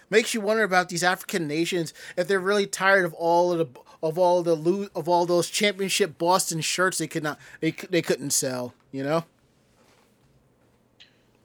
makes 0.09 0.33
you 0.33 0.41
wonder 0.41 0.63
about 0.63 0.89
these 0.89 1.03
African 1.03 1.47
nations 1.47 1.93
if 2.17 2.27
they're 2.27 2.39
really 2.39 2.67
tired 2.67 3.05
of 3.05 3.13
all 3.13 3.51
of 3.51 3.57
the 3.59 3.79
of 4.01 4.17
all 4.17 4.43
the 4.43 4.55
loot 4.55 4.91
of 4.95 5.09
all 5.09 5.25
those 5.25 5.49
championship 5.49 6.17
Boston 6.17 6.61
shirts 6.61 6.97
they 6.97 7.07
could 7.07 7.23
not 7.23 7.39
they 7.59 7.71
they 7.71 8.01
couldn't 8.01 8.31
sell. 8.31 8.73
You 8.91 9.03
know. 9.03 9.25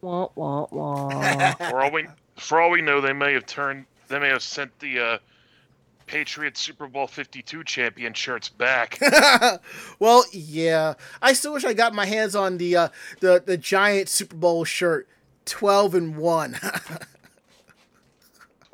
Wah, 0.01 0.29
wah, 0.35 0.67
wah. 0.71 1.51
for 1.69 1.81
all 1.81 1.91
we 1.91 2.07
for 2.37 2.61
all 2.61 2.71
we 2.71 2.81
know, 2.81 3.01
they 3.01 3.13
may 3.13 3.33
have 3.33 3.45
turned 3.45 3.85
they 4.07 4.19
may 4.19 4.29
have 4.29 4.43
sent 4.43 4.77
the. 4.79 4.99
Uh, 4.99 5.17
Patriots 6.07 6.61
Super 6.61 6.87
Bowl 6.87 7.07
52 7.07 7.63
champion 7.63 8.13
shirts 8.13 8.49
back. 8.49 8.99
well, 9.99 10.23
yeah. 10.31 10.93
I 11.21 11.33
still 11.33 11.53
wish 11.53 11.65
I 11.65 11.73
got 11.73 11.93
my 11.93 12.05
hands 12.05 12.35
on 12.35 12.57
the 12.57 12.75
uh, 12.75 12.89
the 13.21 13.41
the 13.43 13.57
Giant 13.57 14.09
Super 14.09 14.35
Bowl 14.35 14.65
shirt 14.65 15.07
12 15.45 15.95
and 15.95 16.17
1. 16.17 16.59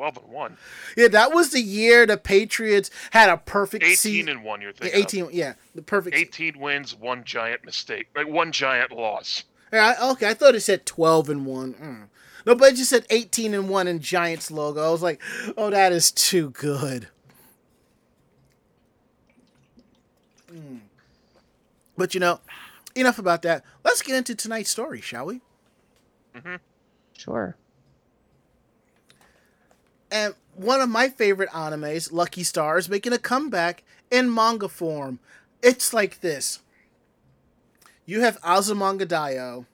twelve 0.01 0.17
and 0.17 0.33
one. 0.33 0.57
Yeah, 0.97 1.09
that 1.09 1.31
was 1.31 1.51
the 1.51 1.61
year 1.61 2.07
the 2.07 2.17
Patriots 2.17 2.89
had 3.11 3.29
a 3.29 3.37
perfect 3.37 3.83
eighteen 3.83 3.95
season. 3.95 4.29
and 4.29 4.43
one. 4.43 4.61
You're 4.61 4.73
thinking 4.73 4.99
eighteen, 4.99 5.23
of. 5.25 5.33
yeah, 5.33 5.53
the 5.75 5.83
perfect 5.83 6.15
eighteen 6.15 6.59
wins, 6.59 6.95
one 6.95 7.23
giant 7.23 7.63
mistake, 7.63 8.07
like 8.15 8.27
one 8.27 8.51
giant 8.51 8.91
loss. 8.91 9.43
Yeah, 9.71 9.95
okay, 10.11 10.27
I 10.27 10.33
thought 10.33 10.55
it 10.55 10.61
said 10.61 10.85
twelve 10.87 11.29
and 11.29 11.45
one. 11.45 11.73
Mm. 11.75 12.07
No, 12.47 12.55
but 12.55 12.73
it 12.73 12.77
just 12.77 12.89
said 12.89 13.05
eighteen 13.11 13.53
and 13.53 13.69
one 13.69 13.87
in 13.87 13.99
Giants 13.99 14.49
logo. 14.49 14.83
I 14.83 14.89
was 14.89 15.03
like, 15.03 15.21
oh, 15.55 15.69
that 15.69 15.91
is 15.91 16.11
too 16.11 16.49
good. 16.49 17.07
Mm. 20.51 20.79
But 21.95 22.15
you 22.15 22.19
know, 22.19 22.39
enough 22.95 23.19
about 23.19 23.43
that. 23.43 23.63
Let's 23.83 24.01
get 24.01 24.15
into 24.15 24.33
tonight's 24.33 24.71
story, 24.71 24.99
shall 24.99 25.27
we? 25.27 25.41
Mm-hmm. 26.35 26.55
Sure. 27.15 27.55
And 30.11 30.35
one 30.55 30.81
of 30.81 30.89
my 30.89 31.07
favorite 31.09 31.49
animes, 31.51 32.11
Lucky 32.11 32.43
Star, 32.43 32.77
is 32.77 32.89
making 32.89 33.13
a 33.13 33.17
comeback 33.17 33.83
in 34.11 34.33
manga 34.33 34.67
form. 34.67 35.19
It's 35.63 35.93
like 35.93 36.19
this. 36.19 36.59
You 38.05 38.21
have 38.21 38.41
Azumanga 38.41 39.05
Daioh, 39.05 39.65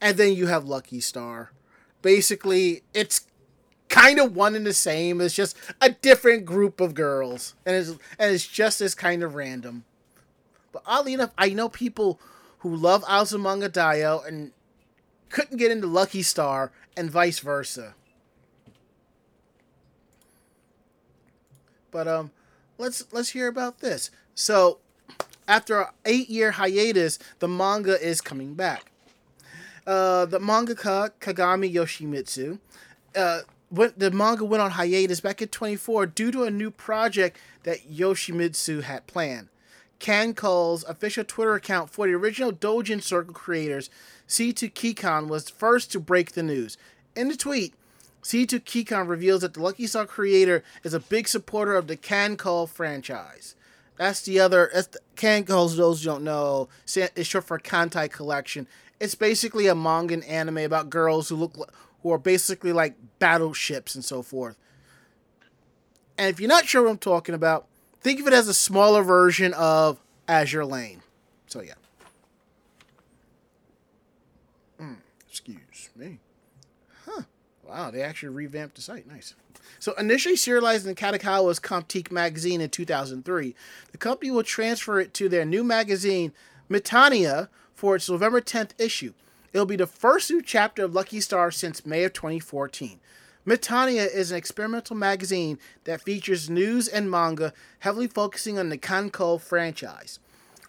and 0.00 0.16
then 0.16 0.32
you 0.34 0.46
have 0.48 0.64
Lucky 0.64 1.00
Star. 1.00 1.52
Basically, 2.02 2.82
it's 2.92 3.26
kind 3.88 4.18
of 4.18 4.34
one 4.34 4.56
and 4.56 4.66
the 4.66 4.72
same. 4.72 5.20
It's 5.20 5.34
just 5.34 5.56
a 5.80 5.90
different 5.90 6.44
group 6.44 6.80
of 6.80 6.94
girls, 6.94 7.54
and 7.64 7.76
it's 7.76 7.90
and 8.18 8.34
it's 8.34 8.46
just 8.46 8.80
as 8.80 8.94
kind 8.94 9.22
of 9.22 9.34
random. 9.34 9.84
But 10.72 10.82
oddly 10.84 11.14
enough, 11.14 11.32
I 11.38 11.50
know 11.50 11.68
people 11.68 12.18
who 12.60 12.74
love 12.74 13.04
Azumanga 13.04 13.68
Daioh 13.68 14.26
and 14.26 14.52
couldn't 15.28 15.58
get 15.58 15.70
into 15.70 15.86
Lucky 15.86 16.22
Star, 16.22 16.72
and 16.96 17.10
vice 17.10 17.38
versa. 17.38 17.94
But 21.90 22.08
um, 22.08 22.30
let's 22.76 23.04
let's 23.12 23.30
hear 23.30 23.48
about 23.48 23.80
this. 23.80 24.10
So, 24.34 24.78
after 25.46 25.80
an 25.80 25.88
eight-year 26.04 26.52
hiatus, 26.52 27.18
the 27.38 27.48
manga 27.48 28.00
is 28.00 28.20
coming 28.20 28.54
back. 28.54 28.92
Uh, 29.86 30.26
the 30.26 30.38
mangaka 30.38 31.10
Kagami 31.20 31.72
Yoshimizu, 31.72 32.58
uh, 33.16 33.40
went, 33.70 33.98
the 33.98 34.10
manga 34.10 34.44
went 34.44 34.62
on 34.62 34.72
hiatus 34.72 35.20
back 35.20 35.40
in 35.40 35.48
24 35.48 36.06
due 36.06 36.30
to 36.30 36.44
a 36.44 36.50
new 36.50 36.70
project 36.70 37.38
that 37.62 37.90
Yoshimizu 37.90 38.82
had 38.82 39.06
planned. 39.06 39.48
KanColle's 40.00 40.84
official 40.84 41.24
Twitter 41.24 41.54
account 41.54 41.90
for 41.90 42.06
the 42.06 42.12
original 42.12 42.52
Dojin 42.52 43.02
Circle 43.02 43.34
creators, 43.34 43.90
C2 44.28 44.72
Kikan, 44.72 45.26
was 45.26 45.48
first 45.48 45.90
to 45.92 46.00
break 46.00 46.32
the 46.32 46.42
news. 46.42 46.76
In 47.16 47.28
the 47.28 47.36
tweet, 47.36 47.74
C2 48.22 48.60
Kikan 48.64 49.08
reveals 49.08 49.42
that 49.42 49.54
the 49.54 49.62
Lucky 49.62 49.86
Star 49.86 50.06
creator 50.06 50.62
is 50.82 50.94
a 50.94 51.00
big 51.00 51.28
supporter 51.28 51.76
of 51.76 51.86
the 51.86 51.96
KanColle 51.96 52.68
franchise. 52.68 53.54
That's 53.96 54.22
the 54.22 54.40
other. 54.40 54.70
That's 54.72 54.88
the, 54.88 55.00
KanColle's. 55.16 55.76
Those 55.76 56.02
who 56.02 56.10
don't 56.10 56.24
know, 56.24 56.68
is 56.86 57.26
short 57.26 57.44
for 57.44 57.58
Kantai 57.58 58.10
Collection. 58.10 58.66
It's 59.00 59.14
basically 59.14 59.66
a 59.66 59.74
manga 59.74 60.14
and 60.14 60.24
anime 60.24 60.58
about 60.58 60.90
girls 60.90 61.28
who 61.28 61.36
look 61.36 61.72
who 62.02 62.12
are 62.12 62.18
basically 62.18 62.72
like 62.72 62.94
battleships 63.18 63.94
and 63.94 64.04
so 64.04 64.22
forth. 64.22 64.56
And 66.16 66.28
if 66.28 66.40
you're 66.40 66.48
not 66.48 66.66
sure 66.66 66.82
what 66.82 66.90
I'm 66.90 66.98
talking 66.98 67.34
about, 67.34 67.66
think 68.00 68.20
of 68.20 68.26
it 68.26 68.32
as 68.32 68.48
a 68.48 68.54
smaller 68.54 69.02
version 69.02 69.52
of 69.54 70.00
Azur 70.28 70.68
Lane. 70.68 71.02
So 71.46 71.62
yeah. 71.62 71.74
Mm, 74.80 74.96
excuse. 75.28 75.58
Wow, 77.68 77.90
they 77.90 78.02
actually 78.02 78.30
revamped 78.30 78.76
the 78.76 78.82
site. 78.82 79.06
Nice. 79.06 79.34
So 79.78 79.92
initially 79.94 80.36
serialized 80.36 80.86
in 80.86 80.94
Kadokawa's 80.94 81.60
Comptiq 81.60 82.10
magazine 82.10 82.60
in 82.60 82.70
2003, 82.70 83.54
the 83.92 83.98
company 83.98 84.30
will 84.30 84.42
transfer 84.42 84.98
it 85.00 85.12
to 85.14 85.28
their 85.28 85.44
new 85.44 85.62
magazine, 85.62 86.32
Mitania, 86.70 87.48
for 87.74 87.96
its 87.96 88.08
November 88.08 88.40
10th 88.40 88.70
issue. 88.78 89.12
It'll 89.52 89.66
be 89.66 89.76
the 89.76 89.86
first 89.86 90.30
new 90.30 90.42
chapter 90.42 90.84
of 90.84 90.94
Lucky 90.94 91.20
Star 91.20 91.50
since 91.50 91.84
May 91.84 92.04
of 92.04 92.12
2014. 92.14 93.00
Mitania 93.46 94.06
is 94.12 94.30
an 94.30 94.36
experimental 94.38 94.96
magazine 94.96 95.58
that 95.84 96.02
features 96.02 96.50
news 96.50 96.88
and 96.88 97.10
manga 97.10 97.52
heavily 97.80 98.06
focusing 98.06 98.58
on 98.58 98.68
the 98.68 98.78
KanColle 98.78 99.40
franchise. 99.40 100.18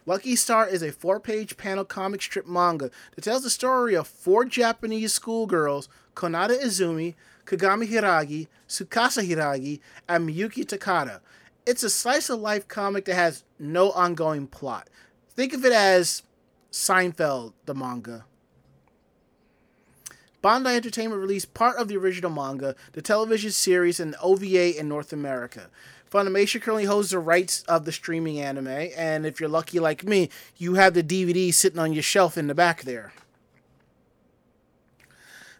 Lucky 0.06 0.36
Star 0.36 0.68
is 0.68 0.82
a 0.82 0.92
four 0.92 1.20
page 1.20 1.58
panel 1.58 1.86
comic 1.86 2.22
strip 2.22 2.48
manga 2.48 2.90
that 3.16 3.24
tells 3.24 3.44
the 3.44 3.50
story 3.50 3.96
of 3.96 4.08
four 4.08 4.46
Japanese 4.46 5.14
schoolgirls, 5.14 5.90
Konata 6.20 6.62
Izumi, 6.62 7.16
Kagami 7.46 7.88
Hiiragi, 7.88 8.48
Tsukasa 8.68 9.26
Hiiragi, 9.26 9.80
and 10.10 10.28
Miyuki 10.28 10.66
Takara. 10.66 11.22
It's 11.66 11.82
a 11.82 11.90
slice 11.90 12.30
of 12.30 12.42
life 12.42 12.68
comic 12.68 13.06
that 13.06 13.16
has 13.16 13.46
no 13.58 13.92
ongoing 13.92 14.46
plot. 14.46 14.90
Think 15.30 15.54
of 15.54 15.64
it 15.64 15.72
as 15.72 16.24
Seinfeld, 16.74 17.54
the 17.66 17.74
manga. 17.74 18.26
Bandai 20.44 20.76
Entertainment 20.76 21.22
released 21.22 21.54
part 21.54 21.78
of 21.78 21.88
the 21.88 21.96
original 21.96 22.32
manga, 22.32 22.76
the 22.92 23.02
television 23.02 23.52
series, 23.52 24.02
and 24.02 24.16
OVA 24.22 24.78
in 24.78 24.90
North 24.90 25.14
America. 25.14 25.70
Funimation 26.12 26.62
currently 26.62 26.86
holds 26.86 27.12
the 27.12 27.20
rights 27.20 27.62
of 27.64 27.86
the 27.86 27.94
streaming 27.94 28.42
anime, 28.42 28.68
and 28.68 29.26
if 29.26 29.40
you're 29.40 29.48
lucky 29.48 29.80
like 29.80 30.04
me, 30.04 30.30
you 30.58 30.74
have 30.74 30.94
the 30.96 31.04
DVD 31.04 31.54
sitting 31.54 31.80
on 31.80 31.94
your 31.94 32.04
shelf 32.04 32.38
in 32.38 32.48
the 32.48 32.56
back 32.56 32.82
there. 32.82 33.14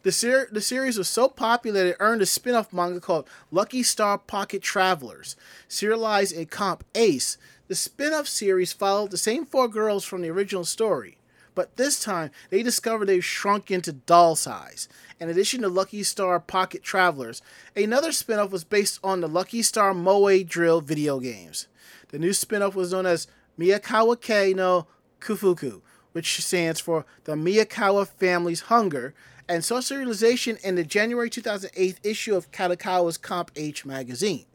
The, 0.04 0.12
ser- 0.14 0.48
the 0.52 0.62
series 0.62 0.98
was 0.98 1.10
so 1.10 1.28
popular 1.28 1.84
that 1.84 1.90
it 1.90 1.98
earned 2.00 2.22
a 2.22 2.26
spin 2.26 2.56
off 2.56 2.72
manga 2.72 3.02
called 3.02 3.28
Lucky 3.52 3.84
Star 3.84 4.18
Pocket 4.18 4.62
Travelers. 4.62 5.36
Serialized 5.68 6.32
in 6.32 6.46
Comp 6.46 6.86
Ace, 6.96 7.38
the 7.68 7.76
spin 7.76 8.14
off 8.14 8.28
series 8.28 8.72
followed 8.72 9.12
the 9.12 9.18
same 9.18 9.46
four 9.46 9.68
girls 9.68 10.06
from 10.06 10.22
the 10.22 10.30
original 10.30 10.64
story, 10.64 11.18
but 11.54 11.76
this 11.76 12.02
time 12.02 12.32
they 12.50 12.64
discover 12.64 13.06
they've 13.06 13.24
shrunk 13.24 13.70
into 13.70 13.92
doll 13.92 14.38
size. 14.38 14.88
In 15.20 15.30
addition 15.30 15.62
to 15.62 15.68
Lucky 15.68 16.04
Star 16.04 16.40
Pocket 16.40 16.82
Travelers, 16.82 17.42
another 17.76 18.14
spin 18.14 18.40
off 18.40 18.52
was 18.52 18.64
based 18.64 19.00
on 19.04 19.20
the 19.20 19.28
Lucky 19.28 19.62
Star 19.62 19.94
Moe 19.94 20.44
Drill 20.44 20.80
video 20.80 21.20
games. 21.20 21.68
The 22.08 22.20
new 22.20 22.32
spin 22.32 22.62
off 22.62 22.74
was 22.74 22.94
known 22.94 23.06
as 23.06 23.28
Miyakawa 23.60 24.22
Kei 24.22 24.54
no 24.54 24.88
Kufuku, 25.20 25.82
which 26.14 26.42
stands 26.42 26.80
for 26.80 27.06
the 27.26 27.34
Miyakawa 27.34 28.08
Family's 28.08 28.62
Hunger, 28.62 29.14
and 29.50 29.66
saw 29.66 29.80
serialization 29.80 30.64
in 30.64 30.76
the 30.76 30.84
January 30.84 31.30
2008 31.30 32.00
issue 32.04 32.36
of 32.36 32.52
Kadokawa's 32.52 33.18
Comp 33.18 33.52
H 33.56 33.84
magazine. 33.84 34.46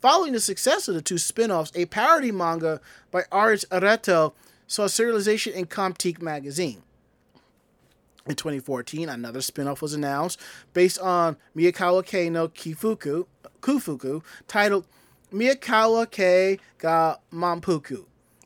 Following 0.00 0.32
the 0.32 0.40
success 0.40 0.88
of 0.88 0.94
the 0.94 1.02
two 1.02 1.18
spin 1.18 1.50
offs, 1.50 1.70
a 1.74 1.84
parody 1.84 2.32
manga 2.32 2.80
by 3.10 3.24
Aris 3.30 3.66
Areto 3.70 4.32
saw 4.66 4.86
serialization 4.86 5.52
in 5.52 5.66
Comptiq 5.66 6.22
magazine. 6.22 6.82
In 8.26 8.34
2014, 8.34 9.08
another 9.08 9.42
spin-off 9.42 9.82
was 9.82 9.92
announced 9.92 10.40
based 10.72 10.98
on 11.00 11.36
Miyakawa 11.56 12.04
Kei 12.04 12.30
no 12.30 12.48
Kifuku, 12.48 13.26
Kufuku, 13.60 14.22
titled 14.48 14.86
Miyakawa 15.32 16.10
Kei 16.10 16.58
ga 16.78 17.16
Manpuku. 17.32 18.04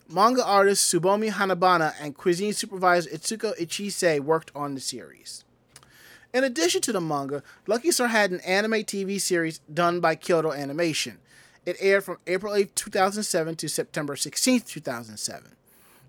Manga 0.08 0.44
artist 0.44 0.92
Tsubomi 0.92 1.30
Hanabana 1.30 1.94
and 2.00 2.16
cuisine 2.16 2.52
supervisor 2.52 3.10
Itsuko 3.10 3.56
Ichise 3.58 4.20
worked 4.20 4.50
on 4.54 4.74
the 4.74 4.80
series. 4.80 5.43
In 6.34 6.42
addition 6.42 6.80
to 6.80 6.92
the 6.92 7.00
manga, 7.00 7.44
Lucky 7.68 7.92
Star 7.92 8.08
had 8.08 8.32
an 8.32 8.40
anime 8.40 8.82
TV 8.82 9.20
series 9.20 9.60
done 9.72 10.00
by 10.00 10.16
Kyoto 10.16 10.52
Animation. 10.52 11.18
It 11.64 11.76
aired 11.78 12.02
from 12.02 12.18
April 12.26 12.56
8, 12.56 12.74
2007 12.74 13.54
to 13.54 13.68
September 13.68 14.16
16, 14.16 14.62
2007. 14.62 15.52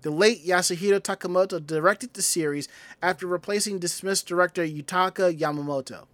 The 0.02 0.10
late 0.10 0.44
Yasuhiro 0.44 0.98
Takemoto 0.98 1.64
directed 1.64 2.14
the 2.14 2.22
series 2.22 2.66
after 3.00 3.24
replacing 3.24 3.78
dismissed 3.78 4.26
director 4.26 4.66
Yutaka 4.66 5.38
Yamamoto. 5.38 6.06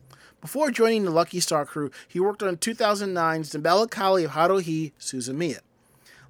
Before 0.42 0.70
joining 0.70 1.04
the 1.04 1.10
Lucky 1.10 1.40
Star 1.40 1.64
crew, 1.64 1.90
he 2.06 2.20
worked 2.20 2.42
on 2.42 2.58
2009's 2.58 3.52
The 3.52 3.58
Melancholy 3.58 4.24
of 4.24 4.32
Haruhi 4.32 4.92
Suzumiya. 5.00 5.60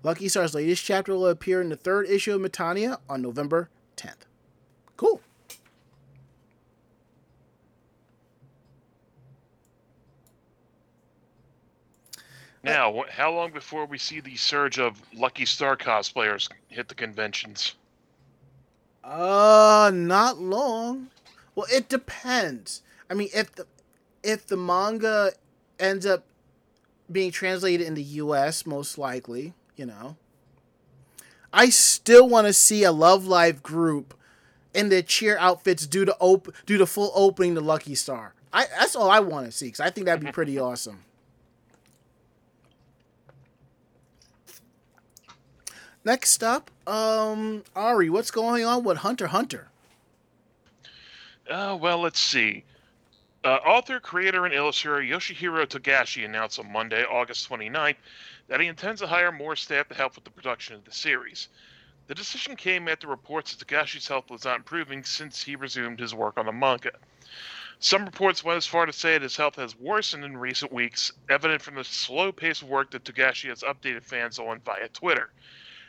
Lucky 0.04 0.28
Star's 0.28 0.54
latest 0.54 0.84
chapter 0.84 1.14
will 1.14 1.26
appear 1.26 1.60
in 1.60 1.70
the 1.70 1.76
third 1.76 2.06
issue 2.06 2.34
of 2.34 2.40
Metania 2.40 2.98
on 3.08 3.22
November 3.22 3.70
10th. 3.96 4.26
Cool. 4.96 5.20
Now, 12.64 13.04
how 13.10 13.32
long 13.32 13.50
before 13.50 13.86
we 13.86 13.98
see 13.98 14.20
the 14.20 14.36
surge 14.36 14.78
of 14.78 15.00
Lucky 15.12 15.44
Star 15.44 15.76
cosplayers 15.76 16.48
hit 16.68 16.88
the 16.88 16.94
conventions? 16.94 17.74
Uh, 19.02 19.90
not 19.92 20.38
long. 20.38 21.08
Well, 21.54 21.66
it 21.70 21.88
depends. 21.88 22.82
I 23.10 23.14
mean, 23.14 23.28
if 23.34 23.52
the 23.54 23.66
if 24.22 24.46
the 24.46 24.56
manga 24.56 25.32
ends 25.80 26.06
up 26.06 26.24
being 27.10 27.32
translated 27.32 27.86
in 27.86 27.94
the 27.94 28.02
U.S., 28.02 28.64
most 28.64 28.96
likely, 28.96 29.54
you 29.76 29.84
know. 29.84 30.16
I 31.52 31.68
still 31.68 32.28
want 32.28 32.46
to 32.46 32.52
see 32.52 32.84
a 32.84 32.92
Love 32.92 33.26
Live 33.26 33.62
group 33.62 34.14
in 34.72 34.88
their 34.88 35.02
cheer 35.02 35.36
outfits 35.38 35.86
do 35.86 36.04
the 36.04 36.16
op- 36.18 36.54
do 36.64 36.78
the 36.78 36.86
full 36.86 37.12
opening 37.14 37.54
to 37.56 37.60
Lucky 37.60 37.94
Star. 37.94 38.34
I 38.52 38.66
that's 38.78 38.94
all 38.94 39.10
I 39.10 39.20
want 39.20 39.46
to 39.46 39.52
see 39.52 39.66
because 39.66 39.80
I 39.80 39.90
think 39.90 40.06
that'd 40.06 40.24
be 40.24 40.32
pretty 40.32 40.58
awesome. 40.60 41.00
Next 46.04 46.42
up, 46.42 46.70
um, 46.86 47.62
Ari, 47.76 48.10
what's 48.10 48.32
going 48.32 48.64
on 48.64 48.82
with 48.82 48.98
Hunter 48.98 49.28
Hunter? 49.28 49.68
Uh, 51.48 51.78
well, 51.80 52.00
let's 52.00 52.18
see. 52.18 52.64
Uh, 53.44 53.58
author, 53.64 54.00
creator, 54.00 54.44
and 54.44 54.54
illustrator 54.54 55.00
Yoshihiro 55.00 55.66
Togashi 55.66 56.24
announced 56.24 56.58
on 56.58 56.72
Monday, 56.72 57.04
August 57.04 57.48
29th, 57.48 57.96
that 58.48 58.60
he 58.60 58.66
intends 58.66 59.00
to 59.00 59.06
hire 59.06 59.30
more 59.30 59.54
staff 59.54 59.88
to 59.88 59.94
help 59.94 60.16
with 60.16 60.24
the 60.24 60.30
production 60.30 60.74
of 60.74 60.84
the 60.84 60.92
series. 60.92 61.48
The 62.08 62.14
decision 62.16 62.56
came 62.56 62.88
after 62.88 63.06
reports 63.06 63.54
that 63.54 63.66
Togashi's 63.66 64.08
health 64.08 64.28
was 64.28 64.44
not 64.44 64.56
improving 64.56 65.04
since 65.04 65.42
he 65.42 65.54
resumed 65.54 66.00
his 66.00 66.14
work 66.14 66.36
on 66.36 66.46
the 66.46 66.52
manga. 66.52 66.92
Some 67.78 68.04
reports 68.04 68.42
went 68.42 68.56
as 68.56 68.66
far 68.66 68.86
to 68.86 68.92
say 68.92 69.14
that 69.14 69.22
his 69.22 69.36
health 69.36 69.56
has 69.56 69.76
worsened 69.76 70.24
in 70.24 70.36
recent 70.36 70.72
weeks, 70.72 71.12
evident 71.28 71.62
from 71.62 71.76
the 71.76 71.84
slow 71.84 72.32
pace 72.32 72.62
of 72.62 72.68
work 72.68 72.90
that 72.90 73.04
Togashi 73.04 73.48
has 73.48 73.62
updated 73.62 74.02
fans 74.02 74.38
on 74.38 74.60
via 74.60 74.88
Twitter. 74.88 75.30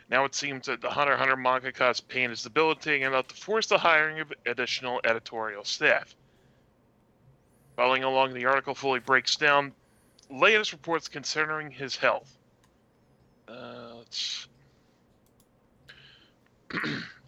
Now 0.08 0.24
it 0.24 0.34
seems 0.34 0.66
that 0.66 0.80
the 0.80 0.90
Hunter 0.90 1.16
Hunter 1.16 1.36
mangaka's 1.36 2.00
pain 2.00 2.30
is 2.30 2.42
debilitating 2.42 3.02
enough 3.02 3.28
to 3.28 3.34
force 3.34 3.66
the 3.66 3.78
hiring 3.78 4.20
of 4.20 4.32
additional 4.46 5.00
editorial 5.04 5.64
staff. 5.64 6.14
Following 7.76 8.04
along, 8.04 8.34
the 8.34 8.46
article 8.46 8.74
fully 8.74 9.00
breaks 9.00 9.36
down 9.36 9.74
latest 10.30 10.72
reports 10.72 11.08
concerning 11.08 11.70
his 11.70 11.96
health. 11.96 12.30
Uh, 13.48 13.96
let's. 13.96 14.46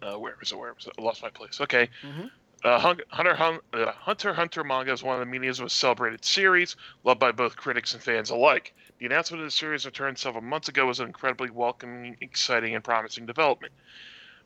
uh, 0.01 0.17
where 0.19 0.35
is 0.41 0.51
it? 0.51 0.57
Where 0.57 0.73
was 0.73 0.85
it? 0.87 0.93
I 0.97 1.01
lost 1.01 1.21
my 1.21 1.29
place. 1.29 1.59
Okay. 1.61 1.89
Mhm. 2.03 2.29
Uh, 2.63 2.79
Hun- 2.79 3.01
Hunter, 3.09 3.61
uh, 3.73 3.91
Hunter 3.91 4.33
Hunter 4.33 4.63
manga 4.63 4.91
is 4.91 5.03
one 5.03 5.15
of 5.15 5.19
the 5.19 5.31
media's 5.31 5.61
most 5.61 5.77
celebrated 5.77 6.25
series, 6.25 6.75
loved 7.03 7.19
by 7.19 7.31
both 7.31 7.55
critics 7.55 7.93
and 7.93 8.01
fans 8.01 8.29
alike. 8.31 8.73
The 8.97 9.05
announcement 9.05 9.41
of 9.43 9.47
the 9.47 9.51
series' 9.51 9.85
return 9.85 10.15
several 10.15 10.43
months 10.43 10.67
ago 10.67 10.87
was 10.87 10.99
an 10.99 11.07
incredibly 11.07 11.51
welcoming, 11.51 12.17
exciting, 12.19 12.73
and 12.73 12.83
promising 12.83 13.27
development. 13.27 13.73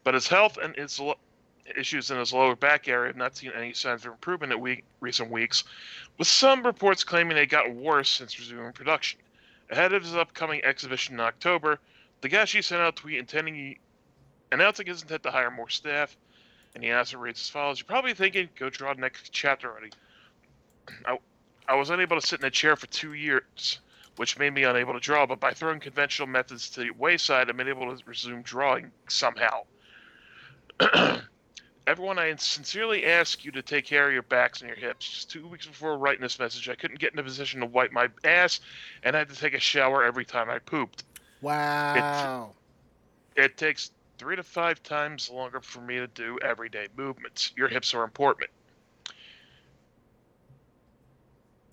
But 0.04 0.14
his 0.14 0.28
health 0.28 0.58
and 0.62 0.76
his 0.76 1.00
lo- 1.00 1.18
issues 1.78 2.12
in 2.12 2.18
his 2.18 2.34
lower 2.34 2.56
back 2.56 2.90
area 2.90 3.08
have 3.08 3.16
not 3.16 3.38
seen 3.38 3.52
any 3.56 3.74
signs 3.74 4.06
of 4.06 4.12
improvement 4.12 4.52
in 4.52 4.60
week- 4.60 4.84
recent 5.00 5.32
weeks, 5.32 5.64
with 6.18 6.28
some 6.28 6.64
reports 6.64 7.06
claiming 7.06 7.36
they 7.36 7.46
got 7.46 7.74
worse 7.74 8.10
since 8.10 8.38
resuming 8.38 8.74
production. 8.74 9.22
Ahead 9.70 9.94
of 9.94 10.04
his 10.04 10.16
upcoming 10.16 10.66
exhibition 10.66 11.14
in 11.14 11.22
October, 11.22 11.80
Togashi 12.22 12.62
sent 12.62 12.82
out 12.82 13.00
a 13.00 13.02
tweet 13.02 13.20
intending 13.20 13.80
announcing 14.52 14.86
his 14.86 15.02
intent 15.02 15.24
to 15.24 15.32
hire 15.32 15.50
more 15.50 15.70
staff, 15.70 16.18
and 16.74 16.84
the 16.84 16.90
announcement 16.90 17.24
reads 17.24 17.42
as 17.42 17.50
follows: 17.50 17.80
"You're 17.80 17.86
probably 17.86 18.14
thinking, 18.14 18.50
go 18.58 18.70
draw 18.70 18.94
the 18.94 19.02
next 19.02 19.32
chapter 19.32 19.70
already. 19.70 19.92
I, 21.06 21.18
I 21.68 21.76
was 21.76 21.90
unable 21.90 22.20
to 22.20 22.26
sit 22.26 22.40
in 22.40 22.46
a 22.46 22.52
chair 22.52 22.76
for 22.76 22.88
two 22.88 23.14
years." 23.14 23.80
which 24.18 24.38
made 24.38 24.54
me 24.54 24.64
unable 24.64 24.94
to 24.94 25.00
draw, 25.00 25.26
but 25.26 25.40
by 25.40 25.52
throwing 25.52 25.80
conventional 25.80 26.28
methods 26.28 26.70
to 26.70 26.82
the 26.82 26.92
wayside, 26.92 27.50
I've 27.50 27.58
been 27.58 27.68
able 27.68 27.96
to 27.96 28.04
resume 28.06 28.42
drawing 28.42 28.92
somehow. 29.08 29.64
Everyone, 31.88 32.20
I 32.20 32.36
sincerely 32.36 33.06
ask 33.06 33.44
you 33.44 33.52
to 33.54 33.62
take 33.62 33.86
care 33.86 34.08
of 34.08 34.14
your 34.14 34.22
backs 34.22 34.62
and 34.62 34.68
your 34.68 34.78
hips. 34.78 35.10
Just 35.10 35.32
two 35.32 35.48
weeks 35.48 35.66
before 35.66 35.98
writing 35.98 36.22
this 36.22 36.38
message, 36.38 36.70
I 36.70 36.76
couldn't 36.76 37.00
get 37.00 37.14
in 37.14 37.20
a 37.20 37.24
position 37.24 37.62
to 37.62 37.66
wipe 37.66 37.92
my 37.92 38.10
ass 38.24 38.60
and 39.02 39.16
I 39.16 39.20
had 39.20 39.30
to 39.30 39.36
take 39.36 39.56
a 39.56 39.60
shower 39.60 40.04
every 40.04 40.26
time 40.26 40.50
I 40.50 40.60
pooped. 40.60 41.04
Wow. 41.42 42.52
It 43.36 43.58
takes 43.58 43.92
three 44.22 44.36
to 44.36 44.44
five 44.44 44.84
times 44.84 45.32
longer 45.32 45.60
for 45.60 45.82
me 45.82 45.96
to 45.96 46.06
do 46.06 46.38
everyday 46.44 46.88
movements. 46.96 47.52
Your 47.58 47.68
hips 47.68 47.96
are 47.96 48.04
important. 48.04 48.52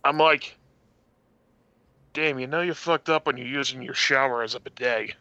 I'm 0.02 0.16
like, 0.16 0.56
damn, 2.14 2.38
you 2.38 2.46
know 2.46 2.62
you 2.62 2.72
fucked 2.72 3.10
up 3.10 3.26
when 3.26 3.36
you're 3.36 3.46
using 3.46 3.82
your 3.82 3.92
shower 3.92 4.42
as 4.42 4.54
a 4.54 4.60
bidet. 4.60 5.14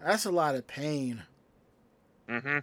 That's 0.00 0.24
a 0.24 0.32
lot 0.32 0.56
of 0.56 0.66
pain. 0.66 1.22
Mm-hmm. 2.28 2.58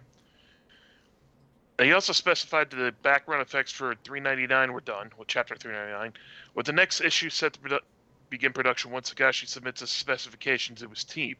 He 1.82 1.92
also 1.94 2.12
specified 2.12 2.68
that 2.68 2.76
the 2.76 2.92
background 3.02 3.40
effects 3.40 3.72
for 3.72 3.94
399 4.04 4.74
were 4.74 4.82
done, 4.82 5.10
with 5.16 5.28
Chapter 5.28 5.56
399, 5.56 6.12
with 6.54 6.66
the 6.66 6.72
next 6.74 7.00
issue 7.00 7.30
set 7.30 7.54
to 7.54 7.60
produ- 7.60 7.80
begin 8.28 8.52
production 8.52 8.90
once 8.90 9.10
Togashi 9.10 9.48
submits 9.48 9.80
his 9.80 9.90
specifications 9.90 10.80
to 10.80 10.90
his 10.90 11.04
team. 11.04 11.36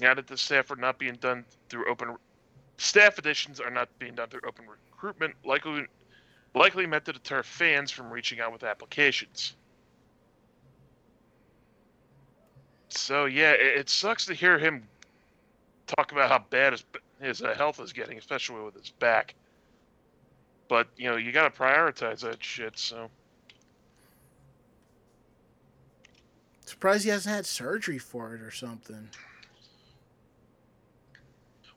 Now 0.00 0.14
that 0.14 0.26
the 0.26 0.36
staff 0.36 0.70
are 0.70 0.76
not 0.76 0.98
being 0.98 1.14
done 1.14 1.44
through 1.68 1.90
open 1.90 2.16
staff 2.76 3.18
additions 3.18 3.60
are 3.60 3.70
not 3.70 3.88
being 3.98 4.14
done 4.14 4.28
through 4.28 4.42
open 4.46 4.66
recruitment, 4.68 5.34
likely 5.44 5.86
likely 6.54 6.86
meant 6.86 7.04
to 7.06 7.12
deter 7.12 7.42
fans 7.42 7.90
from 7.90 8.10
reaching 8.10 8.40
out 8.40 8.52
with 8.52 8.62
applications. 8.62 9.54
So 12.88 13.26
yeah, 13.26 13.52
it, 13.52 13.78
it 13.78 13.90
sucks 13.90 14.24
to 14.26 14.34
hear 14.34 14.58
him 14.58 14.86
talk 15.86 16.12
about 16.12 16.30
how 16.30 16.44
bad 16.50 16.72
his 16.72 16.84
his 17.20 17.42
uh, 17.42 17.54
health 17.54 17.80
is 17.80 17.92
getting, 17.92 18.18
especially 18.18 18.62
with 18.62 18.74
his 18.74 18.90
back. 18.90 19.34
But 20.68 20.86
you 20.96 21.10
know, 21.10 21.16
you 21.16 21.32
got 21.32 21.52
to 21.52 21.60
prioritize 21.60 22.20
that 22.20 22.42
shit. 22.42 22.78
So 22.78 23.10
Surprised 26.68 27.04
he 27.04 27.10
hasn't 27.10 27.34
had 27.34 27.46
surgery 27.46 27.98
for 27.98 28.34
it 28.34 28.42
or 28.42 28.50
something. 28.50 29.08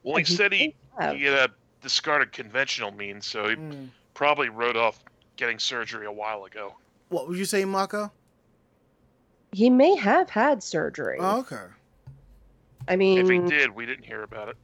Well, 0.03 0.17
he 0.17 0.23
He 0.23 0.35
said 0.35 0.51
he 0.53 0.75
may 0.99 1.05
have. 1.05 1.15
he 1.15 1.27
uh, 1.27 1.47
discarded 1.81 2.31
conventional 2.31 2.91
means, 2.91 3.25
so 3.25 3.49
he 3.49 3.55
Mm. 3.55 3.89
probably 4.13 4.49
wrote 4.49 4.75
off 4.77 5.03
getting 5.35 5.59
surgery 5.59 6.05
a 6.05 6.11
while 6.11 6.45
ago. 6.45 6.75
What 7.09 7.27
would 7.27 7.37
you 7.37 7.45
say, 7.45 7.65
Mako? 7.65 8.11
He 9.51 9.69
may 9.69 9.95
have 9.95 10.29
had 10.29 10.63
surgery. 10.63 11.17
Oh, 11.19 11.39
okay. 11.39 11.65
I 12.87 12.95
mean, 12.95 13.17
If 13.19 13.29
he 13.29 13.39
did, 13.49 13.71
we 13.75 13.85
didn't 13.85 14.05
hear 14.05 14.23
about 14.23 14.49
it. 14.49 14.55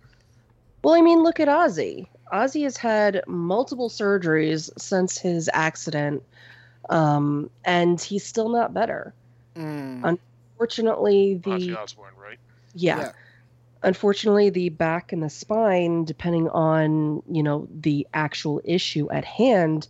well, 0.84 0.94
I 0.96 1.02
mean, 1.02 1.24
look 1.24 1.40
at 1.40 1.48
Ozzy. 1.48 2.08
Ozzy 2.32 2.64
has 2.64 2.78
had 2.78 3.22
multiple 3.28 3.90
surgeries 3.90 4.70
since 4.80 5.18
his 5.18 5.50
accident, 5.54 6.24
um, 6.90 7.50
and 7.66 8.00
he's 8.02 8.26
still 8.26 8.50
not 8.50 8.74
better. 8.74 9.14
Mm. 9.56 10.18
Unfortunately, 10.60 11.36
the 11.44 11.52
Ozzy 11.52 11.78
Osbourne, 11.78 12.14
right? 12.22 12.40
yeah. 12.74 13.00
Yeah. 13.00 13.12
Unfortunately, 13.88 14.50
the 14.50 14.68
back 14.68 15.14
and 15.14 15.24
the 15.24 15.30
spine, 15.30 16.04
depending 16.04 16.50
on 16.50 17.24
you 17.32 17.42
know 17.42 17.70
the 17.74 18.06
actual 18.14 18.60
issue 18.66 19.10
at 19.10 19.24
hand, 19.24 19.88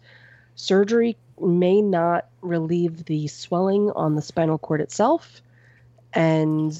surgery 0.54 1.18
may 1.42 1.82
not 1.82 2.28
relieve 2.42 3.06
the 3.06 3.26
swelling 3.26 3.90
on 3.96 4.14
the 4.14 4.22
spinal 4.22 4.60
cord 4.60 4.82
itself. 4.82 5.42
And 6.14 6.80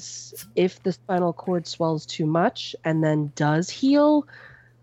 if 0.54 0.80
the 0.84 0.92
spinal 0.92 1.32
cord 1.32 1.66
swells 1.66 2.06
too 2.06 2.24
much 2.24 2.76
and 2.84 3.02
then 3.02 3.32
does 3.34 3.68
heal, 3.68 4.24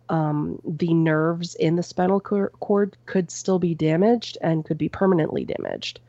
um, 0.09 0.59
the 0.65 0.93
nerves 0.93 1.55
in 1.55 1.77
the 1.77 1.83
spinal 1.83 2.19
cord 2.19 2.97
could 3.05 3.31
still 3.31 3.59
be 3.59 3.73
damaged 3.73 4.37
and 4.41 4.65
could 4.65 4.77
be 4.77 4.89
permanently 4.89 5.45
damaged. 5.45 6.01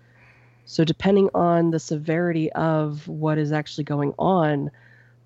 So, 0.65 0.83
depending 0.83 1.31
on 1.37 1.71
the 1.71 1.79
severity 1.79 2.51
of 2.55 3.07
what 3.07 3.39
is 3.39 3.53
actually 3.53 3.85
going 3.85 4.13
on, 4.19 4.73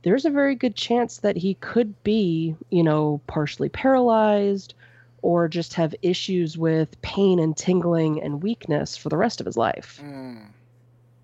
there's 0.02 0.24
a 0.24 0.30
very 0.30 0.54
good 0.54 0.74
chance 0.74 1.18
that 1.18 1.36
he 1.36 1.54
could 1.54 2.02
be, 2.02 2.56
you 2.70 2.82
know, 2.82 3.20
partially 3.26 3.68
paralyzed 3.68 4.74
or 5.22 5.48
just 5.48 5.74
have 5.74 5.94
issues 6.02 6.56
with 6.56 7.00
pain 7.02 7.38
and 7.38 7.56
tingling 7.56 8.22
and 8.22 8.42
weakness 8.42 8.96
for 8.96 9.10
the 9.10 9.16
rest 9.16 9.40
of 9.40 9.46
his 9.46 9.56
life. 9.56 10.00
Mm. 10.02 10.46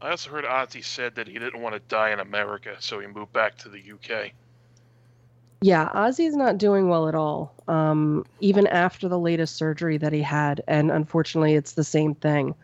I 0.03 0.11
also 0.11 0.31
heard 0.31 0.45
Ozzy 0.45 0.85
said 0.85 1.15
that 1.15 1.27
he 1.27 1.39
didn't 1.39 1.63
want 1.63 1.75
to 1.75 1.81
die 1.89 2.11
in 2.11 2.21
America, 2.21 2.77
so 2.81 3.01
he 3.01 3.07
moved 3.07 3.33
back 3.33 3.57
to 3.59 3.71
the 3.71 3.79
UK. 3.79 4.33
Yeah, 5.63 5.89
Ozzy's 5.95 6.37
not 6.37 6.59
doing 6.59 6.89
well 6.91 7.09
at 7.09 7.15
all. 7.15 7.55
Um, 7.67 8.27
even 8.41 8.67
after 8.67 9.09
the 9.09 9.19
latest 9.19 9.57
surgery 9.57 9.97
that 9.97 10.13
he 10.13 10.21
had, 10.21 10.63
and 10.69 10.91
unfortunately, 10.91 11.55
it's 11.55 11.73
the 11.73 11.85
same 11.85 12.15
thing. 12.15 12.55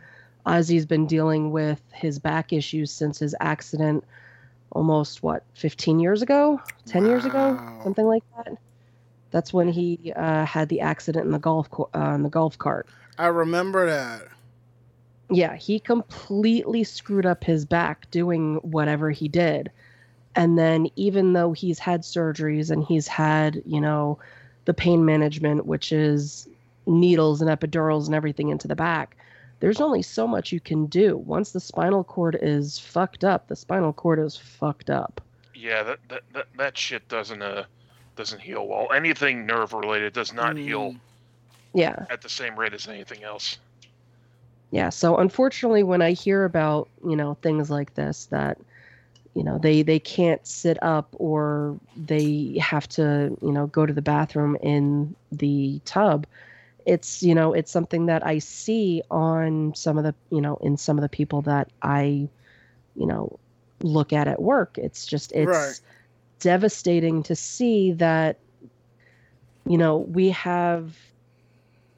Ozzy's 0.44 0.85
been 0.85 1.07
dealing 1.07 1.53
with 1.53 1.81
his 1.92 2.18
back 2.18 2.53
issues 2.53 2.92
since 2.92 3.18
his 3.18 3.35
accident 3.40 4.05
almost 4.73 5.23
what 5.23 5.45
15 5.55 6.01
years 6.01 6.23
ago? 6.23 6.61
10 6.87 7.07
years 7.07 7.25
ago? 7.25 7.61
Something 7.83 8.07
like 8.07 8.25
that. 8.37 8.55
That's 9.31 9.53
when 9.53 9.69
he 9.69 10.13
uh, 10.15 10.45
had 10.45 10.69
the 10.69 10.81
accident 10.81 11.25
in 11.27 11.33
the 11.33 11.39
golf 11.39 11.71
co- 11.71 11.91
uh, 11.95 12.13
in 12.15 12.23
the 12.23 12.29
golf 12.31 12.59
cart. 12.59 12.89
I 13.19 13.27
remember 13.29 13.87
that. 13.87 14.23
yeah 15.31 15.57
he 15.57 15.79
completely 15.81 16.85
screwed 16.85 17.27
up 17.27 17.45
his 17.45 17.65
back 17.65 18.11
doing 18.11 18.57
whatever 18.57 19.11
he 19.11 19.29
did. 19.29 19.71
And 20.35 20.59
then 20.59 20.89
even 20.97 21.33
though 21.35 21.53
he's 21.53 21.79
had 21.79 22.03
surgeries 22.03 22.71
and 22.71 22.83
he's 22.85 23.07
had 23.09 23.63
you 23.67 23.81
know 23.81 24.19
the 24.65 24.75
pain 24.75 25.05
management 25.05 25.67
which 25.67 25.93
is 25.93 26.49
needles 26.87 27.41
and 27.43 27.51
epidurals 27.51 28.07
and 28.07 28.15
everything 28.15 28.49
into 28.51 28.69
the 28.69 28.77
back 28.77 29.17
there's 29.62 29.81
only 29.81 30.03
so 30.03 30.27
much 30.27 30.51
you 30.51 30.59
can 30.59 30.87
do 30.87 31.16
once 31.18 31.53
the 31.53 31.61
spinal 31.61 32.03
cord 32.03 32.37
is 32.42 32.81
fucked 32.81 33.22
up 33.22 33.46
the 33.46 33.55
spinal 33.57 33.92
cord 33.92 34.18
is 34.18 34.37
fucked 34.37 34.90
up 34.90 35.20
Yeah, 35.55 35.85
that 35.85 35.98
that, 36.09 36.22
that, 36.35 36.46
that 36.59 36.77
shit 36.77 37.07
doesn't 37.09 37.40
uh 37.40 37.64
doesn't 38.16 38.40
heal 38.42 38.66
well. 38.66 38.92
Anything 38.92 39.46
nerve 39.46 39.72
related 39.72 40.12
does 40.12 40.33
not 40.35 40.57
heal 40.57 40.92
Mm. 40.92 40.98
yeah 41.75 42.05
at 42.11 42.20
the 42.22 42.29
same 42.29 42.59
rate 42.59 42.75
as 42.75 42.88
anything 42.88 43.22
else. 43.22 43.59
yeah 44.72 44.88
so 44.90 45.16
unfortunately 45.16 45.83
when 45.85 46.03
i 46.03 46.11
hear 46.12 46.44
about 46.44 46.88
you 47.09 47.14
know 47.16 47.35
things 47.40 47.70
like 47.70 47.94
this 47.94 48.27
that 48.27 48.59
you 49.35 49.42
know 49.44 49.59
they 49.59 49.83
they 49.83 49.98
can't 49.98 50.44
sit 50.46 50.77
up 50.83 51.09
or 51.12 51.79
they 51.96 52.59
have 52.61 52.87
to 52.88 53.37
you 53.40 53.53
know 53.53 53.66
go 53.68 53.87
to 53.87 53.92
the 53.92 54.03
bathroom 54.03 54.57
in 54.61 55.14
the 55.31 55.81
tub 55.87 56.27
it's 56.87 57.23
you 57.23 57.35
know 57.35 57.53
it's 57.53 57.71
something 57.71 58.07
that 58.07 58.27
i 58.27 58.38
see 58.38 59.03
on 59.11 59.75
some 59.75 59.99
of 59.99 60.05
the 60.05 60.14
you 60.31 60.40
know 60.40 60.57
in 60.62 60.77
some 60.77 60.99
of 60.99 61.03
the 61.03 61.09
people 61.09 61.42
that 61.42 61.71
i 61.83 62.29
you 62.97 63.07
know 63.07 63.38
look 63.83 64.12
at 64.12 64.29
at 64.29 64.40
work 64.40 64.79
it's 64.79 65.07
just 65.07 65.33
it's 65.33 65.49
Right. 65.49 65.81
devastating 66.40 67.23
to 67.23 67.35
see 67.37 67.92
that 67.92 68.38
you 69.66 69.79
know 69.79 69.99
we 69.99 70.31
have 70.31 70.97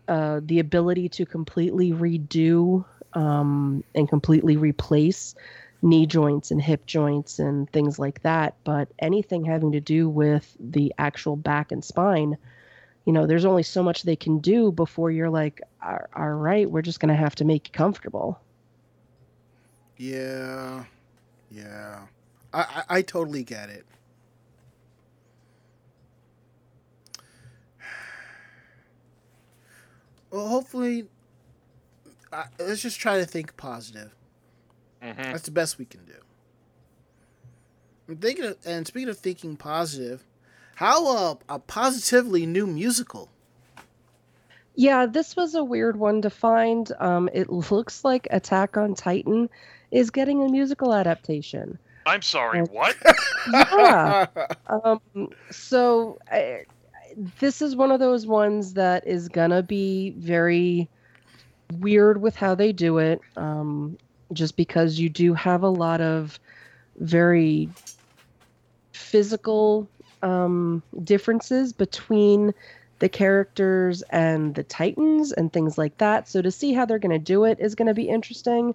uh, 0.08 0.40
the 0.44 0.58
ability 0.58 1.08
to 1.08 1.26
completely 1.26 1.92
redo 1.92 2.84
um, 3.14 3.82
and 3.94 4.08
completely 4.08 4.56
replace 4.56 5.34
knee 5.82 6.06
joints 6.06 6.50
and 6.50 6.60
hip 6.62 6.86
joints 6.86 7.38
and 7.38 7.70
things 7.72 7.98
like 7.98 8.22
that. 8.22 8.54
But 8.64 8.88
anything 8.98 9.44
having 9.44 9.72
to 9.72 9.80
do 9.80 10.08
with 10.08 10.56
the 10.60 10.92
actual 10.98 11.36
back 11.36 11.72
and 11.72 11.84
spine, 11.84 12.36
you 13.04 13.12
know, 13.12 13.26
there's 13.26 13.44
only 13.44 13.62
so 13.62 13.82
much 13.82 14.02
they 14.02 14.16
can 14.16 14.38
do 14.38 14.72
before 14.72 15.10
you're 15.10 15.30
like, 15.30 15.60
all 15.84 15.98
all 16.16 16.30
right, 16.30 16.70
we're 16.70 16.82
just 16.82 17.00
going 17.00 17.10
to 17.10 17.14
have 17.14 17.34
to 17.36 17.44
make 17.44 17.68
you 17.68 17.72
comfortable. 17.72 18.40
Yeah. 19.96 20.84
Yeah. 21.50 22.06
I, 22.52 22.60
I, 22.88 22.96
I 22.98 23.02
totally 23.02 23.44
get 23.44 23.68
it. 23.70 23.86
Well, 30.30 30.48
hopefully, 30.48 31.06
uh, 32.32 32.44
let's 32.58 32.82
just 32.82 32.98
try 32.98 33.18
to 33.18 33.24
think 33.24 33.56
positive. 33.56 34.12
hmm 35.00 35.12
That's 35.16 35.42
the 35.44 35.52
best 35.52 35.78
we 35.78 35.84
can 35.84 36.04
do. 36.04 36.14
I'm 38.08 38.16
thinking, 38.16 38.44
of, 38.44 38.56
and 38.64 38.84
speaking 38.84 39.08
of 39.08 39.16
thinking 39.18 39.56
positive, 39.56 40.24
how 40.76 41.16
uh, 41.16 41.34
a 41.48 41.58
positively 41.58 42.46
new 42.46 42.66
musical? 42.66 43.28
Yeah, 44.76 45.06
this 45.06 45.36
was 45.36 45.54
a 45.54 45.62
weird 45.62 45.96
one 45.96 46.22
to 46.22 46.30
find. 46.30 46.90
Um, 46.98 47.28
it 47.32 47.48
looks 47.50 48.04
like 48.04 48.26
Attack 48.30 48.76
on 48.76 48.94
Titan 48.94 49.48
is 49.92 50.10
getting 50.10 50.42
a 50.42 50.48
musical 50.48 50.92
adaptation. 50.92 51.78
I'm 52.06 52.22
sorry, 52.22 52.60
Oh. 52.60 52.66
what? 52.70 52.96
Yeah. 53.52 54.26
Um, 54.66 55.00
so 55.50 56.18
I, 56.30 56.64
this 57.38 57.60
is 57.62 57.76
one 57.76 57.92
of 57.92 58.00
those 58.00 58.26
ones 58.26 58.72
that 58.74 59.06
is 59.06 59.28
gonna 59.28 59.62
be 59.62 60.10
very 60.16 60.88
weird 61.78 62.20
with 62.20 62.34
how 62.36 62.54
they 62.54 62.72
do 62.72 62.98
it. 62.98 63.20
Um, 63.36 63.96
just 64.32 64.56
because 64.56 64.98
you 64.98 65.08
do 65.10 65.34
have 65.34 65.62
a 65.62 65.68
lot 65.68 66.00
of 66.00 66.40
very 66.96 67.68
physical 68.92 69.88
um, 70.24 70.82
differences 71.02 71.72
between 71.72 72.54
the 72.98 73.08
characters 73.08 74.02
and 74.02 74.54
the 74.54 74.62
Titans 74.64 75.32
and 75.32 75.52
things 75.52 75.76
like 75.78 75.98
that. 75.98 76.28
So 76.28 76.42
to 76.42 76.50
see 76.50 76.72
how 76.72 76.86
they're 76.86 76.98
gonna 76.98 77.18
do 77.18 77.44
it 77.44 77.60
is 77.60 77.74
gonna 77.74 77.94
be 77.94 78.08
interesting. 78.08 78.74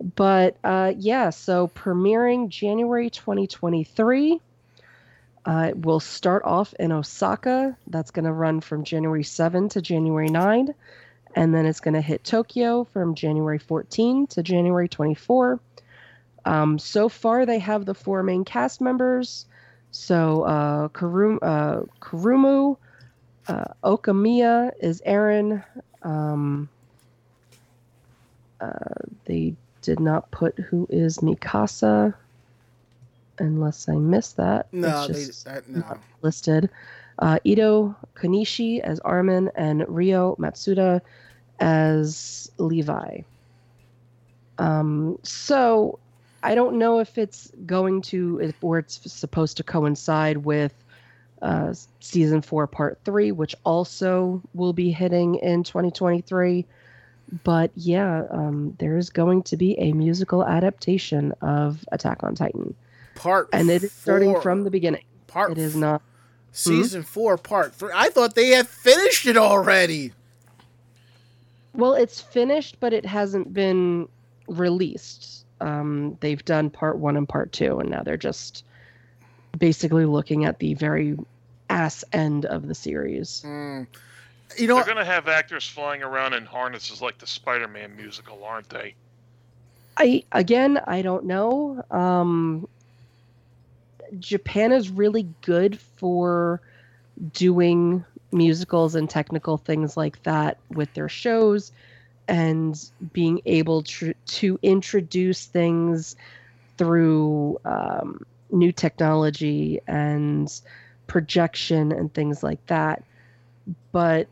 But 0.00 0.56
uh, 0.62 0.92
yeah, 0.96 1.30
so 1.30 1.68
premiering 1.68 2.48
January 2.48 3.10
2023. 3.10 4.40
Uh, 5.44 5.68
it 5.70 5.78
will 5.84 6.00
start 6.00 6.42
off 6.44 6.74
in 6.78 6.92
Osaka. 6.92 7.76
That's 7.86 8.10
going 8.10 8.26
to 8.26 8.32
run 8.32 8.60
from 8.60 8.84
January 8.84 9.24
7 9.24 9.70
to 9.70 9.80
January 9.80 10.28
9. 10.28 10.74
And 11.34 11.54
then 11.54 11.64
it's 11.64 11.80
going 11.80 11.94
to 11.94 12.02
hit 12.02 12.22
Tokyo 12.22 12.84
from 12.84 13.14
January 13.14 13.58
14 13.58 14.26
to 14.28 14.42
January 14.42 14.88
24. 14.88 15.58
Um, 16.44 16.78
so 16.78 17.08
far, 17.08 17.46
they 17.46 17.60
have 17.60 17.86
the 17.86 17.94
four 17.94 18.22
main 18.22 18.44
cast 18.44 18.80
members. 18.80 19.46
So 19.90 20.42
uh, 20.42 20.88
Karum, 20.88 21.38
uh, 21.42 21.82
Karumu, 22.00 22.76
uh, 23.48 23.64
Okamiya 23.82 24.72
is 24.80 25.02
Eren. 25.06 25.64
Um, 26.02 26.68
uh, 28.60 28.70
they 29.24 29.54
did 29.82 30.00
not 30.00 30.30
put 30.30 30.58
who 30.58 30.86
is 30.90 31.18
Mikasa, 31.18 32.14
unless 33.38 33.88
I 33.88 33.94
missed 33.96 34.36
that. 34.36 34.72
no, 34.72 35.06
they, 35.06 35.24
just 35.26 35.44
that, 35.44 35.68
no. 35.68 35.80
not 35.80 35.98
listed. 36.22 36.68
Uh, 37.18 37.38
Ito 37.44 37.96
Kanishi 38.14 38.80
as 38.80 39.00
Armin 39.00 39.50
and 39.56 39.84
Ryo 39.88 40.36
Matsuda 40.38 41.00
as 41.58 42.50
Levi. 42.58 43.22
Um, 44.58 45.18
so 45.22 45.98
I 46.42 46.54
don't 46.54 46.78
know 46.78 47.00
if 47.00 47.18
it's 47.18 47.50
going 47.66 48.02
to, 48.02 48.40
if, 48.40 48.62
or 48.62 48.78
it's 48.78 49.00
supposed 49.10 49.56
to 49.56 49.62
coincide 49.64 50.38
with 50.38 50.72
uh, 51.42 51.74
season 52.00 52.42
four, 52.42 52.66
part 52.66 52.98
three, 53.04 53.32
which 53.32 53.54
also 53.64 54.40
will 54.54 54.72
be 54.72 54.90
hitting 54.90 55.36
in 55.36 55.64
2023. 55.64 56.64
But 57.44 57.70
yeah, 57.74 58.24
um, 58.30 58.74
there 58.78 58.96
is 58.96 59.10
going 59.10 59.42
to 59.44 59.56
be 59.56 59.78
a 59.78 59.92
musical 59.92 60.44
adaptation 60.44 61.32
of 61.42 61.84
Attack 61.92 62.22
on 62.22 62.34
Titan, 62.34 62.74
Part 63.16 63.48
and 63.52 63.68
it 63.68 63.82
is 63.82 63.92
starting 63.92 64.40
from 64.40 64.64
the 64.64 64.70
beginning. 64.70 65.04
part. 65.26 65.52
It 65.52 65.58
is 65.58 65.76
not. 65.76 66.00
season 66.52 67.02
four, 67.02 67.36
part 67.36 67.74
three. 67.74 67.90
I 67.94 68.08
thought 68.08 68.34
they 68.34 68.48
had 68.48 68.66
finished 68.66 69.26
it 69.26 69.36
already. 69.36 70.12
Well, 71.74 71.94
it's 71.94 72.20
finished, 72.20 72.78
but 72.80 72.92
it 72.92 73.04
hasn't 73.04 73.52
been 73.52 74.08
released. 74.48 75.37
Um, 75.60 76.16
they've 76.20 76.44
done 76.44 76.70
part 76.70 76.98
one 76.98 77.16
and 77.16 77.28
part 77.28 77.52
two, 77.52 77.78
and 77.78 77.90
now 77.90 78.02
they're 78.02 78.16
just 78.16 78.64
basically 79.58 80.04
looking 80.04 80.44
at 80.44 80.58
the 80.58 80.74
very 80.74 81.16
ass 81.70 82.04
end 82.12 82.46
of 82.46 82.68
the 82.68 82.74
series. 82.74 83.42
Mm. 83.46 83.86
You 84.56 84.66
know, 84.66 84.76
They're 84.76 84.94
going 84.94 84.96
to 84.96 85.04
have 85.04 85.28
actors 85.28 85.68
flying 85.68 86.02
around 86.02 86.32
in 86.32 86.46
harnesses 86.46 87.02
like 87.02 87.18
the 87.18 87.26
Spider-Man 87.26 87.96
musical, 87.96 88.42
aren't 88.44 88.70
they? 88.70 88.94
I 89.96 90.22
again, 90.32 90.80
I 90.86 91.02
don't 91.02 91.24
know. 91.24 91.84
Um, 91.90 92.68
Japan 94.18 94.72
is 94.72 94.90
really 94.90 95.28
good 95.42 95.78
for 95.78 96.60
doing 97.32 98.04
musicals 98.30 98.94
and 98.94 99.10
technical 99.10 99.58
things 99.58 99.96
like 99.96 100.22
that 100.22 100.58
with 100.70 100.92
their 100.94 101.08
shows 101.08 101.72
and 102.28 102.90
being 103.12 103.40
able 103.46 103.82
to, 103.82 104.14
to 104.26 104.58
introduce 104.62 105.46
things 105.46 106.14
through 106.76 107.58
um, 107.64 108.24
new 108.50 108.70
technology 108.70 109.80
and 109.86 110.60
projection 111.06 111.90
and 111.90 112.12
things 112.12 112.42
like 112.42 112.64
that. 112.66 113.02
But 113.92 114.28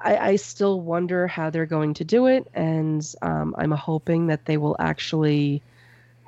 I, 0.00 0.16
I 0.16 0.36
still 0.36 0.80
wonder 0.80 1.26
how 1.26 1.50
they're 1.50 1.66
going 1.66 1.94
to 1.94 2.04
do 2.04 2.26
it, 2.26 2.46
and 2.54 3.04
um, 3.22 3.54
I'm 3.58 3.70
hoping 3.72 4.28
that 4.28 4.44
they 4.44 4.56
will 4.56 4.76
actually, 4.78 5.62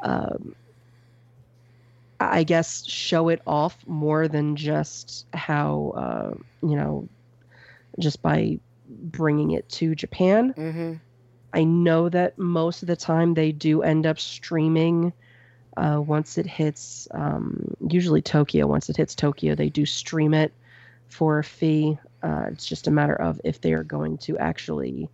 um, 0.03 0.55
I 2.19 2.43
guess, 2.45 2.87
show 2.87 3.29
it 3.29 3.43
off 3.47 3.77
more 3.87 4.29
than 4.29 4.57
just 4.57 5.27
how 5.35 5.93
uh, 5.97 6.67
you 6.67 6.77
know, 6.77 7.09
just 7.99 8.23
by 8.23 8.59
bringing 8.97 9.53
it 9.53 9.69
to 9.71 9.95
Japan. 9.95 10.51
hmm 10.51 10.95
I 11.53 11.65
know 11.65 12.09
that 12.11 12.39
most 12.39 12.83
of 12.83 12.89
the 12.89 12.97
time 12.97 13.33
they 13.33 13.51
do 13.51 13.83
end 13.83 14.05
up 14.07 14.19
streaming. 14.19 15.13
Uh, 15.77 16.03
once 16.05 16.37
it 16.39 16.47
hits, 16.47 17.09
um, 17.13 17.75
usually 17.89 18.21
Tokyo. 18.21 18.67
Once 18.67 18.91
it 18.91 18.97
hits 18.97 19.15
Tokyo, 19.15 19.55
they 19.55 19.69
do 19.71 19.87
stream 19.87 20.35
it 20.35 20.53
for 21.09 21.39
a 21.39 21.45
fee. 21.45 21.99
Uh, 22.23 22.47
it's 22.51 22.67
just 22.67 22.89
a 22.89 22.91
matter 22.91 23.15
of 23.15 23.41
if 23.45 23.61
they 23.61 23.73
are 23.73 23.85
going 23.85 24.19
to 24.19 24.37
actually, 24.39 25.09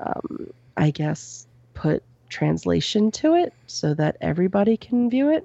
um, 0.00 0.52
I 0.76 0.90
guess, 0.90 1.46
put 1.74 2.02
translation 2.28 3.10
to 3.12 3.34
it 3.34 3.52
so 3.66 3.94
that 3.94 4.16
everybody 4.20 4.76
can 4.76 5.08
view 5.10 5.30
it. 5.30 5.44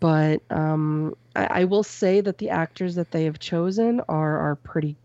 But 0.00 0.42
um, 0.50 1.14
I, 1.36 1.46
I 1.60 1.64
will 1.64 1.82
say 1.82 2.20
that 2.22 2.38
the 2.38 2.50
actors 2.50 2.94
that 2.94 3.10
they 3.10 3.24
have 3.24 3.38
chosen 3.38 4.00
are 4.08 4.38
are 4.38 4.56
pretty 4.56 4.96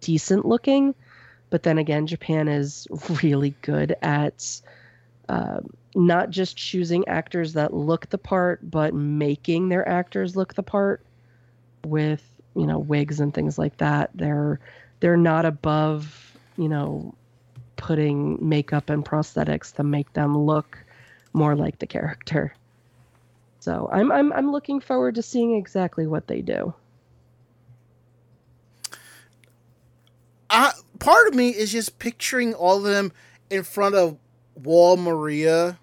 decent 0.00 0.46
looking. 0.46 0.94
But 1.50 1.62
then 1.62 1.78
again, 1.78 2.06
Japan 2.06 2.48
is 2.48 2.88
really 3.22 3.54
good 3.62 3.94
at 4.02 4.60
uh, 5.28 5.60
not 5.94 6.30
just 6.30 6.56
choosing 6.56 7.06
actors 7.08 7.52
that 7.52 7.74
look 7.74 8.08
the 8.08 8.18
part, 8.18 8.70
but 8.70 8.94
making 8.94 9.68
their 9.68 9.86
actors 9.86 10.34
look 10.34 10.54
the 10.54 10.62
part 10.62 11.04
with 11.84 12.24
you 12.54 12.66
know 12.66 12.78
wigs 12.78 13.20
and 13.20 13.34
things 13.34 13.58
like 13.58 13.76
that. 13.78 14.10
They're 14.14 14.60
they're 15.00 15.16
not 15.16 15.44
above 15.44 16.36
you 16.56 16.68
know 16.68 17.14
putting 17.76 18.38
makeup 18.48 18.90
and 18.90 19.04
prosthetics 19.04 19.74
to 19.74 19.82
make 19.82 20.12
them 20.12 20.38
look 20.38 20.78
more 21.32 21.56
like 21.56 21.78
the 21.78 21.86
character. 21.86 22.54
So 23.62 23.88
I'm 23.92 24.10
I'm 24.10 24.32
I'm 24.32 24.50
looking 24.50 24.80
forward 24.80 25.14
to 25.14 25.22
seeing 25.22 25.54
exactly 25.54 26.04
what 26.08 26.26
they 26.26 26.42
do. 26.42 26.74
I, 30.50 30.72
part 30.98 31.28
of 31.28 31.34
me 31.36 31.50
is 31.50 31.70
just 31.70 32.00
picturing 32.00 32.54
all 32.54 32.78
of 32.78 32.82
them 32.92 33.12
in 33.50 33.62
front 33.62 33.94
of 33.94 34.18
Wall 34.56 34.96
Maria, 34.96 35.78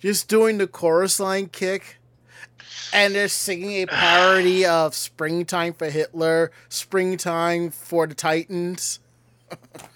just 0.00 0.26
doing 0.26 0.58
the 0.58 0.66
chorus 0.66 1.20
line 1.20 1.46
kick, 1.46 1.98
and 2.92 3.14
they're 3.14 3.28
singing 3.28 3.84
a 3.84 3.86
parody 3.86 4.66
of 4.66 4.96
"Springtime 4.96 5.74
for 5.74 5.90
Hitler," 5.90 6.50
"Springtime 6.68 7.70
for 7.70 8.08
the 8.08 8.14
Titans." 8.14 8.98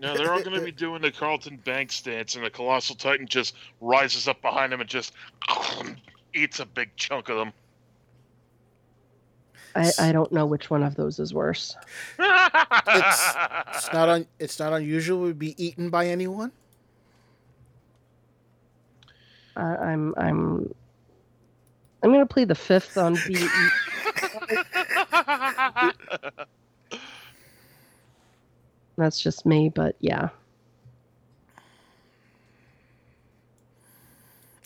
No, 0.00 0.16
they're 0.16 0.32
all 0.32 0.42
going 0.42 0.58
to 0.58 0.64
be 0.64 0.72
doing 0.72 1.02
the 1.02 1.10
Carlton 1.10 1.56
Banks 1.64 2.00
dance, 2.00 2.34
and 2.36 2.44
the 2.44 2.50
Colossal 2.50 2.96
Titan 2.96 3.26
just 3.26 3.54
rises 3.80 4.28
up 4.28 4.40
behind 4.42 4.72
them 4.72 4.80
and 4.80 4.88
just 4.88 5.12
eats 6.34 6.60
a 6.60 6.66
big 6.66 6.90
chunk 6.96 7.28
of 7.28 7.36
them. 7.36 7.52
I, 9.76 9.90
I 9.98 10.12
don't 10.12 10.30
know 10.30 10.46
which 10.46 10.70
one 10.70 10.82
of 10.82 10.94
those 10.94 11.18
is 11.18 11.34
worse. 11.34 11.76
It's 12.18 13.92
not 13.92 14.08
un, 14.08 14.26
It's 14.38 14.58
not 14.58 14.72
unusual 14.72 15.28
to 15.28 15.34
be 15.34 15.54
eaten 15.62 15.90
by 15.90 16.06
anyone. 16.06 16.52
I, 19.56 19.62
I'm 19.62 20.14
I'm 20.16 20.74
I'm 22.02 22.12
gonna 22.12 22.26
play 22.26 22.44
the 22.44 22.54
fifth 22.54 22.96
on 22.96 23.16
B. 23.26 23.46
That's 28.96 29.20
just 29.20 29.46
me, 29.46 29.70
but 29.70 29.96
yeah. 30.00 30.30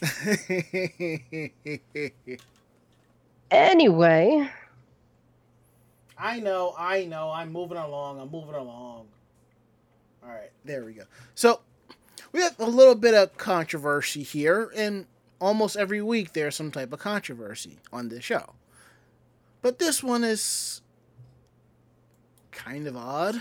Anyway, 3.50 4.48
I 6.18 6.40
know, 6.40 6.74
I 6.78 7.04
know. 7.06 7.30
I'm 7.30 7.52
moving 7.52 7.78
along. 7.78 8.20
I'm 8.20 8.30
moving 8.30 8.54
along. 8.54 9.06
All 10.22 10.30
right, 10.30 10.50
there 10.64 10.84
we 10.84 10.92
go. 10.94 11.04
So 11.34 11.60
we 12.32 12.40
have 12.42 12.58
a 12.60 12.66
little 12.66 12.94
bit 12.94 13.14
of 13.14 13.36
controversy 13.38 14.22
here, 14.22 14.70
and 14.76 15.06
almost 15.40 15.76
every 15.76 16.02
week 16.02 16.32
there's 16.34 16.54
some 16.56 16.70
type 16.70 16.92
of 16.92 16.98
controversy 17.00 17.78
on 17.92 18.08
this 18.08 18.24
show. 18.24 18.54
But 19.62 19.78
this 19.78 20.02
one 20.02 20.24
is 20.24 20.80
kind 22.50 22.86
of 22.86 22.96
odd 22.96 23.40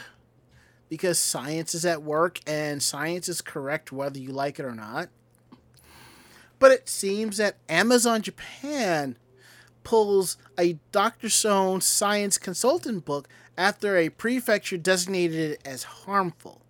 because 0.89 1.19
science 1.19 1.75
is 1.75 1.85
at 1.85 2.03
work 2.03 2.39
and 2.47 2.81
science 2.81 3.27
is 3.29 3.41
correct 3.41 3.91
whether 3.91 4.19
you 4.19 4.31
like 4.31 4.59
it 4.59 4.65
or 4.65 4.75
not. 4.75 5.09
But 6.59 6.71
it 6.71 6.89
seems 6.89 7.37
that 7.37 7.57
Amazon 7.69 8.21
Japan 8.21 9.17
pulls 9.83 10.37
a 10.59 10.77
Dr. 10.91 11.29
Stone 11.29 11.81
science 11.81 12.37
consultant 12.37 13.05
book 13.05 13.27
after 13.57 13.95
a 13.97 14.09
prefecture 14.09 14.77
designated 14.77 15.51
it 15.51 15.61
as 15.65 15.83
harmful. 15.83 16.61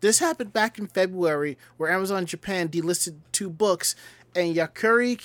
This 0.00 0.18
happened 0.18 0.52
back 0.52 0.78
in 0.78 0.86
February, 0.86 1.56
where 1.76 1.90
Amazon 1.90 2.26
Japan 2.26 2.68
delisted 2.68 3.16
two 3.32 3.48
books, 3.48 3.96
and 4.34 4.54
Yakuri 4.54 5.16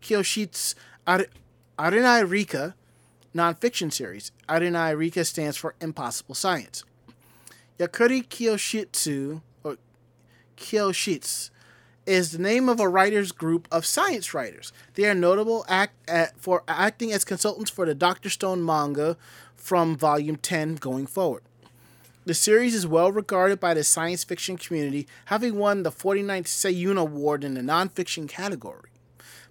Kyoshit's 0.00 0.74
Ar- 1.06 1.26
Arenai 1.78 2.28
Rika 2.28 2.74
nonfiction 3.34 3.92
series. 3.92 4.32
Arenai 4.48 4.96
Rika 4.96 5.24
stands 5.24 5.56
for 5.56 5.74
Impossible 5.80 6.34
Science. 6.34 6.84
Yakuri 7.78 8.26
Kyoshitsu, 8.26 9.42
or 9.62 9.76
Kyoshitsu, 10.56 11.50
is 12.06 12.32
the 12.32 12.38
name 12.38 12.68
of 12.68 12.80
a 12.80 12.88
writers 12.88 13.32
group 13.32 13.68
of 13.70 13.84
science 13.84 14.32
writers. 14.32 14.72
They 14.94 15.04
are 15.04 15.14
notable 15.14 15.64
act 15.68 15.94
at, 16.08 16.38
for 16.40 16.64
acting 16.66 17.12
as 17.12 17.24
consultants 17.24 17.70
for 17.70 17.84
the 17.84 17.94
Doctor 17.94 18.30
Stone 18.30 18.64
manga 18.64 19.16
from 19.54 19.96
Volume 19.96 20.36
10 20.36 20.76
going 20.76 21.06
forward. 21.06 21.42
The 22.24 22.34
series 22.34 22.74
is 22.74 22.86
well 22.86 23.12
regarded 23.12 23.60
by 23.60 23.74
the 23.74 23.84
science 23.84 24.24
fiction 24.24 24.56
community, 24.56 25.06
having 25.26 25.56
won 25.56 25.82
the 25.82 25.90
49th 25.90 26.44
Seiun 26.44 26.98
Award 26.98 27.44
in 27.44 27.54
the 27.54 27.60
nonfiction 27.60 28.28
category. 28.28 28.90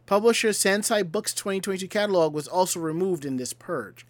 Publisher 0.06 0.50
Sansai 0.50 1.10
Books 1.10 1.34
2022 1.34 1.88
catalog 1.88 2.34
was 2.34 2.48
also 2.48 2.80
removed 2.80 3.26
in 3.26 3.38
this 3.38 3.54
purge. 3.54 4.06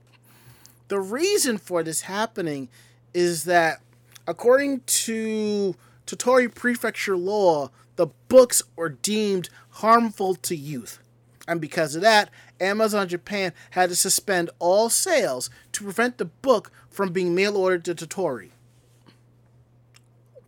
The 0.89 0.99
reason 0.99 1.57
for 1.57 1.83
this 1.83 2.01
happening 2.01 2.69
is 3.13 3.45
that, 3.45 3.81
according 4.27 4.81
to 4.81 5.75
Tottori 6.05 6.53
Prefecture 6.53 7.17
law, 7.17 7.69
the 7.95 8.07
books 8.27 8.61
were 8.75 8.89
deemed 8.89 9.49
harmful 9.69 10.35
to 10.35 10.55
youth. 10.55 10.99
And 11.47 11.61
because 11.61 11.95
of 11.95 12.01
that, 12.01 12.29
Amazon 12.59 13.07
Japan 13.07 13.53
had 13.71 13.89
to 13.89 13.95
suspend 13.95 14.49
all 14.59 14.89
sales 14.89 15.49
to 15.71 15.83
prevent 15.83 16.17
the 16.17 16.25
book 16.25 16.71
from 16.89 17.13
being 17.13 17.33
mail 17.33 17.55
ordered 17.55 17.85
to 17.85 17.95
Tottori. 17.95 18.49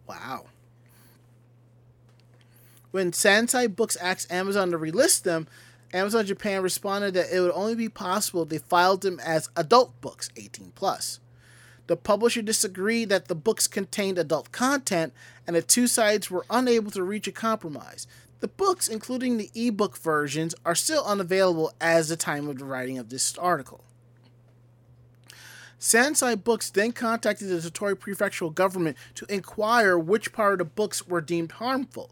Wow. 0.06 0.48
When 2.92 3.12
Sansai 3.12 3.74
Books 3.74 3.96
asked 3.98 4.32
Amazon 4.32 4.72
to 4.72 4.78
relist 4.78 5.22
them, 5.24 5.48
Amazon 5.94 6.26
Japan 6.26 6.62
responded 6.62 7.14
that 7.14 7.32
it 7.32 7.40
would 7.40 7.52
only 7.52 7.76
be 7.76 7.90
possible 7.90 8.44
if 8.44 8.50
they 8.50 8.58
filed 8.58 9.02
them 9.02 9.20
as 9.20 9.50
adult 9.56 10.00
books, 10.02 10.30
18 10.36 10.74
plus. 10.76 11.20
The 11.90 11.98
publisher 11.98 12.44
disagreed 12.44 13.10
that 13.10 13.30
the 13.30 13.34
books 13.34 13.66
contained 13.66 14.20
adult 14.20 14.52
content, 14.52 15.12
and 15.48 15.56
the 15.56 15.64
two 15.64 15.88
sides 15.88 16.30
were 16.30 16.46
unable 16.48 16.92
to 16.92 17.02
reach 17.02 17.28
a 17.28 17.32
compromise. 17.32 18.06
The 18.42 18.48
books, 18.48 18.88
including 18.88 19.38
the 19.38 19.50
ebook 19.56 19.98
versions, 19.98 20.54
are 20.64 20.76
still 20.76 21.04
unavailable 21.04 21.74
as 21.82 22.10
the 22.10 22.16
time 22.16 22.48
of 22.48 22.60
the 22.60 22.66
writing 22.66 23.00
of 23.00 23.10
this 23.10 23.36
article. 23.40 23.84
Sansai 25.80 26.36
Books 26.36 26.70
then 26.70 26.92
contacted 26.92 27.50
the 27.50 27.56
Tottori 27.56 27.96
prefectural 27.96 28.54
government 28.54 28.96
to 29.16 29.26
inquire 29.28 29.98
which 29.98 30.32
part 30.32 30.54
of 30.54 30.60
the 30.60 30.66
books 30.66 31.08
were 31.08 31.22
deemed 31.22 31.54
harmful. 31.54 32.12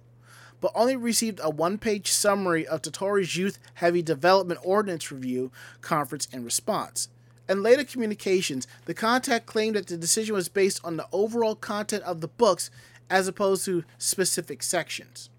but 0.59 0.71
only 0.73 0.95
received 0.95 1.39
a 1.43 1.51
one 1.51 1.77
page 1.77 2.09
summary 2.09 2.65
of 2.65 2.81
Tottori's 2.81 3.37
Youth 3.37 3.59
Heavy 3.75 4.01
Development 4.01 4.59
Ordinance 4.63 5.11
Review 5.11 5.51
conference 5.81 6.27
in 6.31 6.43
response. 6.43 7.09
In 7.49 7.63
later 7.63 7.83
communications, 7.83 8.67
the 8.85 8.93
contact 8.93 9.45
claimed 9.45 9.75
that 9.75 9.87
the 9.87 9.97
decision 9.97 10.35
was 10.35 10.49
based 10.49 10.81
on 10.83 10.97
the 10.97 11.07
overall 11.11 11.55
content 11.55 12.03
of 12.03 12.21
the 12.21 12.27
books 12.27 12.69
as 13.09 13.27
opposed 13.27 13.63
to 13.65 13.85
specific 13.97 14.61
sections. 14.61 15.29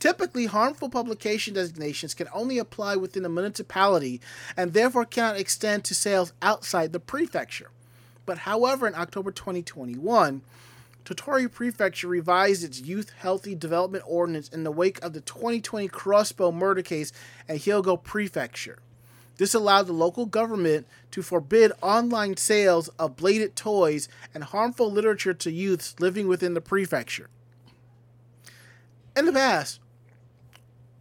Typically, 0.00 0.46
harmful 0.46 0.88
publication 0.88 1.54
designations 1.54 2.14
can 2.14 2.26
only 2.32 2.58
apply 2.58 2.96
within 2.96 3.24
a 3.24 3.28
municipality 3.28 4.20
and 4.56 4.72
therefore 4.72 5.04
cannot 5.04 5.36
extend 5.36 5.84
to 5.84 5.94
sales 5.94 6.32
outside 6.40 6.92
the 6.92 6.98
prefecture. 6.98 7.70
But 8.24 8.38
however, 8.38 8.88
in 8.88 8.94
October 8.94 9.30
2021, 9.30 10.40
Tottori 11.04 11.52
Prefecture 11.52 12.08
revised 12.08 12.64
its 12.64 12.80
Youth 12.80 13.12
Healthy 13.18 13.54
Development 13.54 14.04
Ordinance 14.06 14.48
in 14.48 14.64
the 14.64 14.70
wake 14.70 15.02
of 15.04 15.12
the 15.12 15.20
2020 15.20 15.88
crossbow 15.88 16.50
murder 16.50 16.82
case 16.82 17.12
at 17.48 17.58
Hyogo 17.58 18.02
Prefecture. 18.02 18.78
This 19.40 19.54
allowed 19.54 19.86
the 19.86 19.94
local 19.94 20.26
government 20.26 20.86
to 21.12 21.22
forbid 21.22 21.72
online 21.80 22.36
sales 22.36 22.88
of 22.98 23.16
bladed 23.16 23.56
toys 23.56 24.06
and 24.34 24.44
harmful 24.44 24.92
literature 24.92 25.32
to 25.32 25.50
youths 25.50 25.94
living 25.98 26.28
within 26.28 26.52
the 26.52 26.60
prefecture. 26.60 27.30
In 29.16 29.24
the 29.24 29.32
past, 29.32 29.80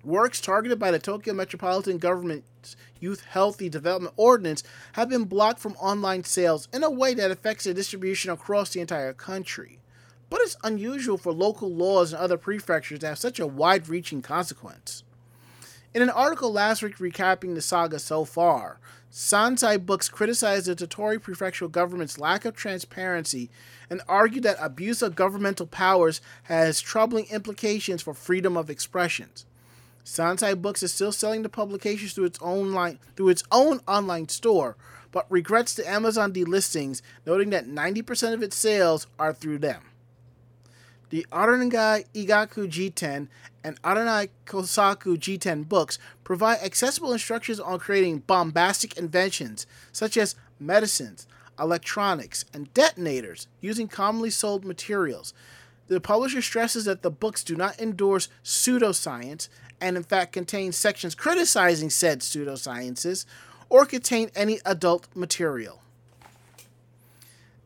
works 0.05 0.39
targeted 0.39 0.79
by 0.79 0.89
the 0.89 0.99
Tokyo 0.99 1.33
Metropolitan 1.33 1.97
Government's 1.97 2.77
Youth 3.01 3.25
Healthy 3.25 3.67
Development 3.67 4.13
Ordinance 4.15 4.63
have 4.93 5.09
been 5.09 5.25
blocked 5.25 5.59
from 5.59 5.73
online 5.73 6.23
sales 6.23 6.69
in 6.71 6.81
a 6.81 6.89
way 6.89 7.13
that 7.15 7.31
affects 7.31 7.65
their 7.65 7.73
distribution 7.73 8.31
across 8.31 8.69
the 8.69 8.79
entire 8.79 9.11
country. 9.11 9.79
But 10.29 10.39
it's 10.43 10.55
unusual 10.63 11.17
for 11.17 11.33
local 11.33 11.75
laws 11.75 12.13
and 12.13 12.21
other 12.21 12.37
prefectures 12.37 12.99
to 12.99 13.07
have 13.07 13.19
such 13.19 13.41
a 13.41 13.45
wide 13.45 13.89
reaching 13.89 14.21
consequence. 14.21 15.03
In 15.91 16.03
an 16.03 16.09
article 16.11 16.51
last 16.51 16.83
week 16.83 16.97
recapping 16.97 17.55
the 17.55 17.63
saga 17.63 17.97
so 17.97 18.23
far, 18.23 18.79
Sansai 19.11 19.83
Books 19.83 20.07
criticized 20.07 20.67
the 20.67 20.75
Tottori 20.75 21.17
prefectural 21.17 21.71
government's 21.71 22.19
lack 22.19 22.45
of 22.45 22.55
transparency 22.55 23.49
and 23.89 24.03
argued 24.07 24.43
that 24.43 24.57
abuse 24.59 25.01
of 25.01 25.15
governmental 25.15 25.65
powers 25.65 26.21
has 26.43 26.79
troubling 26.79 27.25
implications 27.31 28.03
for 28.03 28.13
freedom 28.13 28.55
of 28.55 28.69
expression. 28.69 29.29
Sansai 30.05 30.61
Books 30.61 30.83
is 30.83 30.93
still 30.93 31.11
selling 31.11 31.41
the 31.41 31.49
publications 31.49 32.13
through 32.13 32.25
its 32.25 32.39
own 32.39 32.71
line, 32.71 32.99
through 33.15 33.29
its 33.29 33.43
own 33.51 33.79
online 33.87 34.29
store, 34.29 34.75
but 35.11 35.25
regrets 35.31 35.73
the 35.73 35.89
Amazon 35.89 36.31
delistings, 36.31 37.01
noting 37.25 37.49
that 37.49 37.67
90% 37.67 38.33
of 38.33 38.43
its 38.43 38.55
sales 38.55 39.07
are 39.17 39.33
through 39.33 39.57
them. 39.57 39.88
The 41.09 41.25
Arangai 41.31 42.05
Igaku 42.13 42.69
Jiten 42.69 43.27
and 43.63 43.81
Aranai 43.81 44.29
Kosaku 44.45 45.17
Jiten 45.17 45.67
books 45.67 45.97
provide 46.23 46.59
accessible 46.59 47.13
instructions 47.13 47.59
on 47.59 47.79
creating 47.79 48.19
bombastic 48.19 48.95
inventions 48.97 49.65
such 49.91 50.17
as 50.17 50.35
medicines, 50.59 51.27
electronics, 51.59 52.45
and 52.53 52.71
detonators 52.73 53.47
using 53.59 53.87
commonly 53.87 54.29
sold 54.29 54.63
materials. 54.63 55.33
The 55.87 55.99
publisher 55.99 56.43
stresses 56.43 56.85
that 56.85 57.01
the 57.01 57.09
books 57.09 57.43
do 57.43 57.55
not 57.55 57.79
endorse 57.79 58.29
pseudoscience 58.43 59.49
and, 59.81 59.97
in 59.97 60.03
fact, 60.03 60.33
contain 60.33 60.71
sections 60.71 61.15
criticizing 61.15 61.89
said 61.89 62.19
pseudosciences 62.19 63.25
or 63.69 63.85
contain 63.85 64.29
any 64.35 64.59
adult 64.65 65.07
material. 65.15 65.81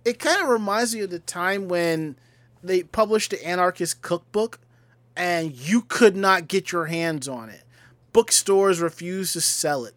It 0.06 0.20
kind 0.20 0.42
of 0.42 0.48
reminds 0.48 0.96
me 0.96 1.02
of 1.02 1.10
the 1.10 1.20
time 1.20 1.68
when 1.68 2.16
they 2.64 2.84
published 2.84 3.32
the 3.32 3.46
Anarchist 3.46 4.02
Cookbook 4.02 4.60
and 5.16 5.52
you 5.52 5.82
could 5.82 6.16
not 6.16 6.48
get 6.48 6.72
your 6.72 6.86
hands 6.86 7.28
on 7.28 7.50
it. 7.50 7.64
Bookstores 8.14 8.80
refused 8.80 9.34
to 9.34 9.42
sell 9.42 9.86
it. 9.86 9.94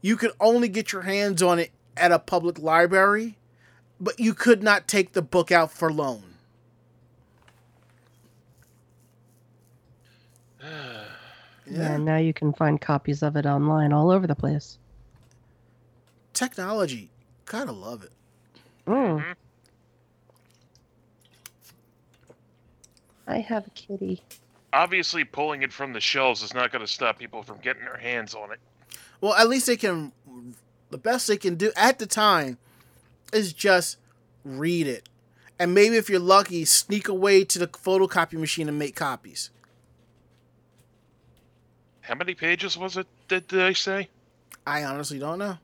You 0.00 0.16
could 0.16 0.32
only 0.40 0.68
get 0.68 0.92
your 0.92 1.02
hands 1.02 1.42
on 1.42 1.58
it 1.58 1.70
at 1.96 2.12
a 2.12 2.18
public 2.18 2.58
library, 2.58 3.36
but 4.00 4.18
you 4.18 4.34
could 4.34 4.62
not 4.62 4.88
take 4.88 5.12
the 5.12 5.22
book 5.22 5.50
out 5.52 5.72
for 5.72 5.92
loan. 5.92 6.24
Yeah. 11.70 11.92
And 11.92 12.06
now 12.06 12.16
you 12.16 12.32
can 12.32 12.54
find 12.54 12.80
copies 12.80 13.22
of 13.22 13.36
it 13.36 13.44
online 13.44 13.92
all 13.92 14.10
over 14.10 14.26
the 14.26 14.34
place. 14.34 14.78
Technology. 16.32 17.10
Gotta 17.44 17.72
love 17.72 18.02
it. 18.04 18.12
Mm. 18.86 19.34
I 23.28 23.38
have 23.40 23.66
a 23.66 23.70
kitty. 23.70 24.22
Obviously, 24.72 25.22
pulling 25.24 25.62
it 25.62 25.72
from 25.72 25.92
the 25.92 26.00
shelves 26.00 26.42
is 26.42 26.54
not 26.54 26.72
going 26.72 26.84
to 26.84 26.90
stop 26.90 27.18
people 27.18 27.42
from 27.42 27.58
getting 27.58 27.84
their 27.84 27.98
hands 27.98 28.34
on 28.34 28.52
it. 28.52 28.58
Well, 29.20 29.34
at 29.34 29.48
least 29.48 29.66
they 29.66 29.76
can. 29.76 30.12
The 30.90 30.98
best 30.98 31.28
they 31.28 31.36
can 31.36 31.56
do 31.56 31.70
at 31.76 31.98
the 31.98 32.06
time 32.06 32.56
is 33.32 33.52
just 33.52 33.98
read 34.44 34.86
it. 34.86 35.08
And 35.58 35.74
maybe 35.74 35.96
if 35.96 36.08
you're 36.08 36.20
lucky, 36.20 36.64
sneak 36.64 37.08
away 37.08 37.44
to 37.44 37.58
the 37.58 37.66
photocopy 37.66 38.34
machine 38.34 38.68
and 38.68 38.78
make 38.78 38.96
copies. 38.96 39.50
How 42.00 42.14
many 42.14 42.34
pages 42.34 42.78
was 42.78 42.96
it? 42.96 43.06
Did 43.26 43.48
they 43.48 43.74
say? 43.74 44.08
I 44.66 44.84
honestly 44.84 45.18
don't 45.18 45.38
know. 45.38 45.58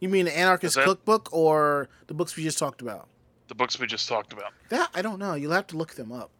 You 0.00 0.08
mean 0.08 0.26
the 0.26 0.36
Anarchist 0.36 0.76
that- 0.76 0.84
Cookbook 0.84 1.28
or 1.32 1.88
the 2.06 2.14
books 2.14 2.36
we 2.36 2.42
just 2.42 2.58
talked 2.58 2.82
about? 2.82 3.08
The 3.48 3.54
books 3.54 3.78
we 3.78 3.86
just 3.86 4.06
talked 4.08 4.32
about. 4.34 4.52
That 4.68 4.90
I 4.94 5.00
don't 5.00 5.18
know. 5.18 5.34
You'll 5.34 5.52
have 5.52 5.66
to 5.68 5.76
look 5.76 5.94
them 5.94 6.12
up. 6.12 6.30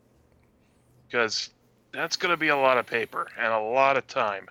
Because 1.09 1.51
that's 1.93 2.17
going 2.17 2.31
to 2.31 2.37
be 2.37 2.49
a 2.49 2.57
lot 2.57 2.79
of 2.79 2.87
paper 2.87 3.29
and 3.39 3.53
a 3.53 3.59
lot 3.59 3.97
of 3.97 4.07
time. 4.07 4.49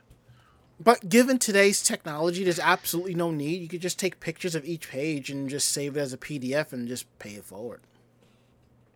But 0.80 1.10
given 1.10 1.40
today's 1.40 1.82
technology, 1.82 2.44
there's 2.44 2.60
absolutely 2.60 3.16
no 3.16 3.32
need. 3.32 3.62
You 3.62 3.68
could 3.68 3.82
just 3.82 3.98
take 3.98 4.20
pictures 4.20 4.54
of 4.54 4.64
each 4.66 4.90
page 4.90 5.30
and 5.30 5.50
just 5.50 5.72
save 5.72 5.98
it 5.98 6.00
as 6.02 6.14
a 6.14 6.18
PDF 6.18 6.72
and 6.72 6.88
just 6.88 7.06
pay 7.20 7.32
it 7.32 7.46
forward. 7.46 7.82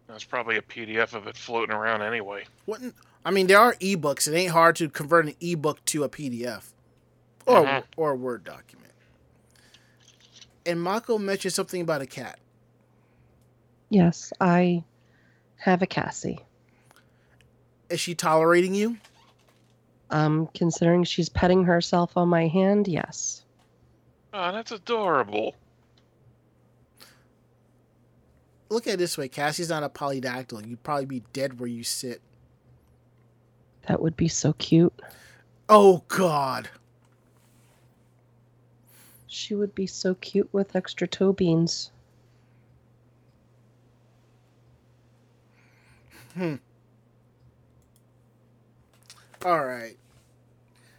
There's 0.07 0.24
probably 0.24 0.57
a 0.57 0.62
PDF 0.62 1.14
of 1.14 1.26
it 1.28 1.38
floating 1.38 1.74
around 1.74 2.01
anyway. 2.01 2.43
Wouldn't 2.66 2.95
I 3.24 3.32
mean 3.32 3.47
there 3.47 3.59
are 3.59 3.76
ebooks. 3.76 4.28
It 4.28 4.36
ain't 4.36 4.51
hard 4.51 4.76
to 4.78 4.89
convert 4.89 5.26
an 5.26 5.36
ebook 5.39 5.84
to 5.86 6.03
a 6.03 6.09
PDF 6.09 6.74
or 7.45 7.64
Mhm. 7.64 7.84
or 7.95 8.12
a 8.12 8.16
Word 8.16 8.43
document. 8.43 8.91
And 10.66 10.82
Mako 10.82 11.18
mentioned 11.18 11.53
something 11.53 11.82
about 11.82 12.01
a 12.01 12.05
cat. 12.05 12.39
Yes, 13.89 14.34
I 14.39 14.84
have 15.57 15.82
a 15.82 15.88
Cassie. 15.88 16.39
Is 17.92 18.00
she 18.00 18.16
tolerating 18.16 18.74
you? 18.74 18.98
Um, 20.10 20.48
considering 20.54 21.04
she's 21.04 21.28
petting 21.28 21.66
herself 21.66 22.16
on 22.16 22.30
my 22.30 22.48
hand, 22.48 22.88
yes. 22.88 23.44
Oh, 24.34 24.52
that's 24.54 24.72
adorable. 24.72 25.56
Look 28.70 28.88
at 28.88 28.94
it 28.94 28.98
this 28.98 29.18
way: 29.18 29.28
Cassie's 29.28 29.70
not 29.70 29.84
a 29.84 29.89
polydactyl. 29.89 30.66
You'd 30.66 30.84
probably 30.84 31.06
be 31.06 31.24
dead 31.34 31.60
where 31.60 31.68
you 31.68 31.84
sit. 31.84 32.22
That 33.88 34.02
would 34.02 34.16
be 34.16 34.30
so 34.30 34.54
cute. 34.54 34.94
Oh 35.68 36.04
God! 36.08 36.70
She 39.28 39.54
would 39.54 39.76
be 39.76 39.88
so 39.88 40.16
cute 40.16 40.50
with 40.54 40.76
extra 40.78 41.08
toe 41.08 41.34
beans. 41.34 41.92
All 49.46 49.64
right. 49.66 49.98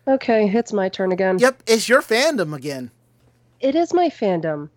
Okay, 0.06 0.48
it's 0.52 0.72
my 0.72 0.88
turn 0.88 1.12
again. 1.12 1.38
Yep, 1.38 1.62
it's 1.66 1.88
your 1.88 2.02
fandom 2.02 2.54
again. 2.54 2.90
It 3.60 3.74
is 3.76 3.94
my 3.94 4.08
fandom. 4.08 4.68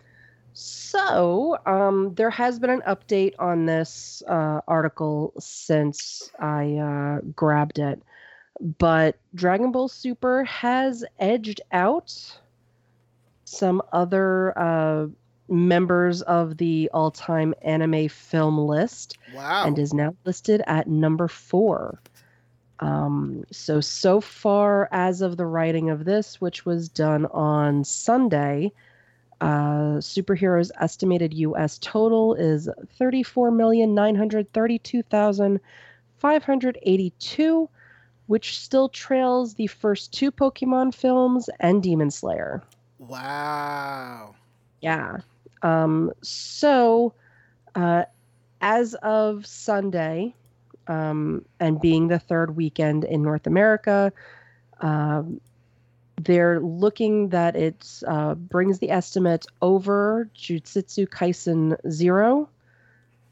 So, 0.52 1.58
um, 1.66 2.14
there 2.14 2.30
has 2.30 2.58
been 2.58 2.70
an 2.70 2.82
update 2.86 3.34
on 3.38 3.66
this 3.66 4.22
uh, 4.28 4.60
article 4.68 5.32
since 5.38 6.30
I 6.38 6.76
uh, 6.76 7.20
grabbed 7.34 7.78
it, 7.78 8.00
but 8.78 9.16
Dragon 9.34 9.72
Ball 9.72 9.88
Super 9.88 10.44
has 10.44 11.04
edged 11.18 11.60
out 11.72 12.14
some 13.44 13.82
other 13.92 14.56
uh, 14.58 15.06
members 15.48 16.22
of 16.22 16.56
the 16.56 16.88
all 16.94 17.10
time 17.10 17.52
anime 17.62 18.08
film 18.08 18.58
list 18.58 19.18
Wow. 19.34 19.66
and 19.66 19.78
is 19.78 19.92
now 19.92 20.14
listed 20.24 20.62
at 20.66 20.86
number 20.86 21.28
four. 21.28 22.00
Um, 22.80 23.44
so, 23.50 23.80
so 23.80 24.20
far 24.20 24.88
as 24.92 25.22
of 25.22 25.36
the 25.36 25.46
writing 25.46 25.88
of 25.90 26.04
this, 26.04 26.40
which 26.40 26.66
was 26.66 26.88
done 26.88 27.26
on 27.26 27.84
Sunday, 27.84 28.72
uh, 29.40 29.98
superheroes 30.00 30.70
estimated 30.80 31.32
U.S. 31.34 31.78
total 31.78 32.34
is 32.34 32.68
thirty-four 32.98 33.50
million 33.50 33.94
nine 33.94 34.14
hundred 34.14 34.52
thirty-two 34.52 35.02
thousand 35.04 35.60
five 36.18 36.42
hundred 36.44 36.78
eighty-two, 36.82 37.68
which 38.26 38.58
still 38.58 38.88
trails 38.88 39.54
the 39.54 39.66
first 39.66 40.12
two 40.12 40.30
Pokemon 40.30 40.94
films 40.94 41.48
and 41.60 41.82
Demon 41.82 42.10
Slayer. 42.10 42.62
wow. 42.98 44.34
Yeah. 44.80 45.18
Um, 45.62 46.12
so, 46.22 47.12
uh, 47.74 48.04
as 48.60 48.94
of 48.96 49.46
Sunday, 49.46 50.34
um, 50.88 51.44
and 51.60 51.80
being 51.80 52.08
the 52.08 52.18
third 52.18 52.56
weekend 52.56 53.04
in 53.04 53.22
North 53.22 53.46
America, 53.46 54.12
um, 54.80 55.40
they're 56.20 56.60
looking 56.60 57.28
that 57.30 57.56
it 57.56 58.02
uh, 58.06 58.34
brings 58.34 58.78
the 58.78 58.90
estimate 58.90 59.46
over 59.60 60.30
Jujutsu 60.34 61.06
Kaisen 61.08 61.76
Zero, 61.90 62.48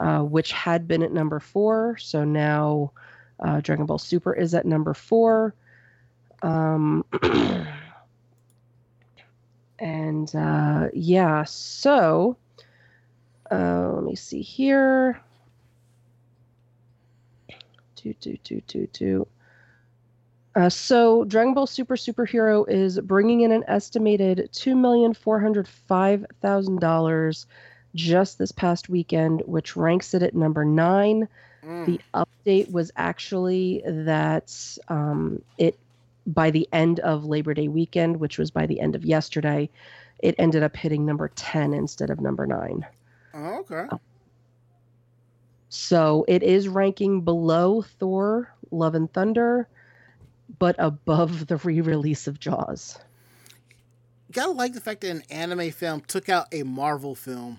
uh, 0.00 0.20
which 0.20 0.52
had 0.52 0.86
been 0.86 1.02
at 1.02 1.12
number 1.12 1.40
four. 1.40 1.96
So 1.98 2.24
now 2.24 2.92
uh, 3.40 3.61
Dragon 3.61 3.86
Ball 3.86 3.98
Super 3.98 4.34
is 4.34 4.55
at 4.55 4.66
number 4.66 4.94
four. 4.94 5.55
Um, 6.42 7.05
and 9.78 10.34
uh, 10.34 10.88
yeah, 10.92 11.44
so 11.44 12.36
uh, 13.50 13.92
let 13.94 14.05
me 14.05 14.14
see 14.14 14.42
here. 14.42 15.20
Do, 18.05 18.12
do, 18.20 18.36
do, 18.44 18.61
do, 18.66 18.86
do. 18.92 19.26
Uh, 20.55 20.68
so 20.68 21.24
Dragon 21.24 21.55
Ball 21.55 21.66
Super 21.66 21.96
Superhero 21.96 22.68
is 22.68 23.00
bringing 23.00 23.40
in 23.40 23.50
an 23.50 23.64
estimated 23.66 24.50
two 24.52 24.76
million 24.76 25.14
four 25.14 25.40
hundred 25.40 25.66
five 25.66 26.26
thousand 26.42 26.80
dollars 26.80 27.46
just 27.94 28.36
this 28.38 28.52
past 28.52 28.90
weekend, 28.90 29.42
which 29.46 29.74
ranks 29.74 30.12
it 30.12 30.22
at 30.22 30.34
number 30.34 30.66
nine. 30.66 31.26
Mm. 31.64 31.86
The 31.86 32.00
update 32.12 32.70
was 32.70 32.92
actually 32.96 33.82
that 33.86 34.78
um, 34.88 35.42
it 35.57 35.78
by 36.26 36.50
the 36.50 36.68
end 36.72 37.00
of 37.00 37.24
Labor 37.24 37.55
Day 37.55 37.68
weekend, 37.68 38.18
which 38.18 38.36
was 38.36 38.50
by 38.50 38.66
the 38.66 38.80
end 38.80 38.94
of 38.94 39.05
yesterday, 39.05 39.70
it 40.18 40.34
ended 40.38 40.62
up 40.62 40.76
hitting 40.76 41.07
number 41.07 41.28
ten 41.36 41.72
instead 41.72 42.11
of 42.11 42.20
number 42.20 42.46
nine. 42.46 42.86
Oh, 43.32 43.61
okay. 43.61 43.86
So 45.76 46.24
it 46.28 46.44
is 46.44 46.68
ranking 46.68 47.22
below 47.22 47.82
Thor: 47.82 48.48
Love 48.70 48.94
and 48.94 49.12
Thunder, 49.12 49.68
but 50.60 50.76
above 50.78 51.48
the 51.48 51.56
re-release 51.56 52.28
of 52.28 52.38
Jaws. 52.38 52.96
Gotta 54.30 54.52
like 54.52 54.74
the 54.74 54.80
fact 54.80 55.00
that 55.00 55.10
an 55.10 55.24
anime 55.30 55.72
film 55.72 56.00
took 56.02 56.28
out 56.28 56.46
a 56.52 56.62
Marvel 56.62 57.16
film. 57.16 57.58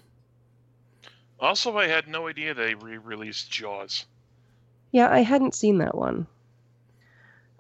Also, 1.41 1.78
I 1.78 1.88
had 1.88 2.07
no 2.07 2.30
idea 2.30 2.53
they 2.53 2.74
re-released 2.74 3.51
Jaws. 3.51 4.05
Yeah, 4.91 5.11
I 5.11 5.20
hadn't 5.20 5.53
seen 5.53 5.80
that 5.80 5.95
one. 5.95 6.26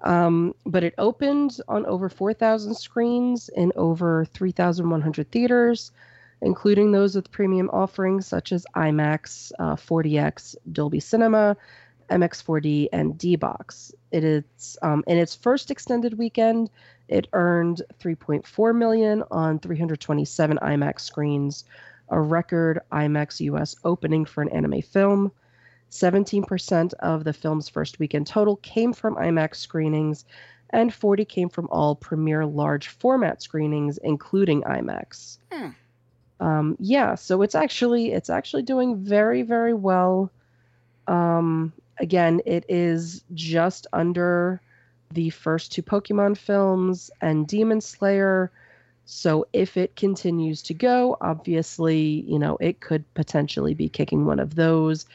Um, 0.03 0.55
but 0.65 0.85
it 0.85 0.95
opened 0.97 1.59
on 1.67 1.85
over 1.85 2.07
4,000 2.07 2.75
screens 2.75 3.49
in 3.49 3.73
over 3.75 4.23
3,100 4.23 5.31
theaters, 5.31 5.91
including 6.41 6.91
those 6.91 7.15
with 7.15 7.31
premium 7.31 7.69
offerings 7.71 8.27
such 8.27 8.51
as 8.51 8.65
IMAX, 8.75 9.51
uh, 9.59 9.75
4DX, 9.75 10.55
Dolby 10.71 10.99
Cinema, 10.99 11.57
MX4D, 12.09 12.89
and 12.91 13.17
D-Box. 13.17 13.93
It 14.11 14.23
is 14.23 14.77
um, 14.81 15.03
in 15.07 15.17
its 15.17 15.35
first 15.35 15.71
extended 15.71 16.17
weekend. 16.17 16.69
It 17.07 17.27
earned 17.33 17.81
3.4 17.99 18.75
million 18.75 19.23
on 19.31 19.59
327 19.59 20.57
IMAX 20.61 21.01
screens, 21.01 21.65
a 22.09 22.19
record 22.19 22.79
IMAX 22.91 23.39
US 23.41 23.75
opening 23.83 24.25
for 24.25 24.41
an 24.41 24.49
anime 24.49 24.81
film. 24.81 25.31
17% 25.91 26.93
of 26.95 27.23
the 27.23 27.33
film's 27.33 27.69
first 27.69 27.99
weekend 27.99 28.27
total 28.27 28.57
came 28.57 28.91
from 28.91 29.15
IMAX 29.15 29.55
screenings, 29.55 30.25
and 30.71 30.93
40 30.93 31.25
came 31.25 31.49
from 31.49 31.67
all 31.71 31.95
premiere 31.95 32.45
large 32.45 32.87
format 32.89 33.41
screenings, 33.41 33.97
including 33.99 34.61
IMAX. 34.63 35.37
Hmm. 35.51 35.69
Um, 36.39 36.75
yeah, 36.79 37.15
so 37.15 37.41
it's 37.41 37.55
actually 37.55 38.11
it's 38.11 38.29
actually 38.29 38.63
doing 38.63 38.97
very 38.97 39.41
very 39.41 39.73
well. 39.73 40.31
Um, 41.07 41.71
again, 41.99 42.41
it 42.45 42.65
is 42.67 43.23
just 43.33 43.87
under 43.93 44.59
the 45.11 45.29
first 45.29 45.71
two 45.71 45.81
Pokemon 45.83 46.37
films 46.37 47.11
and 47.21 47.47
Demon 47.47 47.79
Slayer. 47.81 48.51
So 49.05 49.47
if 49.53 49.77
it 49.77 49.95
continues 49.95 50.61
to 50.63 50.73
go, 50.73 51.15
obviously, 51.21 52.25
you 52.27 52.39
know, 52.39 52.57
it 52.59 52.79
could 52.81 53.05
potentially 53.13 53.73
be 53.75 53.87
kicking 53.87 54.25
one 54.25 54.39
of 54.39 54.55
those 54.55 55.05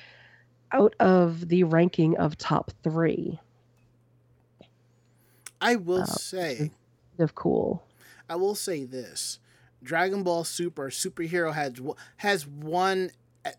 out 0.73 0.95
of 1.01 1.49
the 1.49 1.65
ranking 1.65 2.17
of 2.19 2.39
top 2.39 2.71
three 2.85 3.39
I 5.61 5.77
will 5.77 6.03
Uh, 6.03 6.07
say, 6.07 6.71
of 7.19 7.35
cool. 7.35 7.83
I 8.29 8.37
will 8.37 8.55
say 8.55 8.85
this: 8.85 9.39
Dragon 9.83 10.23
Ball 10.23 10.45
Super 10.45 10.91
superhero 10.91 11.55
has 11.55 11.81
has 12.19 12.47
one 12.47 13.11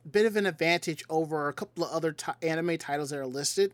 bit 0.09 0.25
of 0.25 0.35
an 0.35 0.45
advantage 0.45 1.03
over 1.09 1.47
a 1.49 1.53
couple 1.53 1.83
of 1.83 1.91
other 1.91 2.11
ti 2.11 2.31
anime 2.41 2.77
titles 2.77 3.09
that 3.09 3.19
are 3.19 3.25
listed, 3.25 3.73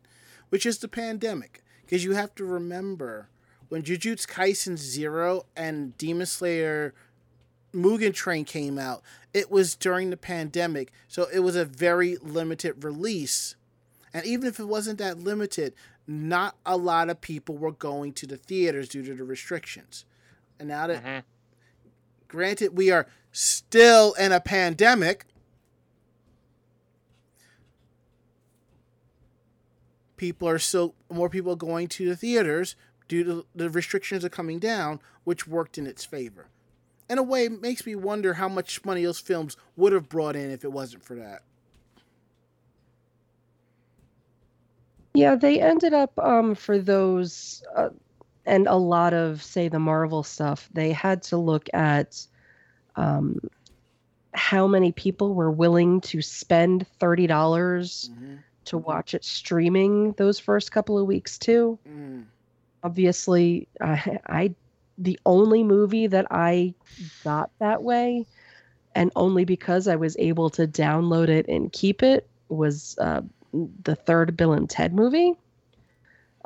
which 0.50 0.66
is 0.66 0.78
the 0.78 0.88
pandemic. 0.88 1.64
Because 1.82 2.04
you 2.04 2.14
have 2.14 2.36
to 2.36 2.46
remember 2.46 3.30
when 3.70 3.84
Jujutsu 3.84 4.28
Kaisen 4.28 4.78
Zero 4.78 5.46
and 5.56 5.98
Demon 5.98 6.26
Slayer 6.26 6.94
Mugen 7.74 8.14
Train 8.14 8.46
came 8.46 8.78
out, 8.78 9.04
it 9.34 9.52
was 9.52 9.76
during 9.76 10.10
the 10.10 10.18
pandemic, 10.18 10.92
so 11.08 11.28
it 11.34 11.40
was 11.40 11.56
a 11.56 11.66
very 11.66 12.18
limited 12.18 12.84
release. 12.84 13.56
And 14.14 14.26
even 14.26 14.48
if 14.48 14.60
it 14.60 14.66
wasn't 14.66 15.00
that 15.00 15.20
limited, 15.20 15.74
not 16.08 16.56
a 16.66 16.78
lot 16.78 17.10
of 17.10 17.20
people 17.20 17.58
were 17.58 17.74
going 17.74 18.14
to 18.14 18.26
the 18.26 18.38
theaters 18.38 18.90
due 18.90 19.04
to 19.04 19.14
the 19.14 19.24
restrictions. 19.24 20.06
And 20.60 20.70
now 20.70 20.88
that, 20.88 21.04
Mhm. 21.04 21.24
Granted, 22.28 22.78
we 22.78 22.92
are 22.92 23.08
still 23.32 24.14
in 24.14 24.32
a 24.32 24.40
pandemic, 24.40 25.26
people 30.18 30.50
are 30.50 30.60
still 30.60 30.96
more 31.10 31.30
people 31.30 31.56
going 31.56 31.88
to 31.88 32.10
the 32.10 32.16
theaters 32.16 32.76
due 33.08 33.24
to 33.24 33.46
the 33.56 33.70
restrictions 33.70 34.26
are 34.26 34.30
coming 34.30 34.60
down, 34.60 35.00
which 35.24 35.48
worked 35.48 35.78
in 35.78 35.88
its 35.88 36.04
favor. 36.04 36.48
In 37.10 37.18
a 37.18 37.24
way, 37.24 37.46
it 37.46 37.62
makes 37.62 37.86
me 37.86 37.96
wonder 37.96 38.34
how 38.34 38.50
much 38.50 38.84
money 38.84 39.04
those 39.06 39.20
films 39.20 39.56
would 39.78 39.94
have 39.94 40.10
brought 40.10 40.36
in 40.36 40.52
if 40.52 40.66
it 40.66 40.74
wasn't 40.74 41.06
for 41.06 41.16
that. 41.16 41.44
Yeah, 45.14 45.36
they 45.36 45.62
ended 45.62 45.94
up 45.94 46.18
um, 46.20 46.54
for 46.54 46.78
those 46.78 47.64
uh, 47.76 47.90
and 48.48 48.66
a 48.68 48.76
lot 48.76 49.14
of 49.14 49.44
say 49.44 49.68
the 49.68 49.78
Marvel 49.78 50.24
stuff. 50.24 50.70
They 50.74 50.92
had 50.92 51.22
to 51.24 51.38
look 51.38 51.70
at 51.74 52.26
um, 52.96 53.40
how 54.34 54.66
many 54.66 54.92
people 54.92 55.36
were 55.36 55.52
willing 55.52 56.02
to 56.02 56.22
spend 56.22 56.88
thirty 57.00 57.28
dollars 57.28 58.10
to 58.66 58.78
watch 58.78 59.14
it 59.14 59.24
streaming 59.24 60.14
those 60.14 60.40
first 60.40 60.72
couple 60.72 60.98
of 60.98 61.06
weeks 61.06 61.38
too. 61.38 61.78
Mm. 61.88 62.26
Obviously, 62.84 63.68
I, 63.82 64.20
I 64.28 64.56
the 64.98 65.20
only 65.26 65.64
movie 65.64 66.08
that 66.08 66.26
I 66.32 66.74
got 67.24 67.52
that 67.60 67.84
way, 67.84 68.26
and 68.96 69.12
only 69.16 69.46
because 69.46 69.88
I 69.88 69.98
was 69.98 70.16
able 70.18 70.50
to 70.52 70.68
download 70.68 71.28
it 71.28 71.48
and 71.48 71.72
keep 71.72 72.02
it 72.02 72.28
was 72.50 72.98
uh, 73.00 73.22
the 73.84 73.96
third 73.96 74.38
Bill 74.38 74.54
and 74.54 74.70
Ted 74.70 74.94
movie. 74.94 75.34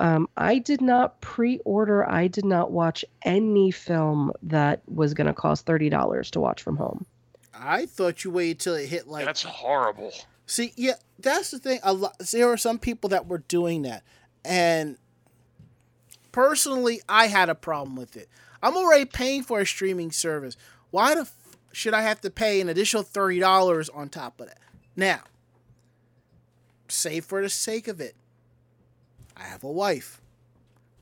Um, 0.01 0.27
I 0.35 0.57
did 0.57 0.81
not 0.81 1.21
pre-order. 1.21 2.09
I 2.09 2.27
did 2.27 2.43
not 2.43 2.71
watch 2.71 3.05
any 3.21 3.69
film 3.69 4.31
that 4.41 4.81
was 4.87 5.13
going 5.13 5.27
to 5.27 5.33
cost 5.33 5.67
thirty 5.67 5.89
dollars 5.89 6.31
to 6.31 6.39
watch 6.39 6.63
from 6.63 6.75
home. 6.75 7.05
I 7.53 7.85
thought 7.85 8.23
you 8.23 8.31
waited 8.31 8.59
till 8.59 8.73
it 8.73 8.87
hit 8.87 9.07
like. 9.07 9.25
That's 9.25 9.43
horrible. 9.43 10.11
See, 10.47 10.73
yeah, 10.75 10.95
that's 11.19 11.51
the 11.51 11.59
thing. 11.59 11.79
A 11.83 11.93
lot, 11.93 12.17
there 12.31 12.51
are 12.51 12.57
some 12.57 12.79
people 12.79 13.11
that 13.11 13.27
were 13.27 13.43
doing 13.47 13.83
that, 13.83 14.01
and 14.43 14.97
personally, 16.31 17.01
I 17.07 17.27
had 17.27 17.49
a 17.49 17.55
problem 17.55 17.95
with 17.95 18.17
it. 18.17 18.27
I'm 18.63 18.75
already 18.75 19.05
paying 19.05 19.43
for 19.43 19.59
a 19.59 19.67
streaming 19.67 20.11
service. 20.11 20.57
Why 20.89 21.13
the 21.13 21.21
f- 21.21 21.37
should 21.73 21.93
I 21.93 22.01
have 22.01 22.21
to 22.21 22.31
pay 22.31 22.59
an 22.59 22.69
additional 22.69 23.03
thirty 23.03 23.39
dollars 23.39 23.87
on 23.87 24.09
top 24.09 24.41
of 24.41 24.47
that? 24.47 24.57
Now, 24.95 25.21
say 26.87 27.19
for 27.19 27.43
the 27.43 27.49
sake 27.49 27.87
of 27.87 28.01
it, 28.01 28.15
I 29.35 29.43
have 29.43 29.63
a 29.63 29.71
wife. 29.71 30.21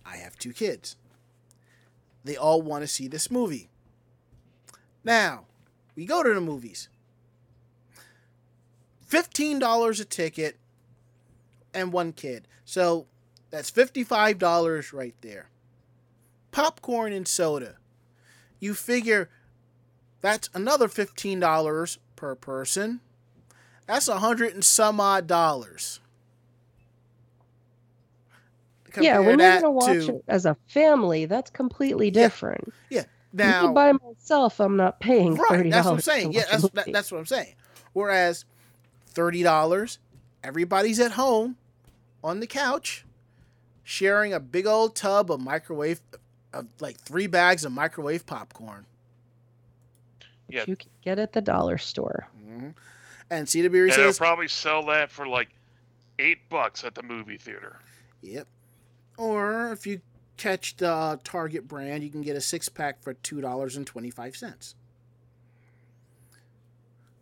I 0.06 0.18
have 0.18 0.38
two 0.38 0.54
kids. 0.54 0.96
They 2.24 2.36
all 2.36 2.62
want 2.62 2.84
to 2.84 2.88
see 2.88 3.08
this 3.08 3.32
movie. 3.32 3.70
Now, 5.04 5.46
we 5.96 6.06
go 6.06 6.24
to 6.24 6.34
the 6.34 6.42
movies. 6.42 6.90
$15 9.10 10.00
a 10.00 10.06
ticket 10.06 10.58
and 11.74 11.92
one 11.92 12.14
kid. 12.14 12.48
So 12.66 13.08
that's 13.50 13.72
$55 13.72 14.94
right 14.94 15.16
there. 15.22 15.50
Popcorn 16.52 17.14
and 17.14 17.28
soda. 17.28 17.76
You 18.60 18.74
figure 18.74 19.30
that's 20.22 20.50
another 20.54 20.88
$15 20.88 21.98
per 22.16 22.36
person. 22.36 23.00
That's 23.88 24.08
a 24.08 24.20
hundred 24.20 24.54
and 24.54 24.64
some 24.64 25.00
odd 25.00 25.26
dollars. 25.26 26.00
Yeah, 28.98 29.16
Compare 29.16 29.22
when 29.22 29.28
you're 29.28 29.38
that 29.38 29.62
going 29.62 29.64
to 29.64 29.72
watch 29.72 30.06
to- 30.08 30.16
it 30.18 30.24
as 30.28 30.46
a 30.46 30.56
family, 30.68 31.26
that's 31.26 31.50
completely 31.52 32.12
different. 32.12 32.74
Yeah. 32.90 33.04
now 33.34 33.72
by 33.74 33.94
myself, 33.94 34.60
I'm 34.60 34.76
not 34.78 35.00
paying 35.00 35.36
Right, 35.36 35.50
thirty 35.50 35.70
that's 35.70 35.86
what 35.86 35.94
I'm 35.94 36.02
saying. 36.02 36.34
Yeah, 36.34 36.44
that's 36.52 36.70
that, 36.70 36.92
that's 36.92 37.12
what 37.12 37.20
I'm 37.20 37.26
saying. 37.26 37.56
Whereas 37.94 38.46
thirty 39.08 39.44
dollars, 39.44 40.00
everybody's 40.44 41.00
at 41.00 41.12
home 41.12 41.58
on 42.24 42.40
the 42.40 42.48
couch, 42.48 43.06
sharing 43.84 44.34
a 44.34 44.40
big 44.40 44.66
old 44.68 44.96
tub 44.96 45.32
of 45.32 45.40
microwave, 45.40 46.02
of 46.54 46.68
like 46.80 46.98
three 47.00 47.28
bags 47.28 47.66
of 47.66 47.72
microwave 47.72 48.26
popcorn. 48.26 48.86
Yeah. 50.50 50.64
You 50.68 50.76
can 50.76 50.90
get 51.04 51.20
at 51.20 51.34
the 51.34 51.42
dollar 51.42 51.78
store. 51.78 52.28
hmm 52.44 52.70
And 53.30 53.48
Cedar 53.48 53.70
Berry 53.70 53.92
And 53.92 54.00
they'll 54.02 54.14
probably 54.14 54.48
sell 54.48 54.84
that 54.88 55.12
for 55.12 55.28
like 55.28 55.50
eight 56.18 56.50
bucks 56.50 56.84
at 56.84 56.96
the 56.96 57.04
movie 57.04 57.38
theater. 57.38 57.80
Yep. 58.22 58.48
Or 59.20 59.72
if 59.74 59.86
you 59.86 60.00
catch 60.38 60.78
the 60.78 61.20
Target 61.26 61.68
brand, 61.68 62.04
you 62.04 62.10
can 62.10 62.22
get 62.22 62.38
a 62.38 62.42
six 62.42 62.70
pack 62.70 63.04
for 63.04 63.14
two 63.14 63.42
dollars 63.42 63.76
and 63.76 63.86
twenty 63.86 64.10
five 64.10 64.36
cents. 64.38 64.76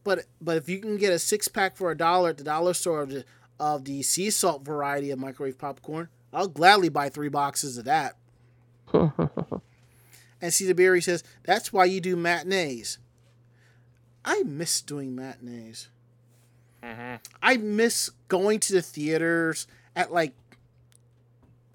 But 0.04 0.26
but 0.40 0.58
if 0.58 0.70
you 0.70 0.80
can 0.80 0.98
get 0.98 1.12
a 1.12 1.20
six 1.20 1.48
pack 1.48 1.76
for 1.76 1.90
a 1.90 1.98
dollar 1.98 2.30
at 2.30 2.38
the 2.38 2.44
dollar 2.44 2.74
store 2.76 3.02
of 3.02 3.10
the 3.10 3.26
of 3.60 3.86
the 3.86 4.04
sea 4.04 4.30
salt 4.30 4.64
variety 4.64 5.10
of 5.10 5.18
microwave 5.18 5.58
popcorn, 5.58 6.10
I'll 6.32 6.48
gladly 6.48 6.90
buy 6.90 7.10
three 7.10 7.30
boxes 7.30 7.78
of 7.78 7.86
that. 7.86 8.16
And 10.40 10.54
Cedar 10.54 10.76
Berry 10.76 11.02
says 11.02 11.24
that's 11.44 11.74
why 11.74 11.86
you 11.86 12.00
do 12.00 12.16
matinees. 12.16 13.00
I 14.24 14.44
miss 14.44 14.82
doing 14.82 15.16
matinees. 15.16 15.90
hmm 16.84 17.16
I 17.42 17.58
miss 17.58 18.12
going 18.28 18.60
to 18.60 18.74
the 18.74 18.84
theaters 18.84 19.66
at 19.96 20.14
like 20.14 20.34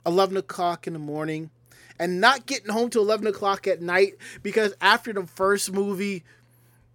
11 0.07 0.36
o'clock 0.36 0.86
in 0.86 0.92
the 0.92 0.98
morning 0.98 1.50
and 1.98 2.20
not 2.20 2.46
getting 2.46 2.70
home 2.70 2.90
till 2.90 3.03
11 3.03 3.26
o'clock 3.26 3.66
at 3.66 3.80
night 3.82 4.14
because 4.42 4.74
after 4.80 5.12
the 5.12 5.26
first 5.26 5.72
movie, 5.72 6.24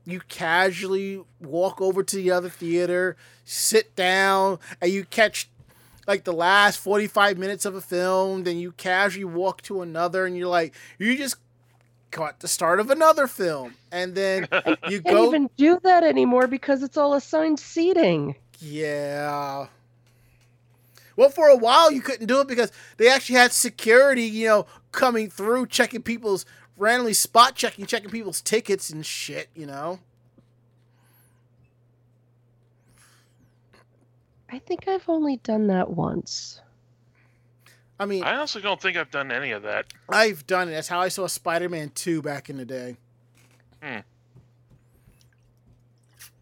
you 0.06 0.22
casually 0.28 1.22
walk 1.42 1.82
over 1.82 2.02
to 2.04 2.16
the 2.16 2.32
other 2.32 2.50
theater, 2.50 3.16
sit 3.44 3.96
down, 3.96 4.60
and 4.82 4.92
you 4.92 5.04
catch 5.06 5.50
like 6.08 6.24
the 6.24 6.32
last 6.34 6.78
45 6.78 7.38
minutes 7.38 7.66
of 7.66 7.76
a 7.76 7.82
film, 7.82 8.44
then 8.46 8.58
you 8.58 8.72
casually 8.72 9.26
walk 9.26 9.62
to 9.64 9.82
another, 9.82 10.26
and 10.26 10.38
you're 10.38 10.48
like, 10.48 10.74
you 10.98 11.18
just 11.18 11.36
caught 12.12 12.40
the 12.40 12.48
start 12.48 12.80
of 12.80 12.90
another 12.90 13.28
film. 13.28 13.74
And 13.92 14.16
then 14.16 14.48
you 14.88 15.02
Can't 15.02 15.04
go. 15.04 15.28
even 15.28 15.50
do 15.58 15.78
that 15.84 16.04
anymore 16.06 16.48
because 16.48 16.82
it's 16.82 16.96
all 16.96 17.14
assigned 17.14 17.60
seating. 17.60 18.36
Yeah. 18.60 19.68
Well, 21.18 21.30
for 21.30 21.50
a 21.50 21.58
while 21.58 21.92
you 21.92 22.00
couldn't 22.00 22.28
do 22.28 22.40
it 22.40 22.48
because 22.48 22.72
they 22.96 23.10
actually 23.10 23.36
had 23.36 23.52
security, 23.52 24.24
you 24.24 24.48
know, 24.48 24.68
coming 24.94 25.30
through, 25.30 25.68
checking 25.68 26.04
people's 26.04 26.46
randomly 26.78 27.14
spot 27.14 27.56
checking, 27.56 27.86
checking 27.86 28.10
people's 28.10 28.40
tickets 28.40 28.90
and 28.90 29.06
shit, 29.06 29.50
you 29.54 29.66
know. 29.66 30.00
I 34.50 34.60
think 34.60 34.88
I've 34.88 35.10
only 35.10 35.38
done 35.38 35.68
that 35.68 35.90
once. 35.90 36.62
I 38.00 38.06
mean, 38.06 38.24
I 38.24 38.36
honestly 38.36 38.62
don't 38.62 38.80
think 38.80 38.96
I've 38.96 39.12
done 39.12 39.32
any 39.32 39.52
of 39.52 39.64
that. 39.64 39.88
I've 40.08 40.46
done 40.46 40.70
it. 40.70 40.72
That's 40.72 40.88
how 40.88 41.00
I 41.00 41.08
saw 41.08 41.26
Spider-Man 41.26 41.92
2 41.96 42.22
back 42.22 42.50
in 42.50 42.58
the 42.58 42.66
day. 42.66 42.96
Hmm. 43.82 44.00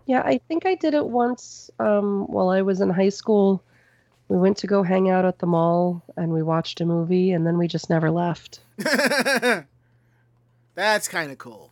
Yeah, 0.06 0.22
I 0.22 0.40
think 0.50 0.66
I 0.66 0.76
did 0.76 0.94
it 0.94 1.06
once 1.06 1.72
um, 1.80 2.28
while 2.28 2.50
I 2.50 2.62
was 2.62 2.82
in 2.82 2.90
high 2.90 3.10
school. 3.10 3.64
We 4.28 4.38
went 4.38 4.58
to 4.58 4.68
go 4.68 4.84
hang 4.84 5.10
out 5.10 5.26
at 5.26 5.40
the 5.40 5.46
mall 5.46 6.04
and 6.18 6.32
we 6.32 6.42
watched 6.42 6.82
a 6.82 6.86
movie 6.86 7.32
and 7.32 7.46
then 7.46 7.58
we 7.58 7.68
just 7.68 7.90
never 7.90 8.10
left. 8.10 8.60
That's 10.76 11.08
kind 11.08 11.32
of 11.32 11.38
cool. 11.38 11.72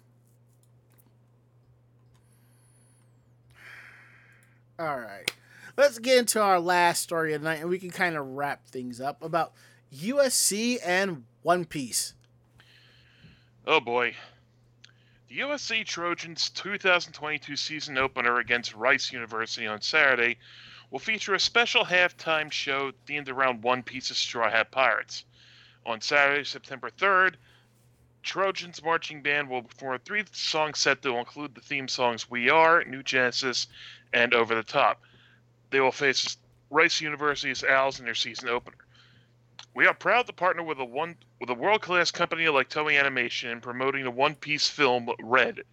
All 4.77 4.99
right. 4.99 5.31
Let's 5.77 5.97
get 5.97 6.19
into 6.19 6.41
our 6.41 6.59
last 6.59 7.01
story 7.01 7.33
of 7.33 7.41
the 7.41 7.49
night 7.49 7.61
and 7.61 7.69
we 7.69 7.79
can 7.79 7.89
kind 7.89 8.15
of 8.15 8.27
wrap 8.27 8.67
things 8.67 9.01
up 9.01 9.23
about 9.23 9.53
USC 9.95 10.77
and 10.85 11.23
One 11.41 11.65
Piece. 11.65 12.13
Oh 13.65 13.79
boy. 13.79 14.13
The 15.29 15.39
USC 15.39 15.85
Trojans 15.85 16.51
2022 16.51 17.55
season 17.55 17.97
opener 17.97 18.37
against 18.37 18.75
Rice 18.75 19.11
University 19.11 19.65
on 19.65 19.81
Saturday 19.81 20.37
will 20.93 20.99
feature 20.99 21.33
a 21.33 21.39
special 21.39 21.83
halftime 21.83 22.51
show 22.51 22.91
themed 23.07 23.27
around 23.27 23.63
One 23.63 23.81
Piece's 23.81 24.15
Straw 24.19 24.47
Hat 24.47 24.69
Pirates. 24.69 25.25
On 25.87 25.99
Saturday, 25.99 26.43
September 26.43 26.91
3rd, 26.91 27.33
Trojans 28.21 28.83
marching 28.83 29.23
band 29.23 29.49
will 29.49 29.63
perform 29.63 29.95
a 29.95 29.97
three 29.97 30.23
song 30.33 30.75
set 30.75 31.01
that 31.01 31.11
will 31.11 31.17
include 31.17 31.55
the 31.55 31.61
theme 31.61 31.87
songs 31.87 32.29
We 32.29 32.51
Are, 32.51 32.83
New 32.83 33.01
Genesis, 33.01 33.65
and 34.13 34.35
Over 34.35 34.53
the 34.53 34.61
Top. 34.61 35.01
They 35.71 35.79
will 35.79 35.91
face 35.91 36.37
Rice 36.69 37.01
University's 37.01 37.63
Owls 37.63 37.97
in 37.97 38.05
their 38.05 38.13
season 38.13 38.49
opener. 38.49 38.77
We 39.73 39.87
are 39.87 39.95
proud 39.95 40.27
to 40.27 40.33
partner 40.33 40.61
with 40.61 40.77
a 40.77 40.85
one 40.85 41.17
with 41.41 41.49
a 41.49 41.55
world 41.55 41.81
class 41.81 42.11
company 42.11 42.47
like 42.49 42.69
Toei 42.69 42.99
Animation 42.99 43.49
in 43.49 43.61
promoting 43.61 44.03
the 44.03 44.11
One 44.11 44.35
Piece 44.35 44.67
film 44.67 45.09
Red 45.19 45.63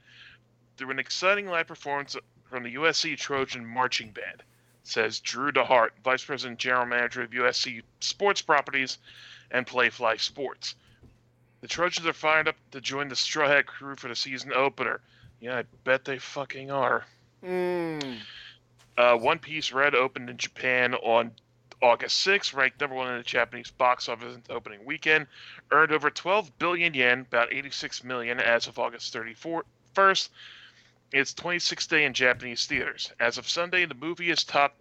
through 0.78 0.92
an 0.92 0.98
exciting 0.98 1.46
live 1.46 1.66
performance 1.66 2.16
from 2.48 2.62
the 2.62 2.76
USC 2.76 3.18
Trojan 3.18 3.66
Marching 3.66 4.12
Band, 4.12 4.42
says 4.84 5.20
Drew 5.20 5.52
DeHart, 5.52 5.90
Vice 6.04 6.24
President 6.24 6.58
General 6.58 6.86
Manager 6.86 7.22
of 7.22 7.30
USC 7.30 7.82
Sports 8.00 8.42
Properties 8.42 8.98
and 9.50 9.66
Playfly 9.66 10.20
Sports. 10.20 10.74
The 11.60 11.68
Trojans 11.68 12.06
are 12.06 12.12
fired 12.12 12.48
up 12.48 12.56
to 12.70 12.80
join 12.80 13.08
the 13.08 13.16
Straw 13.16 13.48
Hat 13.48 13.66
crew 13.66 13.94
for 13.96 14.08
the 14.08 14.16
season 14.16 14.52
opener. 14.52 15.00
Yeah, 15.40 15.58
I 15.58 15.64
bet 15.84 16.04
they 16.04 16.18
fucking 16.18 16.70
are. 16.70 17.04
Mm. 17.44 18.18
Uh, 18.96 19.16
One 19.16 19.38
Piece 19.38 19.72
Red 19.72 19.94
opened 19.94 20.30
in 20.30 20.36
Japan 20.36 20.94
on 20.94 21.32
August 21.82 22.26
6th, 22.26 22.54
ranked 22.54 22.80
number 22.80 22.96
one 22.96 23.10
in 23.10 23.16
the 23.16 23.22
Japanese 23.22 23.70
box 23.70 24.08
office 24.08 24.36
opening 24.50 24.84
weekend, 24.84 25.26
earned 25.70 25.92
over 25.92 26.10
12 26.10 26.58
billion 26.58 26.92
yen, 26.92 27.20
about 27.20 27.52
86 27.52 28.04
million 28.04 28.38
as 28.38 28.66
of 28.66 28.78
August 28.78 29.14
31st. 29.14 30.28
It's 31.12 31.34
26th 31.34 31.88
day 31.88 32.04
in 32.04 32.14
Japanese 32.14 32.66
theaters. 32.66 33.12
As 33.18 33.36
of 33.36 33.48
Sunday, 33.48 33.84
the 33.84 33.94
movie 33.94 34.28
has 34.28 34.44
topped 34.44 34.80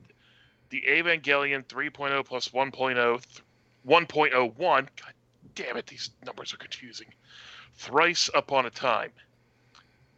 the 0.69 0.83
Evangelion 0.87 1.63
3.0 1.65 2.23
plus 2.25 2.49
1.0, 2.49 3.23
1.01. 3.87 4.57
God 4.59 5.13
damn 5.55 5.77
it, 5.77 5.87
these 5.87 6.11
numbers 6.25 6.53
are 6.53 6.57
confusing. 6.57 7.07
Thrice 7.75 8.29
upon 8.33 8.67
a 8.67 8.69
time, 8.69 9.11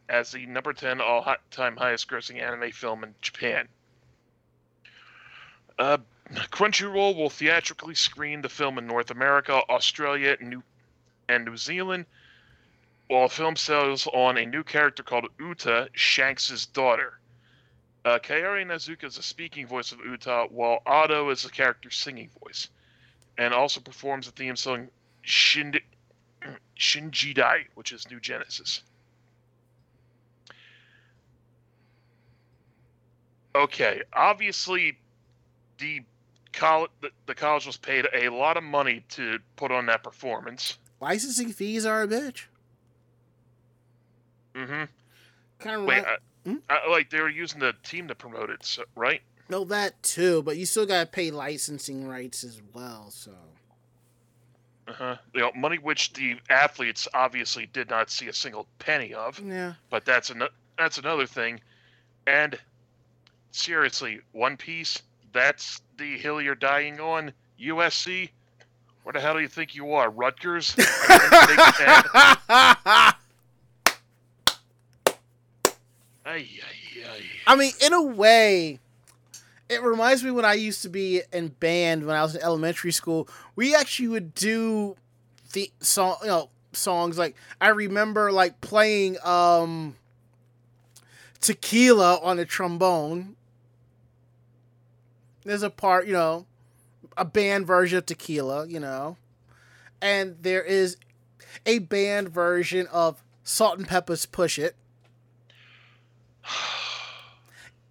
as 0.09 0.31
the 0.31 0.45
number 0.45 0.73
10 0.73 0.99
all-time 0.99 1.77
highest-grossing 1.77 2.41
anime 2.41 2.71
film 2.71 3.03
in 3.03 3.15
Japan. 3.21 3.67
Uh, 5.79 5.97
Crunchyroll 6.33 7.15
will 7.15 7.29
theatrically 7.29 7.95
screen 7.95 8.41
the 8.41 8.49
film 8.49 8.77
in 8.77 8.85
North 8.85 9.11
America, 9.11 9.61
Australia, 9.69 10.37
New 10.41 10.63
and 11.29 11.45
New 11.45 11.55
Zealand, 11.55 12.05
while 13.11 13.27
the 13.27 13.33
film 13.33 13.57
sells 13.57 14.07
on 14.13 14.37
a 14.37 14.45
new 14.45 14.63
character 14.63 15.03
called 15.03 15.27
Uta, 15.37 15.89
Shanks' 15.91 16.65
daughter. 16.67 17.19
Uh, 18.05 18.17
Nazuka 18.19 19.03
is 19.03 19.17
the 19.17 19.21
speaking 19.21 19.67
voice 19.67 19.91
of 19.91 19.99
Uta, 19.99 20.45
while 20.49 20.79
Ado 20.85 21.29
is 21.29 21.43
the 21.43 21.49
character's 21.49 21.97
singing 21.97 22.29
voice, 22.41 22.69
and 23.37 23.53
also 23.53 23.81
performs 23.81 24.27
the 24.27 24.31
theme 24.31 24.55
song 24.55 24.87
Shin- 25.23 25.81
Shinjidai, 26.79 27.65
which 27.75 27.91
is 27.91 28.09
New 28.09 28.21
Genesis. 28.21 28.81
Okay, 33.53 34.03
obviously, 34.13 34.97
the 35.79 35.99
college 36.53 36.91
the, 37.01 37.09
the 37.25 37.35
college 37.35 37.65
was 37.65 37.75
paid 37.75 38.07
a 38.13 38.29
lot 38.29 38.55
of 38.55 38.63
money 38.63 39.03
to 39.09 39.37
put 39.57 39.69
on 39.69 39.87
that 39.87 40.01
performance. 40.01 40.77
Licensing 41.01 41.51
fees 41.51 41.85
are 41.85 42.03
a 42.03 42.07
bitch. 42.07 42.45
Mm-hmm. 44.55 44.83
Kind 45.59 45.75
of 45.75 45.85
Wait, 45.85 46.03
right. 46.03 46.07
I, 46.07 46.15
Hmm? 46.43 46.55
I, 46.71 46.89
like 46.89 47.11
they 47.11 47.21
were 47.21 47.29
using 47.29 47.59
the 47.59 47.73
team 47.83 48.07
to 48.07 48.15
promote 48.15 48.49
it, 48.49 48.65
so, 48.65 48.83
right? 48.95 49.21
no, 49.47 49.63
that 49.65 50.01
too, 50.01 50.41
but 50.41 50.57
you 50.57 50.65
still 50.65 50.87
gotta 50.87 51.05
pay 51.05 51.29
licensing 51.29 52.07
rights 52.07 52.43
as 52.43 52.59
well. 52.73 53.11
So 53.11 53.31
Uh-huh. 54.87 55.17
You 55.35 55.41
know, 55.41 55.51
money 55.55 55.77
which 55.77 56.13
the 56.13 56.37
athletes 56.49 57.07
obviously 57.13 57.67
did 57.73 57.89
not 57.89 58.09
see 58.09 58.27
a 58.27 58.33
single 58.33 58.65
penny 58.79 59.13
of, 59.13 59.39
yeah, 59.39 59.73
but 59.91 60.03
that's 60.03 60.31
an, 60.31 60.43
that's 60.79 60.97
another 60.97 61.27
thing. 61.27 61.59
And 62.25 62.57
seriously, 63.51 64.21
One 64.31 64.57
Piece, 64.57 64.99
that's 65.33 65.81
the 65.97 66.17
hill 66.17 66.41
you're 66.41 66.55
dying 66.55 66.99
on. 66.99 67.31
USC, 67.61 68.29
where 69.03 69.13
the 69.13 69.19
hell 69.19 69.35
do 69.35 69.41
you 69.41 69.47
think 69.47 69.75
you 69.75 69.93
are? 69.93 70.09
Rutgers? 70.09 70.75
I 77.47 77.55
mean, 77.55 77.73
in 77.83 77.93
a 77.93 78.01
way, 78.01 78.79
it 79.69 79.81
reminds 79.81 80.23
me 80.23 80.31
when 80.31 80.45
I 80.45 80.53
used 80.53 80.81
to 80.83 80.89
be 80.89 81.21
in 81.31 81.49
band 81.49 82.05
when 82.05 82.15
I 82.15 82.23
was 82.23 82.35
in 82.35 82.41
elementary 82.41 82.91
school. 82.91 83.27
We 83.55 83.73
actually 83.73 84.09
would 84.09 84.35
do 84.35 84.97
the 85.53 85.71
song, 85.79 86.17
you 86.21 86.27
know, 86.27 86.49
songs 86.73 87.17
like 87.17 87.35
I 87.59 87.69
remember 87.69 88.31
like 88.31 88.61
playing 88.61 89.17
um 89.23 89.95
Tequila 91.39 92.19
on 92.21 92.37
a 92.39 92.45
trombone. 92.45 93.35
There's 95.43 95.63
a 95.63 95.71
part, 95.71 96.05
you 96.05 96.13
know, 96.13 96.45
a 97.17 97.25
band 97.25 97.65
version 97.65 97.97
of 97.97 98.05
Tequila, 98.05 98.67
you 98.67 98.79
know, 98.79 99.17
and 100.01 100.37
there 100.41 100.61
is 100.61 100.97
a 101.65 101.79
band 101.79 102.29
version 102.29 102.87
of 102.87 103.23
Salt-N-Pepa's 103.43 104.27
"Push 104.27 104.59
It." 104.59 104.75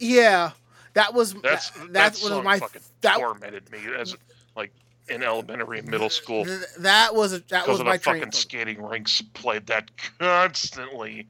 Yeah, 0.01 0.53
that 0.95 1.15
was 1.15 1.35
That's 1.35 1.71
that, 1.71 1.93
that 1.93 2.15
that 2.15 2.21
was 2.23 2.45
my 2.45 2.59
fucking 2.59 2.81
that 3.03 3.19
tormented 3.19 3.71
me 3.71 3.79
as 3.99 4.17
like 4.57 4.73
in 5.09 5.23
elementary 5.23 5.79
and 5.81 5.89
middle 5.89 6.11
school 6.11 6.45
th- 6.45 6.61
that 6.79 7.15
was 7.15 7.43
that 7.43 7.69
was 7.69 7.83
my 7.83 7.99
fucking 7.99 8.33
skating 8.33 8.83
rinks 8.83 9.23
played 9.35 9.67
that 9.67 9.91
constantly. 10.19 11.27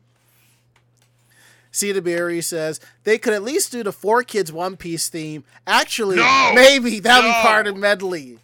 Cedar 1.73 2.01
Berry 2.01 2.41
says 2.41 2.81
they 3.05 3.19
could 3.19 3.33
at 3.33 3.43
least 3.43 3.71
do 3.71 3.83
the 3.83 3.93
4Kids 3.93 4.51
One 4.51 4.77
Piece 4.77 5.09
theme. 5.09 5.45
Actually, 5.67 6.17
No! 6.17 6.53
maybe 6.55 6.99
that'll 7.01 7.31
be 7.31 7.33
part 7.43 7.67
of 7.67 7.77
medley. 7.77 8.39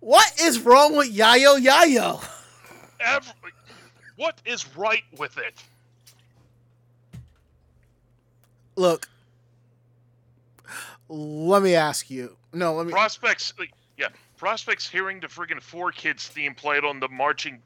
What 0.00 0.40
is 0.40 0.60
wrong 0.60 0.96
with 0.96 1.14
Yayo 1.14 1.58
Yayo? 1.60 2.24
Every, 3.00 3.32
what 4.16 4.40
is 4.44 4.76
right 4.76 5.02
with 5.18 5.38
it? 5.38 5.54
Look, 8.76 9.08
let 11.10 11.62
me 11.62 11.74
ask 11.74 12.08
you. 12.10 12.36
No, 12.52 12.74
let 12.74 12.86
me. 12.86 12.92
Prospects, 12.92 13.52
yeah, 13.98 14.08
prospects 14.36 14.88
hearing 14.88 15.20
the 15.20 15.26
friggin' 15.26 15.60
4Kids 15.60 16.28
theme 16.28 16.54
played 16.54 16.84
on 16.84 17.00
the 17.00 17.08
marching, 17.08 17.60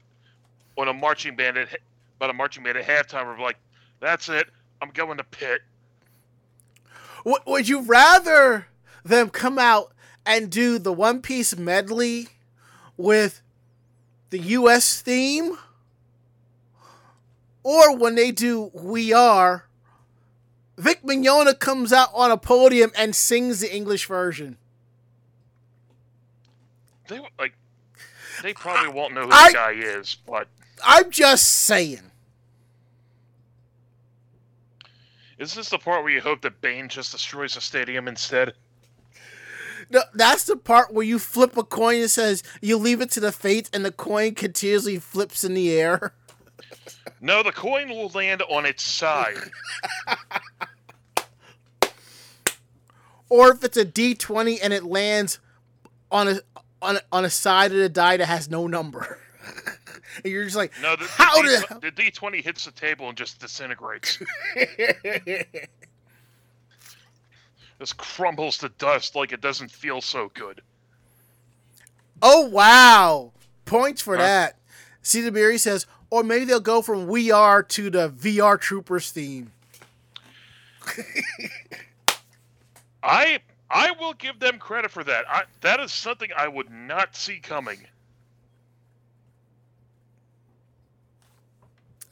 on 0.77 0.87
a 0.87 0.93
marching 0.93 1.35
band 1.35 1.57
at, 1.57 1.79
about 2.17 2.31
a 2.31 2.33
marching 2.33 2.63
band 2.63 2.77
at 2.77 2.85
halftime 2.85 3.25
are 3.25 3.39
like, 3.39 3.57
that's 3.99 4.29
it. 4.29 4.47
I'm 4.81 4.89
going 4.89 5.17
to 5.17 5.23
pit. 5.23 5.61
W- 7.19 7.37
would 7.45 7.69
you 7.69 7.81
rather 7.81 8.67
them 9.03 9.29
come 9.29 9.59
out 9.59 9.93
and 10.25 10.49
do 10.49 10.79
the 10.79 10.91
One 10.91 11.21
Piece 11.21 11.55
medley 11.55 12.29
with 12.97 13.41
the 14.31 14.39
U.S. 14.39 15.01
theme, 15.01 15.57
or 17.63 17.95
when 17.95 18.15
they 18.15 18.31
do 18.31 18.71
"We 18.73 19.13
Are"? 19.13 19.65
Vic 20.77 21.03
Mignogna 21.03 21.57
comes 21.57 21.93
out 21.93 22.09
on 22.13 22.31
a 22.31 22.37
podium 22.37 22.91
and 22.97 23.15
sings 23.15 23.61
the 23.61 23.73
English 23.73 24.07
version. 24.07 24.57
They 27.07 27.19
like, 27.39 27.53
they 28.43 28.53
probably 28.53 28.89
won't 28.91 29.13
know 29.13 29.23
who 29.25 29.31
I- 29.31 29.49
the 29.49 29.53
guy 29.53 29.71
is, 29.73 30.15
but 30.27 30.47
I'm 30.83 31.09
just 31.11 31.49
saying. 31.49 32.11
is 35.37 35.53
this 35.53 35.69
the 35.69 35.77
part 35.77 36.03
where 36.03 36.11
you 36.13 36.21
hope 36.21 36.41
that 36.41 36.61
Bane 36.61 36.87
just 36.89 37.11
destroys 37.11 37.55
the 37.55 37.61
stadium 37.61 38.07
instead? 38.07 38.53
No, 39.89 40.01
that's 40.13 40.45
the 40.45 40.55
part 40.57 40.93
where 40.93 41.05
you 41.05 41.19
flip 41.19 41.55
a 41.57 41.63
coin 41.63 42.01
and 42.01 42.09
says 42.09 42.41
you 42.61 42.75
leave 42.77 43.01
it 43.01 43.11
to 43.11 43.19
the 43.19 43.31
fates, 43.31 43.69
and 43.71 43.85
the 43.85 43.91
coin 43.91 44.33
continuously 44.33 44.97
flips 44.97 45.43
in 45.43 45.53
the 45.53 45.71
air. 45.71 46.13
No, 47.21 47.41
the 47.43 47.51
coin 47.51 47.89
will 47.89 48.09
land 48.09 48.41
on 48.49 48.65
its 48.65 48.83
side. 48.83 49.37
or 53.29 53.51
if 53.51 53.63
it's 53.63 53.77
a 53.77 53.85
D20 53.85 54.59
and 54.61 54.73
it 54.73 54.83
lands 54.83 55.39
on 56.11 56.27
a 56.27 56.39
on 56.81 56.97
a, 56.97 57.01
on 57.11 57.25
a 57.25 57.29
side 57.29 57.71
of 57.71 57.77
the 57.77 57.89
die 57.89 58.17
that 58.17 58.25
has 58.27 58.49
no 58.49 58.67
number. 58.67 59.19
and 60.23 60.31
you're 60.31 60.43
just 60.43 60.55
like, 60.55 60.71
No, 60.81 60.95
the, 60.95 61.05
How 61.05 61.41
the, 61.41 61.79
the 61.81 61.91
D, 61.91 62.03
the 62.05 62.11
D20 62.11 62.43
hits 62.43 62.65
the 62.65 62.71
table 62.71 63.07
and 63.09 63.17
just 63.17 63.39
disintegrates. 63.39 64.19
just 67.79 67.97
crumbles 67.97 68.57
to 68.59 68.69
dust 68.77 69.15
like 69.15 69.31
it 69.31 69.41
doesn't 69.41 69.71
feel 69.71 70.01
so 70.01 70.29
good. 70.33 70.61
oh 72.21 72.47
wow, 72.47 73.31
points 73.65 74.01
for 74.01 74.15
Huh? 74.17 74.23
that. 74.23 74.57
Cedar 75.01 75.31
Berry 75.31 75.57
says, 75.59 75.85
or 76.09 76.23
maybe 76.23 76.45
they'll 76.45 76.59
go 76.59 76.81
from 76.81 77.07
We 77.07 77.31
Are 77.31 77.63
to 77.63 77.89
the 77.89 78.09
VR 78.09 78.59
Troopers 78.59 79.11
theme. 79.11 79.51
I 83.03 83.39
I 83.69 83.91
will 83.99 84.13
give 84.13 84.39
them 84.39 84.59
credit 84.59 84.91
for 84.91 85.03
that. 85.03 85.25
I, 85.29 85.43
that 85.61 85.79
is 85.79 85.91
something 85.91 86.29
I 86.35 86.47
would 86.47 86.71
not 86.71 87.15
see 87.15 87.39
coming. 87.39 87.79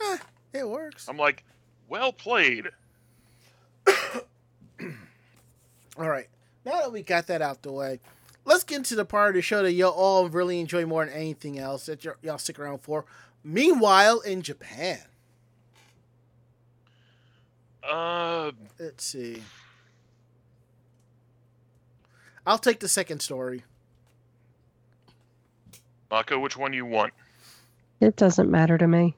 Eh, 0.01 0.17
it 0.53 0.67
works. 0.67 1.07
I'm 1.07 1.17
like, 1.17 1.43
well 1.87 2.11
played. 2.11 2.69
All 5.97 6.09
right. 6.09 6.27
Now 6.65 6.81
that 6.81 6.91
we 6.91 7.03
got 7.03 7.27
that 7.27 7.41
out 7.41 7.61
the 7.61 7.71
way, 7.71 7.99
let's 8.45 8.63
get 8.63 8.77
into 8.77 8.95
the 8.95 9.05
part 9.05 9.29
of 9.29 9.35
the 9.35 9.41
show 9.41 9.61
that 9.63 9.73
you'll 9.73 9.91
all 9.91 10.29
really 10.29 10.59
enjoy 10.59 10.85
more 10.85 11.05
than 11.05 11.13
anything 11.13 11.59
else 11.59 11.85
that 11.87 12.03
y'all 12.21 12.37
stick 12.37 12.57
around 12.57 12.79
for. 12.79 13.05
Meanwhile, 13.43 14.19
in 14.21 14.41
Japan, 14.41 14.99
Uh, 17.83 18.53
let's 18.79 19.03
see. 19.03 19.43
I'll 22.47 22.57
take 22.57 22.79
the 22.79 22.87
second 22.87 23.21
story. 23.21 23.63
Mako, 26.09 26.39
which 26.39 26.55
one 26.55 26.71
you 26.71 26.85
want? 26.85 27.13
It 27.99 28.15
doesn't 28.15 28.49
matter 28.49 28.77
to 28.77 28.87
me. 28.87 29.15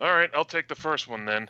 All 0.00 0.12
right, 0.12 0.30
I'll 0.34 0.44
take 0.44 0.66
the 0.66 0.74
first 0.74 1.06
one 1.06 1.24
then. 1.26 1.48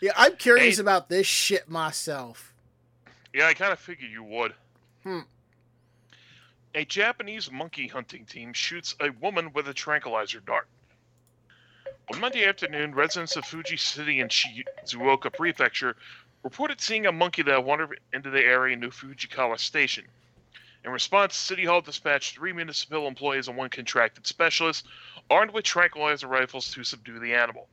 Yeah, 0.00 0.12
I'm 0.16 0.36
curious 0.36 0.76
Hey. 0.76 0.80
about 0.82 1.08
this 1.08 1.26
shit 1.26 1.68
myself. 1.68 2.52
Yeah, 3.32 3.46
I 3.46 3.54
kind 3.54 3.72
of 3.72 3.78
figured 3.78 4.10
you 4.10 4.22
would. 4.24 4.54
Hmm. 5.02 5.20
A 6.74 6.84
Japanese 6.84 7.50
monkey 7.50 7.88
hunting 7.88 8.26
team 8.26 8.52
shoots 8.52 8.94
a 9.00 9.10
woman 9.10 9.54
with 9.54 9.68
a 9.68 9.74
tranquilizer 9.74 10.40
dart. 10.40 10.68
On 12.12 12.20
Monday 12.20 12.44
afternoon, 12.44 12.94
residents 12.94 13.36
of 13.36 13.46
Fuji 13.46 13.78
City 13.78 14.20
in 14.20 14.28
Shizuoka 14.28 15.32
Prefecture 15.32 15.96
reported 16.42 16.80
seeing 16.80 17.06
a 17.06 17.12
monkey 17.12 17.40
that 17.42 17.64
wandered 17.64 17.98
into 18.12 18.28
the 18.28 18.44
area 18.44 18.76
near 18.76 18.90
Fujikawa 18.90 19.58
Station. 19.58 20.04
In 20.84 20.90
response, 20.90 21.36
City 21.36 21.64
Hall 21.64 21.80
dispatched 21.80 22.34
three 22.34 22.52
municipal 22.52 23.06
employees 23.08 23.48
and 23.48 23.56
one 23.56 23.70
contracted 23.70 24.26
specialist, 24.26 24.86
armed 25.30 25.52
with 25.52 25.64
tranquilizer 25.64 26.28
rifles, 26.28 26.70
to 26.72 26.84
subdue 26.84 27.18
the 27.18 27.34
animal. 27.34 27.66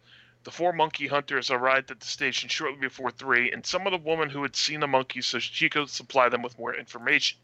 The 0.45 0.51
four 0.51 0.71
monkey 0.71 1.07
hunters 1.07 1.51
arrived 1.51 1.91
at 1.91 1.99
the 1.99 2.07
station 2.07 2.47
shortly 2.47 2.79
before 2.79 3.11
three 3.11 3.51
and 3.51 3.65
summoned 3.65 3.95
a 3.95 3.99
woman 3.99 4.29
who 4.29 4.41
had 4.41 4.55
seen 4.55 4.79
the 4.79 4.87
monkeys 4.87 5.25
so 5.25 5.39
she 5.39 5.69
could 5.69 5.89
supply 5.89 6.29
them 6.29 6.41
with 6.41 6.57
more 6.57 6.73
information. 6.73 7.37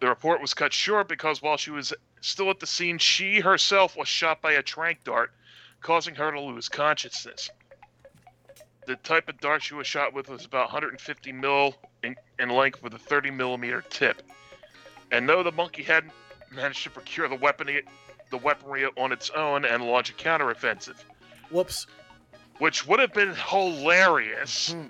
The 0.00 0.08
report 0.08 0.40
was 0.40 0.54
cut 0.54 0.72
short 0.72 1.08
because 1.08 1.40
while 1.40 1.56
she 1.56 1.70
was 1.70 1.94
still 2.20 2.50
at 2.50 2.60
the 2.60 2.66
scene, 2.66 2.98
she 2.98 3.40
herself 3.40 3.96
was 3.96 4.08
shot 4.08 4.42
by 4.42 4.52
a 4.52 4.62
trank 4.62 5.04
dart, 5.04 5.32
causing 5.80 6.14
her 6.16 6.30
to 6.30 6.40
lose 6.40 6.68
consciousness. 6.68 7.50
The 8.86 8.96
type 8.96 9.28
of 9.28 9.40
dart 9.40 9.62
she 9.62 9.74
was 9.74 9.86
shot 9.86 10.12
with 10.12 10.28
was 10.28 10.44
about 10.44 10.66
150 10.66 11.32
mil 11.32 11.74
in, 12.02 12.14
in 12.38 12.50
length 12.50 12.82
with 12.82 12.94
a 12.94 12.98
30 12.98 13.30
millimeter 13.30 13.82
tip. 13.88 14.22
And 15.10 15.28
though 15.28 15.42
the 15.42 15.52
monkey 15.52 15.82
hadn't 15.82 16.12
managed 16.52 16.82
to 16.84 16.90
procure 16.90 17.28
the 17.28 17.36
weaponry, 17.36 17.82
the 18.30 18.36
weaponry 18.38 18.84
on 18.96 19.12
its 19.12 19.30
own 19.30 19.64
and 19.64 19.84
launch 19.84 20.10
a 20.10 20.12
counteroffensive, 20.12 20.96
Whoops. 21.50 21.86
which 22.58 22.86
would 22.86 23.00
have 23.00 23.12
been 23.12 23.34
hilarious. 23.34 24.72
Hmm. 24.72 24.86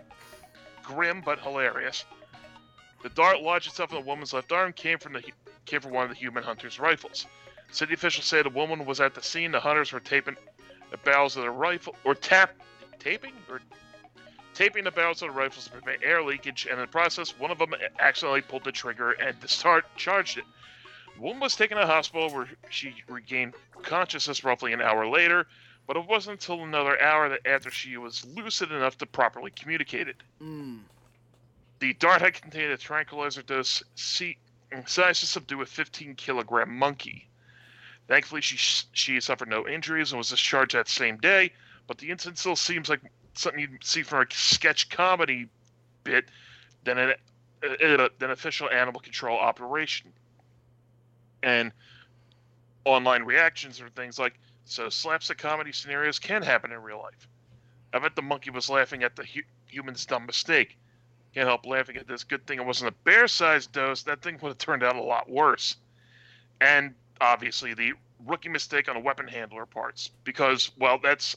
Grim 0.82 1.20
but 1.24 1.38
hilarious. 1.40 2.04
The 3.06 3.14
dart 3.14 3.40
lodged 3.40 3.68
itself 3.68 3.92
in 3.92 4.00
the 4.00 4.04
woman's 4.04 4.32
left 4.32 4.50
arm, 4.50 4.72
came 4.72 4.98
from 4.98 5.12
the 5.12 5.22
came 5.64 5.80
from 5.80 5.92
one 5.92 6.02
of 6.02 6.10
the 6.10 6.16
human 6.16 6.42
hunter's 6.42 6.80
rifles. 6.80 7.28
City 7.70 7.94
officials 7.94 8.26
say 8.26 8.42
the 8.42 8.50
woman 8.50 8.84
was 8.84 9.00
at 9.00 9.14
the 9.14 9.22
scene. 9.22 9.52
The 9.52 9.60
hunters 9.60 9.92
were 9.92 10.00
taping 10.00 10.36
the 10.90 10.96
barrels 10.96 11.36
of 11.36 11.44
the 11.44 11.50
rifle, 11.52 11.94
or 12.02 12.16
tap, 12.16 12.50
taping, 12.98 13.34
or 13.48 13.60
taping 14.54 14.82
the 14.82 14.90
barrels 14.90 15.22
of 15.22 15.28
the 15.28 15.34
rifles 15.36 15.66
to 15.66 15.70
prevent 15.70 16.02
air 16.02 16.20
leakage. 16.20 16.64
And 16.64 16.80
in 16.80 16.80
the 16.80 16.88
process, 16.88 17.38
one 17.38 17.52
of 17.52 17.58
them 17.58 17.76
accidentally 18.00 18.40
pulled 18.40 18.64
the 18.64 18.72
trigger 18.72 19.12
and 19.12 19.38
discharged 19.38 20.38
it. 20.38 20.44
The 21.14 21.22
woman 21.22 21.38
was 21.38 21.54
taken 21.54 21.76
to 21.76 21.84
the 21.84 21.86
hospital 21.86 22.28
where 22.30 22.48
she 22.70 22.92
regained 23.06 23.54
consciousness 23.84 24.42
roughly 24.42 24.72
an 24.72 24.82
hour 24.82 25.06
later 25.06 25.46
but 25.86 25.96
it 25.96 26.06
wasn't 26.06 26.40
until 26.40 26.64
another 26.64 27.00
hour 27.00 27.28
that 27.28 27.46
after 27.46 27.70
she 27.70 27.96
was 27.96 28.24
lucid 28.24 28.72
enough 28.72 28.98
to 28.98 29.06
properly 29.06 29.52
communicate 29.52 30.08
it. 30.08 30.16
Mm. 30.42 30.80
The 31.78 31.92
dart 31.94 32.22
had 32.22 32.34
contained 32.34 32.72
a 32.72 32.76
tranquilizer 32.76 33.42
dose 33.42 33.82
C- 33.94 34.38
sized 34.86 35.20
to 35.20 35.26
subdue 35.26 35.60
a 35.62 35.66
15 35.66 36.14
kilogram 36.14 36.74
monkey. 36.76 37.28
Thankfully, 38.08 38.40
she 38.40 38.56
she 38.92 39.20
suffered 39.20 39.48
no 39.48 39.66
injuries 39.66 40.12
and 40.12 40.18
was 40.18 40.28
discharged 40.30 40.74
that 40.74 40.88
same 40.88 41.18
day. 41.18 41.52
But 41.86 41.98
the 41.98 42.10
incident 42.10 42.38
still 42.38 42.56
seems 42.56 42.88
like 42.88 43.00
something 43.34 43.60
you'd 43.60 43.84
see 43.84 44.02
from 44.02 44.22
a 44.22 44.26
sketch 44.30 44.88
comedy 44.88 45.48
bit 46.04 46.26
than 46.84 46.98
an 46.98 47.14
uh, 47.62 48.08
than 48.18 48.30
official 48.30 48.70
animal 48.70 49.00
control 49.00 49.38
operation. 49.38 50.12
And 51.42 51.72
online 52.84 53.24
reactions 53.24 53.80
are 53.80 53.88
things 53.90 54.18
like, 54.18 54.38
so 54.64 54.88
slapstick 54.88 55.38
comedy 55.38 55.72
scenarios 55.72 56.18
can 56.18 56.42
happen 56.42 56.72
in 56.72 56.82
real 56.82 56.98
life. 56.98 57.28
I 57.92 57.98
bet 57.98 58.16
the 58.16 58.22
monkey 58.22 58.50
was 58.50 58.70
laughing 58.70 59.02
at 59.02 59.16
the 59.16 59.24
hu- 59.24 59.42
human's 59.66 60.06
dumb 60.06 60.26
mistake. 60.26 60.76
Can't 61.36 61.48
help 61.48 61.66
laughing 61.66 61.98
at 61.98 62.08
this. 62.08 62.24
Good 62.24 62.46
thing 62.46 62.58
it 62.58 62.64
wasn't 62.64 62.88
a 62.88 62.94
bear-sized 63.04 63.70
dose. 63.70 64.04
That 64.04 64.22
thing 64.22 64.38
would 64.40 64.48
have 64.48 64.56
turned 64.56 64.82
out 64.82 64.96
a 64.96 65.02
lot 65.02 65.28
worse. 65.28 65.76
And 66.62 66.94
obviously 67.20 67.74
the 67.74 67.92
rookie 68.24 68.48
mistake 68.48 68.88
on 68.88 68.94
the 68.94 69.02
weapon 69.02 69.28
handler 69.28 69.66
parts, 69.66 70.10
because 70.24 70.70
well, 70.78 70.98
that's 71.02 71.36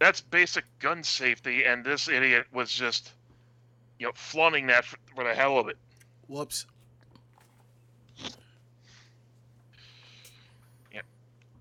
that's 0.00 0.20
basic 0.20 0.64
gun 0.80 1.04
safety, 1.04 1.62
and 1.62 1.84
this 1.84 2.08
idiot 2.08 2.46
was 2.52 2.72
just 2.72 3.12
you 4.00 4.06
know 4.06 4.12
flaunting 4.16 4.66
that 4.66 4.84
for, 4.84 4.96
for 5.14 5.22
the 5.22 5.36
hell 5.36 5.56
of 5.56 5.68
it. 5.68 5.76
Whoops. 6.26 6.66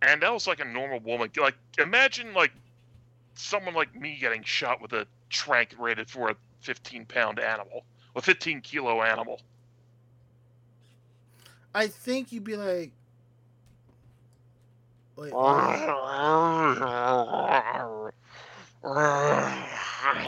And 0.01 0.21
that 0.21 0.33
was 0.33 0.47
like 0.47 0.59
a 0.59 0.65
normal 0.65 0.99
woman. 0.99 1.29
Like 1.37 1.55
imagine 1.77 2.33
like 2.33 2.51
someone 3.35 3.75
like 3.75 3.95
me 3.95 4.17
getting 4.19 4.41
shot 4.41 4.81
with 4.81 4.93
a 4.93 5.05
trank 5.29 5.75
rated 5.79 6.09
for 6.09 6.29
a 6.29 6.35
15 6.65 7.05
pound 7.05 7.39
animal, 7.39 7.85
a 8.15 8.21
15 8.21 8.61
kilo 8.61 9.03
animal. 9.03 9.39
I 11.75 11.87
think 11.87 12.31
you'd 12.31 12.43
be 12.43 12.55
like, 12.55 12.91
wait, 15.15 15.33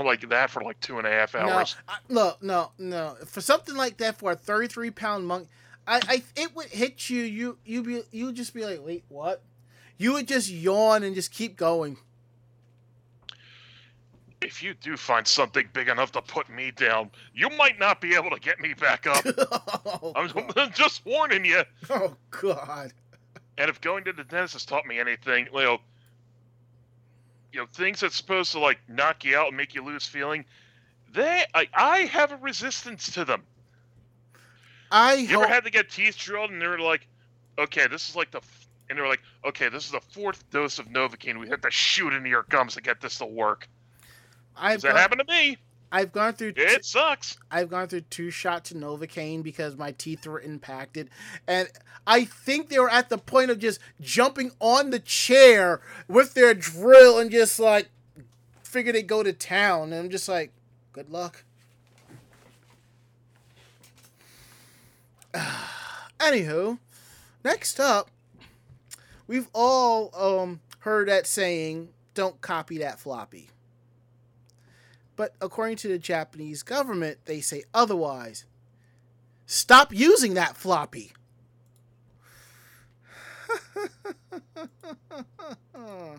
like 0.03 0.29
that 0.29 0.49
for 0.49 0.61
like 0.61 0.79
two 0.79 0.97
and 0.97 1.07
a 1.07 1.09
half 1.09 1.33
no, 1.33 1.39
hours. 1.39 1.75
I, 1.87 1.97
no, 2.09 2.33
no, 2.41 2.71
no. 2.77 3.15
For 3.25 3.41
something 3.41 3.75
like 3.75 3.97
that, 3.97 4.17
for 4.17 4.31
a 4.31 4.35
thirty-three 4.35 4.91
pound 4.91 5.25
monk, 5.25 5.47
I, 5.87 6.01
I, 6.07 6.23
it 6.35 6.55
would 6.55 6.67
hit 6.67 7.09
you. 7.09 7.23
You, 7.23 7.57
you 7.65 7.83
be, 7.83 8.03
you 8.11 8.25
would 8.25 8.35
just 8.35 8.53
be 8.53 8.65
like, 8.65 8.85
wait, 8.85 9.03
what? 9.09 9.41
You 9.97 10.13
would 10.13 10.27
just 10.27 10.49
yawn 10.49 11.03
and 11.03 11.15
just 11.15 11.31
keep 11.31 11.55
going. 11.55 11.97
If 14.41 14.61
you 14.61 14.73
do 14.75 14.97
find 14.97 15.25
something 15.27 15.67
big 15.73 15.87
enough 15.89 16.11
to 16.13 16.21
put 16.21 16.49
me 16.49 16.71
down, 16.71 17.09
you 17.33 17.49
might 17.49 17.79
not 17.79 18.01
be 18.01 18.13
able 18.15 18.29
to 18.29 18.39
get 18.39 18.59
me 18.59 18.73
back 18.75 19.07
up. 19.07 19.25
oh, 19.85 20.13
I'm 20.15 20.27
God. 20.27 20.71
just 20.75 21.05
warning 21.05 21.43
you. 21.45 21.63
oh 21.89 22.15
God. 22.29 22.93
And 23.57 23.69
if 23.69 23.81
going 23.81 24.03
to 24.03 24.13
the 24.13 24.23
dentist 24.23 24.53
has 24.53 24.65
taught 24.65 24.85
me 24.85 24.99
anything, 24.99 25.47
you 25.51 25.63
know, 25.63 25.79
you 27.51 27.59
know, 27.59 27.65
things 27.73 27.99
that's 28.01 28.15
supposed 28.15 28.51
to 28.51 28.59
like 28.59 28.77
knock 28.87 29.25
you 29.25 29.35
out 29.35 29.47
and 29.47 29.57
make 29.57 29.73
you 29.73 29.83
lose 29.83 30.05
feeling, 30.05 30.45
they, 31.13 31.43
I, 31.55 31.67
I 31.73 31.97
have 32.01 32.31
a 32.31 32.37
resistance 32.37 33.11
to 33.13 33.25
them. 33.25 33.43
I 34.91 35.15
You 35.15 35.39
hope. 35.39 35.45
ever 35.45 35.47
had 35.47 35.63
to 35.65 35.71
get 35.71 35.89
teeth 35.89 36.17
drilled 36.17 36.51
and 36.51 36.61
they're 36.61 36.79
like, 36.79 37.07
okay, 37.57 37.87
this 37.87 38.07
is 38.09 38.15
like 38.15 38.29
the, 38.31 38.37
f-, 38.37 38.67
and 38.89 38.99
they're 38.99 39.07
like, 39.07 39.21
okay, 39.45 39.69
this 39.69 39.85
is 39.85 39.91
the 39.91 40.01
fourth 40.01 40.47
dose 40.51 40.77
of 40.79 40.87
Novocaine. 40.89 41.39
We 41.39 41.49
have 41.49 41.61
to 41.61 41.71
shoot 41.71 42.13
into 42.13 42.29
your 42.29 42.45
gums 42.49 42.75
to 42.75 42.81
get 42.81 43.01
this 43.01 43.17
to 43.17 43.25
work. 43.25 43.67
I've 44.59 44.81
that 44.81 44.89
gone, 44.89 44.97
happen 44.97 45.17
to 45.19 45.25
me? 45.25 45.57
I've 45.91 46.11
gone 46.11 46.33
through. 46.33 46.53
t- 46.53 46.61
It 46.61 46.83
sucks. 46.85 47.37
I've 47.49 47.69
gone 47.69 47.87
through 47.87 48.01
two 48.01 48.29
shots 48.29 48.71
of 48.71 48.77
Novocaine 48.77 49.41
because 49.43 49.77
my 49.77 49.91
teeth 49.93 50.25
were 50.27 50.39
impacted, 50.41 51.09
and 51.47 51.69
I 52.05 52.25
think 52.25 52.69
they 52.69 52.79
were 52.79 52.89
at 52.89 53.09
the 53.09 53.17
point 53.17 53.51
of 53.51 53.59
just 53.59 53.79
jumping 54.01 54.51
on 54.59 54.89
the 54.89 54.99
chair 54.99 55.81
with 56.07 56.33
their 56.33 56.53
drill 56.53 57.19
and 57.19 57.31
just 57.31 57.59
like 57.59 57.89
figured 58.63 58.95
they'd 58.95 59.07
go 59.07 59.23
to 59.23 59.33
town. 59.33 59.93
And 59.93 59.95
I'm 60.05 60.09
just 60.09 60.27
like, 60.27 60.51
good 60.91 61.09
luck. 61.09 61.43
Anywho, 66.19 66.79
next 67.43 67.79
up, 67.79 68.09
we've 69.27 69.47
all 69.53 70.11
um, 70.15 70.59
heard 70.79 71.07
that 71.07 71.27
saying, 71.27 71.89
"Don't 72.13 72.41
copy 72.41 72.77
that 72.79 72.99
floppy." 72.99 73.49
But 75.17 75.35
according 75.41 75.75
to 75.77 75.89
the 75.89 75.97
Japanese 75.97 76.63
government, 76.63 77.17
they 77.25 77.41
say 77.41 77.63
otherwise. 77.73 78.45
Stop 79.45 79.93
using 79.93 80.35
that 80.35 80.55
floppy. 80.55 81.11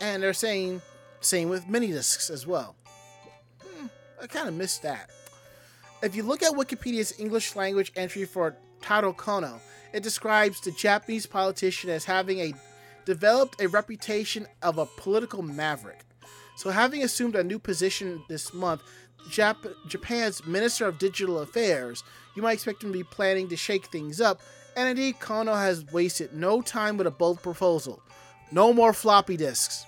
and 0.00 0.22
they're 0.22 0.32
saying 0.32 0.80
same 1.20 1.48
with 1.48 1.68
mini 1.68 1.88
discs 1.88 2.30
as 2.30 2.46
well. 2.46 2.76
Hmm, 3.62 3.86
I 4.22 4.26
kind 4.26 4.48
of 4.48 4.54
missed 4.54 4.82
that. 4.82 5.10
If 6.02 6.16
you 6.16 6.22
look 6.22 6.42
at 6.42 6.52
Wikipedia's 6.52 7.20
English 7.20 7.54
language 7.54 7.92
entry 7.94 8.24
for 8.24 8.56
Taro 8.80 9.12
Kono, 9.12 9.60
it 9.92 10.02
describes 10.02 10.60
the 10.60 10.72
Japanese 10.72 11.26
politician 11.26 11.90
as 11.90 12.06
having 12.06 12.40
a 12.40 12.54
developed 13.04 13.60
a 13.60 13.68
reputation 13.68 14.46
of 14.62 14.78
a 14.78 14.86
political 14.86 15.42
maverick. 15.42 16.04
So, 16.60 16.68
having 16.68 17.02
assumed 17.02 17.36
a 17.36 17.42
new 17.42 17.58
position 17.58 18.22
this 18.28 18.52
month, 18.52 18.82
Jap- 19.30 19.74
Japan's 19.86 20.44
Minister 20.44 20.86
of 20.86 20.98
Digital 20.98 21.38
Affairs, 21.38 22.04
you 22.36 22.42
might 22.42 22.52
expect 22.52 22.84
him 22.84 22.92
to 22.92 22.98
be 22.98 23.02
planning 23.02 23.48
to 23.48 23.56
shake 23.56 23.86
things 23.86 24.20
up. 24.20 24.42
And 24.76 24.86
indeed, 24.86 25.20
Kono 25.20 25.54
has 25.54 25.90
wasted 25.90 26.34
no 26.34 26.60
time 26.60 26.98
with 26.98 27.06
a 27.06 27.10
bold 27.10 27.42
proposal 27.42 28.02
no 28.52 28.74
more 28.74 28.92
floppy 28.92 29.38
disks. 29.38 29.86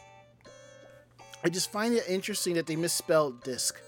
I 1.45 1.51
just 1.51 1.71
find 1.71 1.93
it 1.93 2.09
interesting 2.09 2.55
that 2.55 2.67
they 2.67 2.77
misspelled 2.77 3.43
disk. 3.43 3.79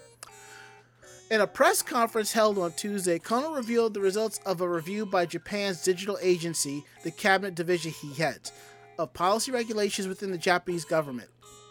In 1.31 1.41
a 1.41 1.47
press 1.47 1.81
conference 1.81 2.33
held 2.33 2.59
on 2.59 2.73
Tuesday, 2.73 3.19
Kono 3.19 3.57
revealed 3.57 3.95
the 3.95 4.03
results 4.03 4.41
of 4.45 4.61
a 4.61 4.69
review 4.69 5.07
by 5.07 5.25
Japan's 5.25 5.83
digital 5.83 6.19
agency, 6.21 6.85
the 7.03 7.11
cabinet 7.11 7.55
division 7.55 7.93
he 7.93 8.13
heads, 8.13 8.53
of 8.99 9.15
policy 9.15 9.51
regulations 9.51 10.07
within 10.07 10.31
the 10.31 10.37
Japanese 10.37 10.85
government. 10.85 11.31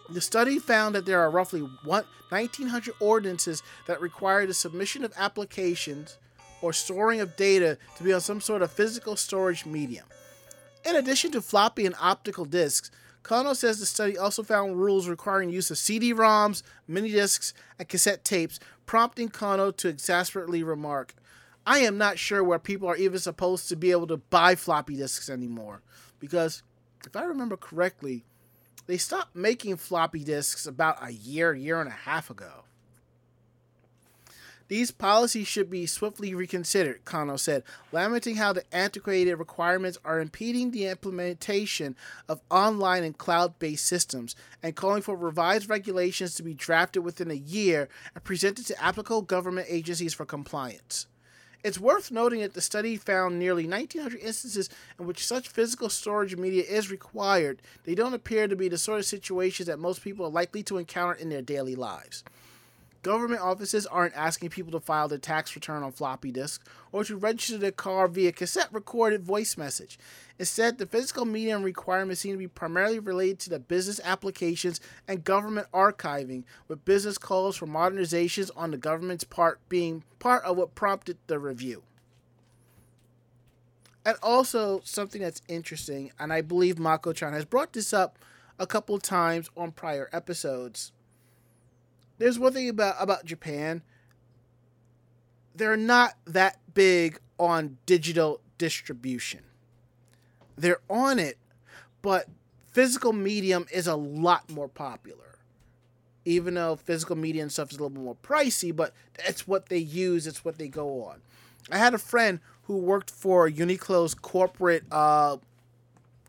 The 0.10 0.22
study 0.22 0.60
found 0.60 0.95
that 0.95 1.06
there 1.06 1.22
are 1.22 1.30
roughly 1.30 1.62
1,900 1.62 2.93
ordinances 2.99 3.64
that 3.88 4.01
require 4.01 4.45
the 4.45 4.54
submission 4.54 5.04
of 5.04 5.14
applications 5.16 6.18
or 6.62 6.74
storing 6.74 7.20
of 7.22 7.36
data 7.36 7.78
to 7.97 8.04
be 8.04 8.14
on 8.14 8.22
some 8.22 8.41
sort 8.41 8.62
of 8.62 8.72
physical 8.72 9.16
storage 9.16 9.66
medium. 9.66 10.06
In 10.86 10.95
addition 10.95 11.32
to 11.32 11.41
floppy 11.41 11.86
and 11.86 11.95
optical 11.99 12.45
disks, 12.45 12.91
Kano 13.24 13.54
says 13.54 13.80
the 13.80 13.86
study 13.86 14.18
also 14.18 14.43
found 14.43 14.78
rules 14.78 15.08
requiring 15.08 15.49
use 15.49 15.72
of 15.72 15.78
CD-ROMs, 15.78 16.62
mini 16.88 17.10
discs, 17.10 17.54
and 17.80 17.88
cassette 17.88 18.26
tapes, 18.26 18.60
prompting 18.86 19.30
Kano 19.30 19.72
to 19.72 19.88
exasperately 19.88 20.62
remark, 20.62 21.16
I 21.66 21.80
am 21.80 21.97
not 21.97 22.20
sure 22.20 22.43
where 22.43 22.60
people 22.60 22.89
are 22.89 22.97
even 22.97 23.20
supposed 23.20 23.70
to 23.70 23.78
be 23.78 23.91
able 23.91 24.08
to 24.08 24.18
buy 24.18 24.56
floppy 24.56 24.97
disks 24.97 25.30
anymore. 25.30 25.82
Because, 26.20 26.62
if 27.06 27.16
I 27.16 27.24
remember 27.24 27.56
correctly, 27.56 28.26
they 28.86 28.97
stopped 28.97 29.36
making 29.36 29.77
floppy 29.77 30.23
disks 30.23 30.65
about 30.65 30.97
a 31.01 31.11
year, 31.11 31.53
year 31.53 31.79
and 31.79 31.89
a 31.89 31.93
half 31.93 32.29
ago. 32.29 32.63
These 34.69 34.91
policies 34.91 35.47
should 35.47 35.69
be 35.69 35.86
swiftly 35.86 36.34
reconsidered, 36.34 37.05
Kano 37.05 37.36
said, 37.36 37.63
lamenting 37.91 38.38
how 38.38 38.53
the 38.53 38.63
antiquated 38.73 39.36
requirements 39.36 39.97
are 40.03 40.19
impeding 40.19 40.71
the 40.71 40.88
implementation 40.88 41.95
of 42.29 42.41
online 42.49 43.03
and 43.03 43.17
cloud 43.17 43.59
based 43.59 43.86
systems, 43.86 44.36
and 44.63 44.75
calling 44.75 45.01
for 45.01 45.15
revised 45.15 45.69
regulations 45.69 46.34
to 46.36 46.43
be 46.43 46.53
drafted 46.53 47.03
within 47.03 47.29
a 47.29 47.36
year 47.36 47.89
and 48.15 48.23
presented 48.23 48.65
to 48.65 48.84
applicable 48.84 49.21
government 49.21 49.67
agencies 49.69 50.13
for 50.13 50.25
compliance. 50.25 51.07
It's 51.64 51.80
worth 51.80 52.11
noting 52.11 52.41
that 52.41 52.53
the 52.53 52.61
study 52.61 52.97
found 52.97 53.39
nearly 53.39 53.64
1,900 53.64 54.20
instances 54.20 54.70
in 54.99 55.07
which 55.07 55.26
such 55.26 55.47
physical 55.47 55.88
storage 55.88 56.36
media 56.36 56.64
is 56.64 56.91
required. 56.91 57.61
They 57.86 57.95
don't 57.95 58.14
appear 58.14 58.49
to 58.49 58.55
be 58.55 58.68
the 58.68 58.78
sort 58.78 58.99
of 58.99 59.05
situations 59.05 59.68
that 59.68 59.80
most 59.80 60.03
people 60.03 60.26
are 60.26 60.30
likely 60.30 60.61
to 60.64 60.78
encounter 60.78 61.14
in 61.14 61.30
their 61.30 61.41
daily 61.41 61.76
lives. 61.76 62.26
Government 63.04 63.41
offices 63.41 63.86
aren't 63.86 64.16
asking 64.16 64.49
people 64.49 64.72
to 64.72 64.80
file 64.80 65.10
their 65.10 65.18
tax 65.18 65.56
return 65.56 65.84
on 65.84 65.91
floppy 65.91 66.32
disk 66.32 66.66
or 66.93 67.04
to 67.04 67.18
register 67.18 67.58
their 67.58 67.70
car 67.70 68.08
via 68.08 68.32
cassette 68.32 68.70
recorded 68.72 69.26
voice 69.26 69.58
message. 69.58 69.99
Instead, 70.39 70.78
the 70.78 70.86
physical 70.86 71.26
medium 71.26 71.64
requirements 71.64 72.22
seem 72.22 72.32
to 72.32 72.38
be 72.38 72.47
primarily 72.47 72.99
related 72.99 73.39
to 73.39 73.49
the 73.49 73.60
business 73.60 73.99
applications 74.06 74.80
and 75.06 75.26
government 75.26 75.68
archiving, 75.74 76.45
with 76.70 76.86
business 76.86 77.18
calls 77.18 77.58
for 77.58 77.68
modernizations 77.68 78.49
on 78.56 78.72
the 78.72 78.78
government's 78.78 79.26
part 79.26 79.60
being 79.68 80.06
part 80.20 80.41
of 80.45 80.56
what 80.56 80.74
prompted 80.74 81.18
the 81.28 81.38
review. 81.38 81.84
And 84.06 84.16
also, 84.24 84.80
something 84.86 85.22
that's 85.22 85.41
interesting, 85.49 86.14
and 86.18 86.32
I 86.32 86.39
believe 86.39 86.80
Mako 86.80 87.12
chan 87.12 87.34
has 87.34 87.43
brought 87.43 87.74
this 87.74 87.91
up 87.91 88.18
a 88.58 88.66
couple 88.66 88.97
times 88.97 89.49
on 89.58 89.72
prior 89.72 90.10
episodes 90.14 90.93
there's 92.18 92.39
one 92.39 92.53
thing 92.53 92.70
about 92.70 92.95
about 92.99 93.26
Japan. 93.26 93.82
They're 95.55 95.78
not 95.78 96.14
that 96.26 96.59
big 96.74 97.20
on 97.38 97.78
digital 97.86 98.41
distribution. 98.57 99.41
They're 100.57 100.82
on 100.89 101.20
it, 101.20 101.38
but 102.01 102.28
physical 102.72 103.14
medium 103.14 103.68
is 103.72 103.88
a 103.88 103.95
lot 103.95 104.49
more 104.49 104.68
popular. 104.68 105.20
Even 106.26 106.53
though 106.53 106.76
physical 106.76 107.16
media 107.16 107.41
and 107.41 107.51
stuff 107.51 107.72
is 107.72 107.78
a 107.78 107.84
little 107.84 108.01
more 108.01 108.16
pricey, 108.16 108.76
but 108.76 108.93
it's 109.20 109.47
what 109.47 109.68
they 109.70 109.78
use, 109.78 110.26
it's 110.26 110.45
what 110.45 110.57
they 110.57 110.70
go 110.70 111.03
on. 111.03 111.22
I 111.72 111.78
had 111.78 111.93
a 111.93 111.97
friend 111.97 112.39
who 112.64 112.78
worked 112.78 113.09
for 113.09 113.49
Uniqlo's 113.49 114.14
corporate 114.14 114.84
uh, 114.91 115.38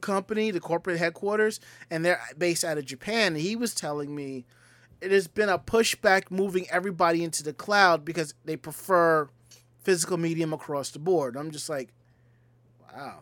company, 0.00 0.50
the 0.50 0.60
corporate 0.60 0.98
headquarters, 0.98 1.60
and 1.90 2.04
they're 2.04 2.20
based 2.36 2.64
out 2.64 2.78
of 2.78 2.84
Japan. 2.84 3.36
He 3.36 3.54
was 3.56 3.74
telling 3.74 4.14
me 4.14 4.44
it 5.04 5.12
has 5.12 5.28
been 5.28 5.50
a 5.50 5.58
pushback 5.58 6.30
moving 6.30 6.66
everybody 6.70 7.22
into 7.22 7.42
the 7.42 7.52
cloud 7.52 8.06
because 8.06 8.32
they 8.46 8.56
prefer 8.56 9.28
physical 9.82 10.16
medium 10.16 10.54
across 10.54 10.90
the 10.90 10.98
board. 10.98 11.36
I'm 11.36 11.50
just 11.50 11.68
like, 11.68 11.90
wow. 12.90 13.18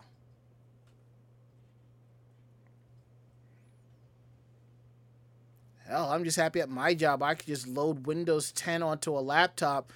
Hell, 5.85 6.09
I'm 6.09 6.23
just 6.23 6.37
happy 6.37 6.61
at 6.61 6.69
my 6.69 6.93
job. 6.93 7.21
I 7.21 7.35
could 7.35 7.47
just 7.47 7.67
load 7.67 8.07
Windows 8.07 8.53
10 8.53 8.81
onto 8.81 9.11
a 9.17 9.19
laptop. 9.19 9.91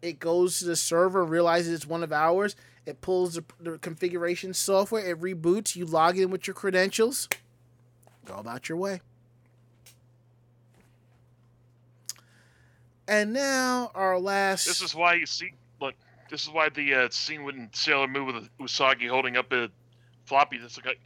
It 0.00 0.18
goes 0.18 0.58
to 0.60 0.64
the 0.64 0.74
server, 0.74 1.22
realizes 1.22 1.74
it's 1.74 1.86
one 1.86 2.02
of 2.02 2.12
ours. 2.12 2.56
It 2.86 3.02
pulls 3.02 3.34
the, 3.34 3.44
the 3.60 3.78
configuration 3.78 4.54
software. 4.54 5.06
It 5.06 5.20
reboots. 5.20 5.76
You 5.76 5.84
log 5.84 6.18
in 6.18 6.30
with 6.30 6.46
your 6.46 6.54
credentials. 6.54 7.28
Go 8.24 8.36
about 8.36 8.70
your 8.70 8.78
way. 8.78 9.02
And 13.06 13.32
now 13.32 13.90
our 13.94 14.18
last. 14.18 14.66
This 14.66 14.80
is 14.80 14.94
why 14.94 15.14
you 15.14 15.26
see. 15.26 15.52
Look, 15.80 15.94
this 16.30 16.42
is 16.42 16.50
why 16.50 16.68
the 16.68 16.94
uh, 16.94 17.08
scene 17.10 17.44
when 17.44 17.68
Sailor 17.72 18.08
Moon 18.08 18.26
with 18.26 18.48
Usagi 18.58 19.08
holding 19.08 19.36
up 19.36 19.52
a 19.52 19.68
floppy 20.24 20.58
disk. 20.58 20.84
Like, 20.84 21.00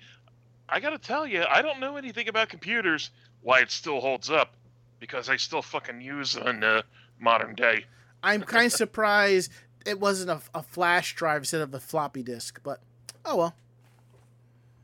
I 0.69 0.81
gotta 0.81 0.99
tell 0.99 1.27
you, 1.27 1.45
I 1.49 1.63
don't 1.63 1.81
know 1.81 1.97
anything 1.97 2.29
about 2.29 2.49
computers. 2.49 3.11
Why 3.43 3.61
it 3.61 3.71
still 3.71 4.01
holds 4.01 4.31
up? 4.31 4.55
Because 5.01 5.29
I 5.29 5.37
still 5.37 5.63
fucking 5.63 6.01
use 6.01 6.37
in 6.37 6.63
uh, 6.63 6.83
modern 7.19 7.55
day. 7.55 7.85
I'm 8.23 8.43
kind 8.43 8.67
of 8.67 8.73
surprised 8.73 9.53
it 9.87 9.99
wasn't 9.99 10.31
a, 10.31 10.41
a, 10.59 10.63
flash 10.63 11.15
drive 11.15 11.43
instead 11.43 11.61
of 11.61 11.73
a 11.73 11.81
floppy 11.81 12.23
disk, 12.23 12.61
but 12.63 12.81
oh 13.25 13.37
well. 13.37 13.55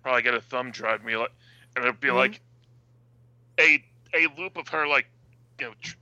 Probably 0.02 0.22
get 0.22 0.34
a 0.34 0.40
thumb 0.40 0.70
drive 0.70 1.04
me, 1.04 1.16
like, 1.16 1.32
and 1.74 1.84
it'd 1.84 2.00
be 2.00 2.08
mm-hmm. 2.08 2.16
like 2.16 2.40
a 3.58 3.82
a 4.14 4.28
loop 4.38 4.56
of 4.56 4.68
her 4.68 4.86
like 4.86 5.06
you 5.58 5.66
know 5.66 5.72
tr- 5.80 5.96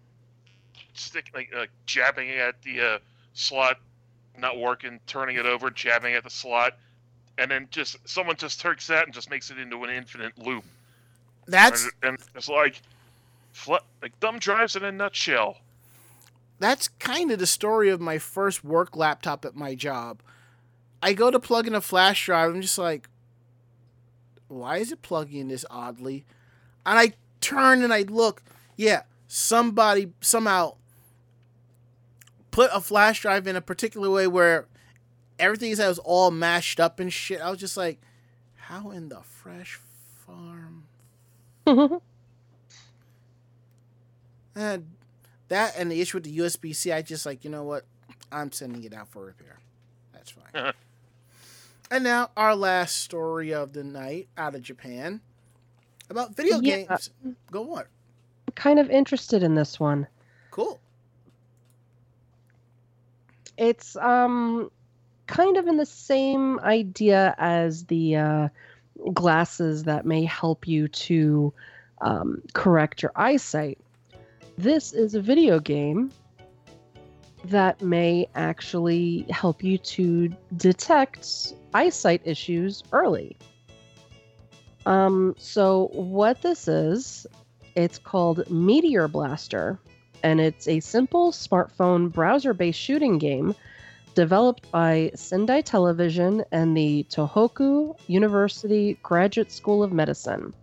stick 1.03 1.30
like 1.34 1.50
uh, 1.57 1.66
jabbing 1.86 2.30
at 2.30 2.61
the 2.62 2.80
uh, 2.80 2.98
slot, 3.34 3.78
not 4.38 4.59
working, 4.59 5.00
turning 5.07 5.36
it 5.36 5.46
over, 5.46 5.70
jabbing 5.70 6.14
at 6.14 6.24
the 6.24 6.30
slot, 6.30 6.78
and 7.38 7.50
then 7.50 7.68
just 7.70 7.96
someone 8.09 8.36
just 8.36 8.61
takes 8.61 8.86
that 8.86 9.05
and 9.05 9.14
just 9.14 9.30
makes 9.30 9.50
it 9.50 9.59
into 9.59 9.82
an 9.84 9.90
infinite 9.90 10.36
loop. 10.38 10.64
That's 11.46 11.90
and, 12.03 12.18
it's 12.34 12.48
like, 12.48 12.80
like 13.68 14.16
thumb 14.20 14.38
drives 14.38 14.76
in 14.76 14.84
a 14.84 14.92
nutshell. 14.92 15.59
That's 16.59 16.88
kind 16.88 17.32
of 17.32 17.38
the 17.38 17.46
story 17.46 17.88
of 17.88 18.00
my 18.00 18.18
first 18.18 18.62
work 18.62 18.96
laptop 18.96 19.44
at 19.44 19.57
my 19.57 19.74
job. 19.74 20.22
I 21.03 21.12
go 21.12 21.30
to 21.30 21.40
plug 21.40 21.66
in 21.66 21.74
a 21.74 21.80
flash 21.80 22.26
drive. 22.26 22.55
I'm 22.55 22.62
just 22.62 22.78
like, 22.78 23.09
why 24.46 24.76
is 24.76 24.92
it 24.92 25.03
plugging 25.03 25.40
in 25.40 25.48
this 25.48 25.64
oddly? 25.68 26.24
And 26.86 26.98
I 26.98 27.14
turn 27.40 27.82
and 27.82 27.92
I 27.92 28.03
look. 28.03 28.42
Yeah, 28.76 29.03
somebody 29.26 30.12
somehow 30.20 30.76
put 32.53 32.70
a 32.72 32.80
flash 32.80 33.22
drive 33.22 33.48
in 33.48 33.57
a 33.57 33.61
particular 33.61 34.09
way 34.09 34.28
where 34.28 34.68
everything 35.40 35.70
was 35.70 35.98
all 35.98 36.30
mashed 36.30 36.78
up 36.78 37.00
and 37.00 37.12
shit. 37.12 37.40
I 37.40 37.50
was 37.50 37.59
just 37.59 37.76
like, 37.76 38.00
how 38.55 38.92
in 38.92 39.09
the 39.09 39.22
fresh 39.22 39.80
farm? 40.24 40.84
and 44.55 44.86
that 45.48 45.74
and 45.76 45.90
the 45.90 46.00
issue 46.00 46.18
with 46.18 46.24
the 46.24 46.38
USB 46.38 46.76
C, 46.76 46.92
I 46.92 47.03
just 47.03 47.26
like, 47.26 47.42
you 47.42 47.50
know 47.50 47.64
what? 47.64 47.84
I'm 48.30 48.53
sending 48.53 48.84
it 48.84 48.94
out 48.94 49.09
for 49.09 49.24
repair. 49.24 49.59
That's 50.12 50.30
fine. 50.30 50.72
and 51.90 52.05
now 52.05 52.30
our 52.36 52.55
last 52.55 52.98
story 52.98 53.53
of 53.53 53.72
the 53.72 53.82
night 53.82 54.28
out 54.36 54.55
of 54.55 54.62
Japan 54.62 55.20
about 56.09 56.36
video 56.36 56.61
yeah. 56.61 56.82
games. 56.82 57.11
Go 57.50 57.74
on. 57.74 57.84
I'm 58.46 58.55
Kind 58.55 58.78
of 58.78 58.90
interested 58.90 59.42
in 59.42 59.55
this 59.55 59.80
one. 59.80 60.07
Cool 60.50 60.82
it's 63.57 63.96
um 63.96 64.70
kind 65.26 65.57
of 65.57 65.66
in 65.66 65.76
the 65.76 65.86
same 65.86 66.61
idea 66.61 67.34
as 67.38 67.86
the 67.86 68.16
uh, 68.16 68.48
glasses 69.14 69.84
that 69.84 70.05
may 70.05 70.24
help 70.24 70.66
you 70.68 70.88
to 70.88 71.53
um, 72.00 72.42
correct 72.53 73.03
your 73.03 73.12
eyesight. 73.16 73.78
This 74.59 74.92
is 74.92 75.14
a 75.14 75.20
video 75.20 75.59
game 75.59 76.11
that 77.46 77.80
may 77.80 78.28
actually 78.34 79.26
help 79.30 79.64
you 79.64 79.78
to 79.78 80.28
detect 80.57 81.55
eyesight 81.74 82.22
issues 82.24 82.82
early. 82.92 83.36
Um, 84.84 85.34
so, 85.38 85.88
what 85.92 86.42
this 86.42 86.68
is, 86.68 87.26
it's 87.74 87.98
called 87.98 88.48
Meteor 88.50 89.09
Blaster, 89.09 89.78
and 90.23 90.41
it's 90.41 90.68
a 90.68 90.81
simple 90.81 91.33
smartphone 91.33 92.12
browser 92.12 92.55
based 92.55 92.79
shooting 92.79 93.18
game 93.18 93.55
developed 94.14 94.70
by 94.70 95.11
Sendai 95.14 95.62
Television 95.62 96.45
and 96.53 96.77
the 96.77 97.07
Tohoku 97.11 97.99
University 98.07 98.99
Graduate 99.03 99.51
School 99.51 99.83
of 99.83 99.93
Medicine. 99.93 100.55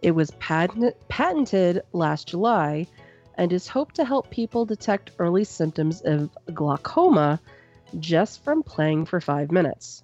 It 0.00 0.12
was 0.12 0.30
patent- 0.32 0.96
patented 1.08 1.82
last 1.92 2.28
July 2.28 2.86
and 3.36 3.52
is 3.52 3.68
hoped 3.68 3.96
to 3.96 4.04
help 4.04 4.30
people 4.30 4.64
detect 4.64 5.10
early 5.18 5.44
symptoms 5.44 6.00
of 6.02 6.30
glaucoma 6.54 7.40
just 7.98 8.44
from 8.44 8.62
playing 8.62 9.06
for 9.06 9.20
five 9.20 9.50
minutes. 9.50 10.02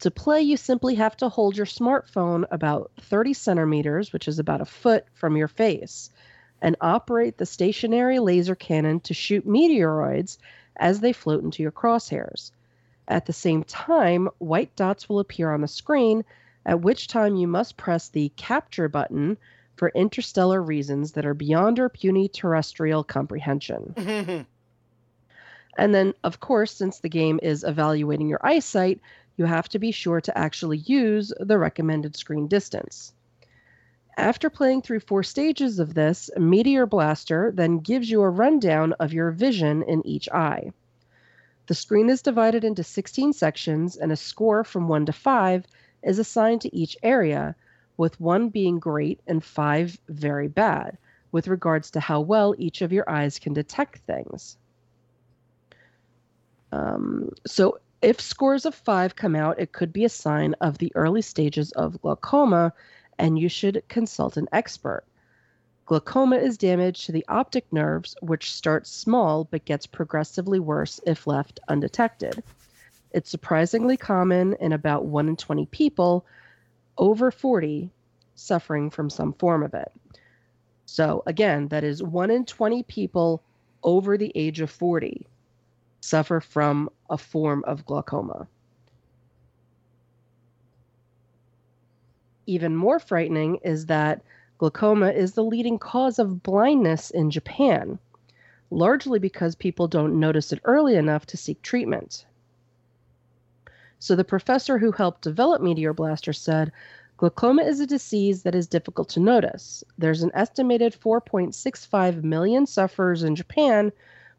To 0.00 0.10
play, 0.10 0.42
you 0.42 0.56
simply 0.56 0.96
have 0.96 1.16
to 1.18 1.28
hold 1.28 1.56
your 1.56 1.66
smartphone 1.66 2.44
about 2.50 2.90
30 3.00 3.32
centimeters, 3.32 4.12
which 4.12 4.28
is 4.28 4.38
about 4.38 4.60
a 4.60 4.66
foot, 4.66 5.06
from 5.14 5.36
your 5.36 5.48
face 5.48 6.10
and 6.62 6.76
operate 6.80 7.36
the 7.36 7.46
stationary 7.46 8.18
laser 8.18 8.54
cannon 8.54 9.00
to 9.00 9.14
shoot 9.14 9.46
meteoroids 9.46 10.38
as 10.76 11.00
they 11.00 11.12
float 11.12 11.42
into 11.42 11.62
your 11.62 11.72
crosshairs. 11.72 12.50
At 13.08 13.26
the 13.26 13.32
same 13.32 13.62
time, 13.64 14.28
white 14.38 14.74
dots 14.74 15.08
will 15.08 15.20
appear 15.20 15.52
on 15.52 15.60
the 15.60 15.68
screen, 15.68 16.24
at 16.64 16.80
which 16.80 17.08
time 17.08 17.36
you 17.36 17.46
must 17.46 17.76
press 17.76 18.08
the 18.08 18.30
capture 18.36 18.88
button 18.88 19.36
for 19.76 19.90
interstellar 19.90 20.60
reasons 20.60 21.12
that 21.12 21.26
are 21.26 21.34
beyond 21.34 21.78
our 21.78 21.88
puny 21.88 22.28
terrestrial 22.28 23.04
comprehension. 23.04 23.94
and 25.78 25.94
then, 25.94 26.14
of 26.24 26.40
course, 26.40 26.72
since 26.72 26.98
the 26.98 27.08
game 27.08 27.38
is 27.42 27.62
evaluating 27.62 28.28
your 28.28 28.44
eyesight, 28.44 29.00
you 29.36 29.44
have 29.44 29.68
to 29.68 29.78
be 29.78 29.92
sure 29.92 30.20
to 30.20 30.36
actually 30.36 30.78
use 30.78 31.32
the 31.38 31.58
recommended 31.58 32.16
screen 32.16 32.48
distance. 32.48 33.12
After 34.18 34.48
playing 34.48 34.80
through 34.80 35.00
four 35.00 35.22
stages 35.22 35.78
of 35.78 35.92
this, 35.92 36.30
Meteor 36.38 36.86
Blaster 36.86 37.52
then 37.54 37.80
gives 37.80 38.10
you 38.10 38.22
a 38.22 38.30
rundown 38.30 38.94
of 38.94 39.12
your 39.12 39.30
vision 39.30 39.82
in 39.82 40.06
each 40.06 40.26
eye. 40.30 40.72
The 41.66 41.74
screen 41.74 42.08
is 42.08 42.22
divided 42.22 42.64
into 42.64 42.82
16 42.82 43.34
sections, 43.34 43.96
and 43.96 44.10
a 44.10 44.16
score 44.16 44.64
from 44.64 44.88
1 44.88 45.06
to 45.06 45.12
5 45.12 45.66
is 46.02 46.18
assigned 46.18 46.62
to 46.62 46.74
each 46.74 46.96
area, 47.02 47.54
with 47.98 48.18
1 48.18 48.48
being 48.48 48.78
great 48.78 49.20
and 49.26 49.44
5 49.44 49.98
very 50.08 50.48
bad, 50.48 50.96
with 51.30 51.48
regards 51.48 51.90
to 51.90 52.00
how 52.00 52.20
well 52.20 52.54
each 52.56 52.80
of 52.80 52.92
your 52.92 53.08
eyes 53.10 53.38
can 53.38 53.52
detect 53.52 53.98
things. 53.98 54.56
Um, 56.72 57.32
so, 57.46 57.80
if 58.00 58.20
scores 58.20 58.64
of 58.64 58.74
5 58.74 59.16
come 59.16 59.36
out, 59.36 59.58
it 59.58 59.72
could 59.72 59.92
be 59.92 60.04
a 60.04 60.08
sign 60.08 60.54
of 60.60 60.78
the 60.78 60.92
early 60.94 61.22
stages 61.22 61.72
of 61.72 62.00
glaucoma 62.00 62.72
and 63.18 63.38
you 63.38 63.48
should 63.48 63.82
consult 63.88 64.36
an 64.36 64.48
expert. 64.52 65.04
Glaucoma 65.86 66.36
is 66.36 66.58
damage 66.58 67.06
to 67.06 67.12
the 67.12 67.24
optic 67.28 67.72
nerves, 67.72 68.16
which 68.20 68.52
starts 68.52 68.90
small 68.90 69.44
but 69.44 69.64
gets 69.64 69.86
progressively 69.86 70.58
worse 70.58 71.00
if 71.06 71.26
left 71.26 71.60
undetected. 71.68 72.42
It's 73.12 73.30
surprisingly 73.30 73.96
common 73.96 74.54
in 74.60 74.72
about 74.72 75.04
1 75.04 75.28
in 75.28 75.36
20 75.36 75.66
people 75.66 76.26
over 76.98 77.30
40 77.30 77.90
suffering 78.34 78.90
from 78.90 79.08
some 79.10 79.32
form 79.34 79.62
of 79.62 79.74
it. 79.74 79.92
So, 80.86 81.22
again, 81.26 81.68
that 81.68 81.84
is 81.84 82.02
1 82.02 82.30
in 82.30 82.44
20 82.44 82.82
people 82.84 83.42
over 83.82 84.18
the 84.18 84.32
age 84.34 84.60
of 84.60 84.70
40 84.70 85.26
suffer 86.00 86.40
from 86.40 86.90
a 87.10 87.18
form 87.18 87.64
of 87.66 87.86
glaucoma. 87.86 88.46
Even 92.46 92.76
more 92.76 92.98
frightening 92.98 93.56
is 93.56 93.86
that 93.86 94.22
glaucoma 94.58 95.10
is 95.10 95.34
the 95.34 95.44
leading 95.44 95.78
cause 95.78 96.18
of 96.18 96.42
blindness 96.42 97.10
in 97.10 97.30
Japan, 97.30 97.98
largely 98.70 99.18
because 99.18 99.54
people 99.54 99.88
don't 99.88 100.18
notice 100.18 100.52
it 100.52 100.60
early 100.64 100.96
enough 100.96 101.26
to 101.26 101.36
seek 101.36 101.60
treatment. 101.62 102.24
So, 103.98 104.14
the 104.14 104.24
professor 104.24 104.78
who 104.78 104.92
helped 104.92 105.22
develop 105.22 105.62
Meteor 105.62 105.92
Blaster 105.92 106.32
said 106.32 106.70
glaucoma 107.16 107.62
is 107.62 107.80
a 107.80 107.86
disease 107.86 108.42
that 108.42 108.54
is 108.54 108.66
difficult 108.66 109.08
to 109.10 109.20
notice. 109.20 109.82
There's 109.98 110.22
an 110.22 110.30
estimated 110.34 110.94
4.65 110.94 112.22
million 112.22 112.66
sufferers 112.66 113.22
in 113.22 113.34
Japan, 113.34 113.90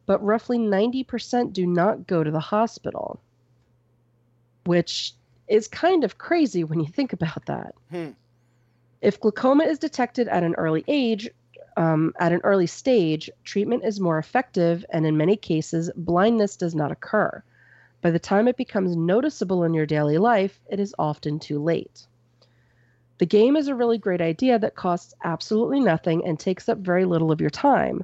but 0.06 0.24
roughly 0.24 0.58
90% 0.58 1.54
do 1.54 1.66
not 1.66 2.08
go 2.08 2.24
to 2.24 2.32
the 2.32 2.40
hospital, 2.40 3.20
which 4.66 5.16
is 5.48 5.68
kind 5.68 6.04
of 6.04 6.18
crazy 6.18 6.64
when 6.64 6.80
you 6.80 6.88
think 6.88 7.14
about 7.14 7.46
that. 7.46 7.76
Hmm. 7.90 8.12
If 9.02 9.20
glaucoma 9.20 9.66
is 9.66 9.80
detected 9.80 10.28
at 10.28 10.44
an 10.44 10.56
early 10.56 10.84
age, 10.88 11.30
um, 11.78 12.14
at 12.20 12.32
an 12.32 12.42
early 12.44 12.66
stage, 12.66 13.30
treatment 13.44 13.84
is 13.86 14.00
more 14.00 14.18
effective, 14.18 14.84
and 14.90 15.06
in 15.06 15.16
many 15.16 15.38
cases, 15.38 15.92
blindness 15.96 16.58
does 16.58 16.74
not 16.74 16.92
occur. 16.92 17.44
By 18.02 18.12
the 18.12 18.20
time 18.20 18.48
it 18.48 18.58
becomes 18.58 18.96
noticeable 18.96 19.64
in 19.64 19.74
your 19.74 19.86
daily 19.86 20.18
life, 20.18 20.60
it 20.70 20.80
is 20.80 20.96
often 20.98 21.40
too 21.40 21.60
late. 21.60 22.08
The 23.20 23.26
game 23.26 23.56
is 23.56 23.68
a 23.68 23.76
really 23.76 23.98
great 23.98 24.22
idea 24.22 24.60
that 24.60 24.76
costs 24.76 25.14
absolutely 25.24 25.80
nothing 25.80 26.26
and 26.26 26.40
takes 26.40 26.70
up 26.70 26.80
very 26.80 27.06
little 27.06 27.32
of 27.32 27.42
your 27.42 27.50
time, 27.50 28.04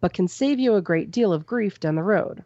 but 0.00 0.12
can 0.12 0.28
save 0.28 0.58
you 0.58 0.74
a 0.74 0.82
great 0.82 1.10
deal 1.10 1.32
of 1.32 1.46
grief 1.46 1.80
down 1.80 1.94
the 1.94 2.02
road. 2.02 2.44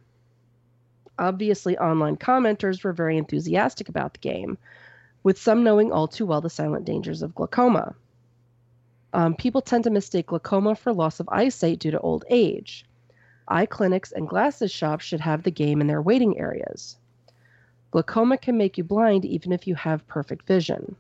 Obviously, 1.19 1.79
online 1.79 2.17
commenters 2.17 2.83
were 2.83 2.93
very 2.93 3.17
enthusiastic 3.17 3.89
about 3.89 4.15
the 4.15 4.19
game, 4.19 4.59
with 5.23 5.39
some 5.39 5.63
knowing 5.63 5.93
all 5.93 6.09
too 6.09 6.27
well 6.27 6.41
the 6.41 6.51
silent 6.51 6.85
dangers 6.85 7.23
of 7.23 7.35
glaucoma. 7.35 7.95
Um, 9.13 9.37
people 9.37 9.63
tend 9.63 9.85
to 9.85 9.91
mistake 9.91 10.27
glaucoma 10.27 10.75
for 10.75 10.93
loss 10.93 11.21
of 11.21 11.29
eyesight 11.31 11.79
due 11.79 11.93
to 11.93 12.01
old 12.01 12.25
age. 12.29 12.85
Eye 13.47 13.67
clinics 13.67 14.11
and 14.11 14.29
glasses 14.29 14.73
shops 14.73 15.05
should 15.05 15.21
have 15.21 15.45
the 15.45 15.53
game 15.53 15.81
in 15.81 15.87
their 15.87 16.03
waiting 16.03 16.39
areas. 16.39 16.97
Glaucoma 17.93 18.37
can 18.39 18.59
make 18.59 18.77
you 18.77 18.83
blind 18.83 19.25
even 19.25 19.53
if 19.53 19.69
you 19.69 19.77
have 19.77 20.07
perfect 20.09 20.47
vision. 20.49 20.97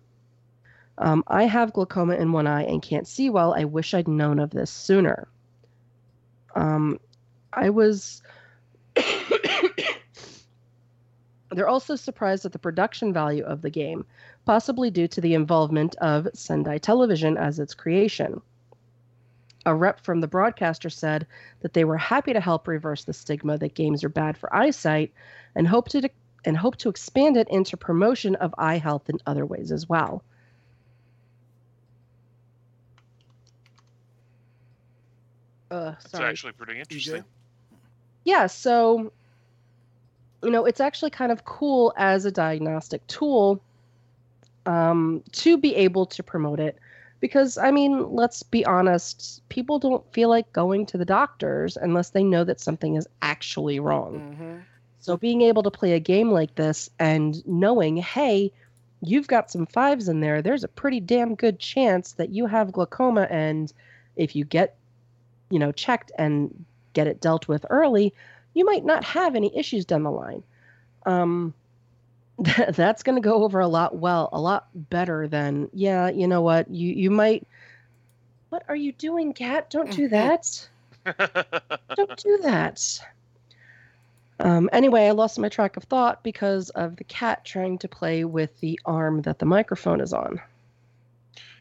Um, 0.97 1.25
I 1.27 1.45
have 1.45 1.73
glaucoma 1.73 2.15
in 2.15 2.31
one 2.31 2.47
eye 2.47 2.63
and 2.63 2.81
can't 2.81 3.09
see 3.09 3.31
well. 3.31 3.53
I 3.53 3.65
wish 3.65 3.95
I'd 3.95 4.07
known 4.07 4.39
of 4.39 4.51
this 4.51 4.71
sooner. 4.71 5.27
Um, 6.55 7.01
I 7.53 7.71
was. 7.71 8.23
They're 11.55 11.69
also 11.69 11.97
surprised 11.97 12.45
at 12.45 12.53
the 12.53 12.59
production 12.59 13.13
value 13.13 13.45
of 13.45 13.63
the 13.63 13.71
game, 13.71 14.05
possibly 14.45 14.91
due 14.91 15.09
to 15.09 15.21
the 15.21 15.35
involvement 15.35 15.95
of 15.97 16.29
Sendai 16.35 16.79
Television 16.79 17.37
as 17.37 17.59
its 17.59 17.75
creation. 17.75 18.41
A 19.67 19.75
rep 19.75 20.01
from 20.01 20.21
the 20.21 20.29
broadcaster 20.29 20.91
said 20.91 21.27
that 21.61 21.73
they 21.73 21.85
were 21.85 21.97
happy 21.97 22.33
to 22.33 22.41
help 22.41 22.69
reverse 22.69 23.05
the 23.05 23.13
stigma 23.13 23.57
that 23.59 23.75
games 23.75 24.05
are 24.05 24.11
bad 24.11 24.37
for 24.37 24.55
eyesight 24.55 25.13
and 25.55 25.67
hope 25.67 25.89
to 25.91 26.11
and 26.45 26.57
hope 26.57 26.77
to 26.77 26.91
expand 26.91 27.39
it 27.39 27.49
into 27.49 27.77
promotion 27.77 28.35
of 28.37 28.55
eye 28.59 28.77
health 28.77 29.09
in 29.09 29.19
other 29.27 29.47
ways 29.47 29.73
as 29.73 29.89
well. 29.89 30.23
Uh, 35.71 35.93
That's 35.93 36.11
sorry. 36.11 36.29
actually 36.29 36.53
pretty 36.53 36.79
interesting. 36.79 37.25
Yeah, 38.25 38.47
so 38.47 39.13
you 40.45 40.51
know, 40.51 40.65
it's 40.65 40.81
actually 40.81 41.11
kind 41.11 41.33
of 41.33 41.45
cool 41.45 41.93
as 41.97 42.25
a 42.25 42.31
diagnostic 42.31 43.07
tool 43.07 43.61
um, 44.67 45.23
to 45.33 45.57
be 45.57 45.75
able 45.75 46.07
to 46.07 46.23
promote 46.23 46.61
it 46.61 46.79
because 47.21 47.57
I 47.57 47.71
mean, 47.71 48.13
let's 48.13 48.43
be 48.43 48.67
honest, 48.67 49.43
people 49.49 49.79
don't 49.79 50.05
feel 50.13 50.29
like 50.29 50.53
going 50.53 50.85
to 50.87 50.99
the 50.99 51.05
doctors 51.07 51.77
unless 51.77 52.11
they 52.11 52.23
know 52.23 52.45
that 52.45 52.61
something 52.61 52.97
is 52.97 53.09
actually 53.23 53.81
wrong. 53.81 54.21
Mm-hmm. 54.21 54.59
So 55.01 55.17
being 55.17 55.43
able 55.43 55.63
to 55.63 55.71
play 55.71 55.93
a 55.93 56.01
game 56.01 56.31
like 56.31 56.55
this 56.55 56.91
and 56.99 57.47
knowing, 57.47 57.97
hey, 57.97 58.53
you've 59.01 59.27
got 59.27 59.51
some 59.51 59.67
fives 59.67 60.09
in 60.09 60.21
there, 60.21 60.43
there's 60.43 60.65
a 60.65 60.69
pretty 60.69 61.01
damn 61.01 61.35
good 61.35 61.59
chance 61.59 62.13
that 62.13 62.31
you 62.31 62.47
have 62.47 62.73
glaucoma 62.73 63.23
and 63.31 63.73
if 64.17 64.37
you 64.37 64.45
get, 64.45 64.77
you 65.51 65.59
know, 65.59 65.73
checked 65.73 66.13
and 66.19 66.65
get 66.93 67.07
it 67.07 67.21
dealt 67.21 67.49
with 67.49 67.67
early, 67.71 68.15
you 68.55 68.65
might 68.65 68.85
not 68.85 69.05
have 69.05 69.35
any 69.35 69.57
issues 69.57 69.85
down 69.85 70.03
the 70.03 70.11
line. 70.11 70.43
Um 71.07 71.55
that's 72.71 73.05
going 73.05 73.15
to 73.15 73.23
go 73.23 73.45
over 73.45 73.61
a 73.61 73.69
lot 73.69 73.95
well, 73.97 74.29
a 74.33 74.41
lot 74.41 74.67
better 74.75 75.29
than, 75.29 75.69
yeah, 75.73 76.09
you 76.09 76.27
know 76.27 76.43
what? 76.43 76.69
You 76.69 76.93
you 76.93 77.11
might 77.11 77.47
What 78.49 78.65
are 78.69 78.75
you 78.75 78.91
doing, 78.93 79.33
cat? 79.33 79.71
Don't 79.71 79.93
do 79.93 80.09
that. 80.09 80.69
Don't 81.95 82.17
do 82.17 82.39
that. 82.43 83.01
Um, 84.41 84.69
anyway, 84.73 85.07
I 85.07 85.13
lost 85.13 85.39
my 85.39 85.49
track 85.49 85.77
of 85.77 85.85
thought 85.85 86.25
because 86.25 86.71
of 86.71 86.97
the 86.97 87.05
cat 87.05 87.45
trying 87.45 87.79
to 87.79 87.89
play 87.89 88.25
with 88.25 88.59
the 88.61 88.81
arm 88.85 89.23
that 89.23 89.39
the 89.39 89.47
microphone 89.47 90.01
is 90.01 90.13
on. 90.13 90.41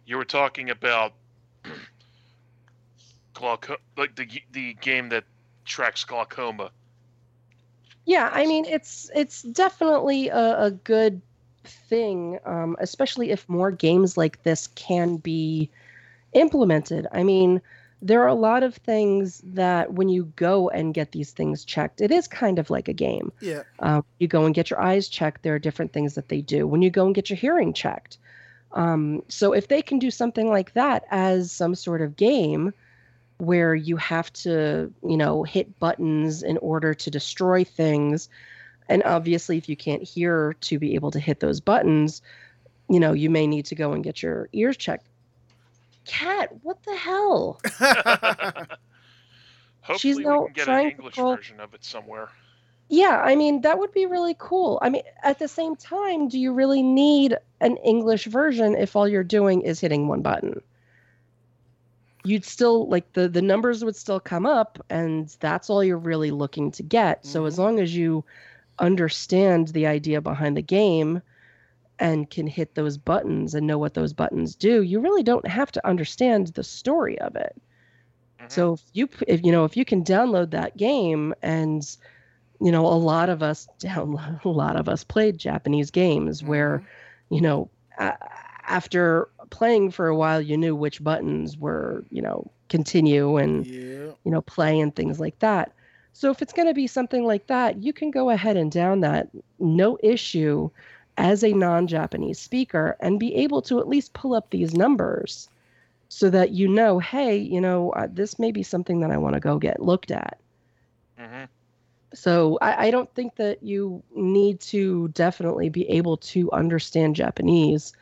you 0.05 0.17
were 0.17 0.25
talking 0.25 0.69
about 0.69 1.13
glaucoma, 3.33 3.79
like 3.97 4.15
the 4.15 4.27
the 4.51 4.73
game 4.75 5.09
that 5.09 5.23
tracks 5.65 6.03
glaucoma. 6.03 6.71
Yeah, 8.05 8.29
I 8.31 8.45
mean 8.45 8.65
it's 8.65 9.09
it's 9.15 9.43
definitely 9.43 10.29
a, 10.29 10.65
a 10.65 10.71
good 10.71 11.21
thing, 11.63 12.39
um, 12.45 12.75
especially 12.79 13.31
if 13.31 13.47
more 13.47 13.71
games 13.71 14.17
like 14.17 14.43
this 14.43 14.67
can 14.75 15.17
be 15.17 15.69
implemented. 16.33 17.07
I 17.11 17.23
mean, 17.23 17.61
there 18.01 18.21
are 18.21 18.27
a 18.27 18.33
lot 18.33 18.63
of 18.63 18.75
things 18.75 19.41
that 19.45 19.93
when 19.93 20.09
you 20.09 20.25
go 20.35 20.69
and 20.69 20.93
get 20.93 21.13
these 21.13 21.31
things 21.31 21.63
checked, 21.63 22.01
it 22.01 22.11
is 22.11 22.27
kind 22.27 22.59
of 22.59 22.69
like 22.69 22.89
a 22.89 22.93
game. 22.93 23.31
Yeah. 23.39 23.63
Um, 23.79 24.03
you 24.19 24.27
go 24.27 24.45
and 24.45 24.53
get 24.53 24.69
your 24.69 24.81
eyes 24.81 25.07
checked. 25.07 25.43
There 25.43 25.55
are 25.55 25.59
different 25.59 25.93
things 25.93 26.15
that 26.15 26.27
they 26.27 26.41
do. 26.41 26.67
When 26.67 26.81
you 26.81 26.89
go 26.89 27.05
and 27.05 27.15
get 27.15 27.29
your 27.29 27.37
hearing 27.37 27.71
checked, 27.71 28.17
um, 28.73 29.23
so 29.29 29.53
if 29.53 29.67
they 29.67 29.81
can 29.81 29.99
do 29.99 30.11
something 30.11 30.49
like 30.49 30.73
that 30.73 31.05
as 31.11 31.51
some 31.51 31.75
sort 31.75 32.01
of 32.01 32.17
game, 32.17 32.73
where 33.37 33.75
you 33.75 33.97
have 33.97 34.31
to, 34.33 34.93
you 35.03 35.17
know, 35.17 35.43
hit 35.43 35.79
buttons 35.79 36.43
in 36.43 36.57
order 36.57 36.93
to 36.93 37.11
destroy 37.11 37.63
things, 37.63 38.29
and 38.87 39.03
obviously 39.03 39.57
if 39.57 39.67
you 39.69 39.75
can't 39.75 40.03
hear 40.03 40.55
to 40.61 40.79
be 40.79 40.95
able 40.95 41.11
to 41.11 41.19
hit 41.19 41.39
those 41.39 41.59
buttons, 41.59 42.21
you 42.89 42.99
know, 42.99 43.13
you 43.13 43.29
may 43.29 43.47
need 43.47 43.65
to 43.65 43.75
go 43.75 43.93
and 43.93 44.03
get 44.03 44.21
your 44.21 44.49
ears 44.53 44.77
checked. 44.77 45.07
Cat, 46.05 46.49
what 46.63 46.83
the 46.83 46.95
hell? 46.95 47.59
Hopefully, 49.81 50.15
we 50.15 50.23
now 50.23 50.45
can 50.45 50.53
get 50.53 50.67
an 50.67 50.91
English 50.91 51.15
call- 51.15 51.35
version 51.35 51.59
of 51.59 51.73
it 51.73 51.83
somewhere. 51.83 52.29
Yeah, 52.89 53.21
I 53.23 53.35
mean, 53.35 53.61
that 53.61 53.79
would 53.79 53.91
be 53.91 54.05
really 54.05 54.35
cool. 54.37 54.77
I 54.81 54.89
mean, 54.89 55.03
at 55.23 55.39
the 55.39 55.47
same 55.47 55.75
time, 55.75 56.27
do 56.27 56.37
you 56.37 56.53
really 56.53 56.83
need 56.83 57.37
an 57.59 57.77
English 57.77 58.25
version 58.25 58.75
if 58.75 58.95
all 58.95 59.07
you're 59.07 59.23
doing 59.23 59.61
is 59.61 59.79
hitting 59.79 60.07
one 60.07 60.21
button? 60.21 60.61
You'd 62.23 62.45
still 62.45 62.87
like 62.89 63.13
the 63.13 63.27
the 63.29 63.41
numbers 63.41 63.83
would 63.83 63.95
still 63.95 64.19
come 64.19 64.45
up 64.45 64.79
and 64.89 65.29
that's 65.39 65.69
all 65.69 65.83
you're 65.83 65.97
really 65.97 66.31
looking 66.31 66.71
to 66.71 66.83
get. 66.83 67.25
So 67.25 67.45
as 67.45 67.57
Mhm. 67.57 67.59
long 67.59 67.79
as 67.79 67.95
you 67.95 68.25
understand 68.79 69.69
the 69.69 69.87
idea 69.87 70.21
behind 70.21 70.57
the 70.57 70.61
game 70.61 71.21
and 71.99 72.29
can 72.29 72.47
hit 72.47 72.75
those 72.75 72.97
buttons 72.97 73.53
and 73.55 73.67
know 73.67 73.77
what 73.79 73.93
those 73.93 74.13
buttons 74.13 74.55
do, 74.55 74.81
you 74.83 74.99
really 74.99 75.23
don't 75.23 75.47
have 75.47 75.71
to 75.73 75.87
understand 75.87 76.47
the 76.47 76.63
story 76.63 77.19
of 77.19 77.35
it. 77.35 77.61
Mhm. 78.39 78.47
So 78.47 78.73
if 78.73 78.81
you 78.93 79.09
if 79.27 79.43
you 79.43 79.51
know 79.51 79.65
if 79.65 79.75
you 79.77 79.85
can 79.85 80.03
download 80.03 80.51
that 80.51 80.77
game 80.77 81.33
and 81.41 81.81
you 82.59 82.71
know 82.71 82.85
a 82.85 82.95
lot 82.95 83.29
of 83.29 83.41
us 83.43 83.67
download 83.79 84.43
a 84.43 84.49
lot 84.49 84.75
of 84.75 84.87
us 84.89 85.03
played 85.03 85.37
Japanese 85.37 85.91
games 85.91 86.43
where 86.43 86.83
you 87.29 87.41
know 87.41 87.69
after 88.67 89.29
playing 89.53 89.91
for 89.91 90.07
a 90.07 90.15
while 90.15 90.41
you 90.41 90.57
knew 90.57 90.75
which 90.75 91.03
buttons 91.03 91.57
were 91.57 92.03
you 92.09 92.21
know 92.21 92.49
continue 92.69 93.37
and 93.37 93.67
yeah. 93.67 94.09
you 94.23 94.31
know 94.31 94.41
play 94.41 94.79
and 94.79 94.95
things 94.95 95.19
like 95.19 95.37
that. 95.39 95.71
So 96.13 96.31
if 96.31 96.41
it's 96.41 96.53
going 96.53 96.67
to 96.67 96.73
be 96.73 96.87
something 96.87 97.23
like 97.23 97.47
that, 97.47 97.83
you 97.83 97.93
can 97.93 98.11
go 98.11 98.29
ahead 98.29 98.57
and 98.57 98.71
down 98.71 99.01
that 99.01 99.29
no 99.59 99.97
issue 100.01 100.69
as 101.17 101.43
a 101.43 101.53
non-Japanese 101.53 102.39
speaker 102.39 102.97
and 102.99 103.19
be 103.19 103.35
able 103.35 103.61
to 103.63 103.79
at 103.79 103.87
least 103.87 104.13
pull 104.13 104.33
up 104.33 104.49
these 104.49 104.73
numbers 104.73 105.49
so 106.09 106.29
that 106.29 106.51
you 106.51 106.67
know, 106.67 106.99
hey, 106.99 107.37
you 107.37 107.61
know, 107.61 107.91
uh, 107.91 108.07
this 108.11 108.39
may 108.39 108.51
be 108.51 108.63
something 108.63 108.99
that 109.01 109.11
I 109.11 109.17
want 109.17 109.33
to 109.35 109.39
go 109.39 109.57
get 109.57 109.81
looked 109.81 110.11
at. 110.11 110.37
Mhm. 111.19 111.47
So 112.13 112.57
I, 112.61 112.87
I 112.87 112.91
don't 112.91 113.13
think 113.15 113.35
that 113.35 113.63
you 113.63 114.01
need 114.15 114.59
to 114.61 115.07
definitely 115.09 115.69
be 115.69 115.87
able 115.89 116.17
to 116.17 116.51
understand 116.51 117.15
Japanese 117.15 117.93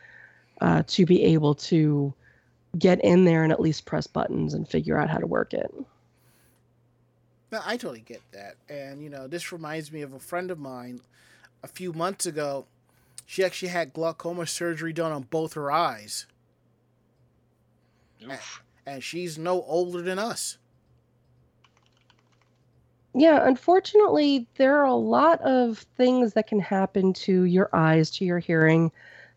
uh, 0.62 0.82
to 0.86 1.04
be 1.04 1.22
able 1.24 1.56
to 1.56 2.14
get 2.78 3.00
in 3.04 3.24
there 3.24 3.42
and 3.42 3.52
at 3.52 3.60
least 3.60 3.84
press 3.84 4.06
buttons 4.06 4.54
and 4.54 4.66
figure 4.66 4.96
out 4.96 5.10
how 5.10 5.18
to 5.18 5.26
work 5.26 5.52
it. 5.52 5.74
No, 7.50 7.60
I 7.66 7.76
totally 7.76 8.00
get 8.00 8.22
that. 8.32 8.54
And, 8.68 9.02
you 9.02 9.10
know, 9.10 9.26
this 9.26 9.52
reminds 9.52 9.92
me 9.92 10.02
of 10.02 10.14
a 10.14 10.20
friend 10.20 10.50
of 10.50 10.58
mine 10.58 11.00
a 11.62 11.68
few 11.68 11.92
months 11.92 12.26
ago. 12.26 12.64
She 13.26 13.44
actually 13.44 13.68
had 13.68 13.92
glaucoma 13.92 14.46
surgery 14.46 14.92
done 14.92 15.12
on 15.12 15.22
both 15.24 15.54
her 15.54 15.70
eyes. 15.70 16.26
Oof. 18.24 18.62
And 18.86 19.02
she's 19.02 19.36
no 19.36 19.62
older 19.62 20.00
than 20.00 20.18
us. 20.18 20.58
Yeah, 23.14 23.46
unfortunately, 23.46 24.46
there 24.56 24.78
are 24.78 24.86
a 24.86 24.94
lot 24.94 25.40
of 25.42 25.78
things 25.96 26.32
that 26.34 26.46
can 26.46 26.60
happen 26.60 27.12
to 27.14 27.44
your 27.44 27.68
eyes, 27.72 28.10
to 28.12 28.24
your 28.24 28.38
hearing, 28.38 28.90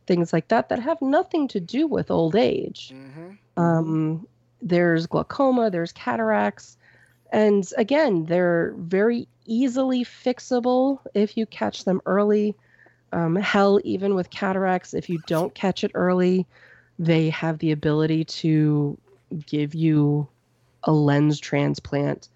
things 0.06 0.34
like 0.34 0.48
that, 0.50 0.70
that 0.70 0.80
have 0.80 1.02
nothing 1.02 1.48
to 1.50 1.60
do 1.60 1.88
with 1.88 2.12
old 2.12 2.36
age. 2.36 2.94
Mm-hmm. 2.94 3.62
Um, 3.62 4.28
there's 4.62 5.08
glaucoma, 5.08 5.70
there's 5.70 5.92
cataracts, 5.92 6.78
and 7.32 7.68
again, 7.78 8.26
they're 8.26 8.74
very 8.78 9.28
easily 9.46 10.06
fixable 10.06 11.00
if 11.14 11.38
you 11.38 11.46
catch 11.46 11.84
them 11.84 12.02
early. 12.06 12.56
Um, 13.12 13.36
hell, 13.36 13.80
even 13.84 14.16
with 14.16 14.30
cataracts, 14.30 14.94
if 14.94 15.10
you 15.10 15.22
don't 15.28 15.54
catch 15.54 15.84
it 15.84 15.92
early, 15.94 16.46
they 17.00 17.30
have 17.30 17.60
the 17.60 17.72
ability 17.72 18.26
to 18.26 18.98
give 19.46 19.76
you 19.76 20.28
a 20.84 20.92
lens 20.92 21.40
transplant 21.40 22.30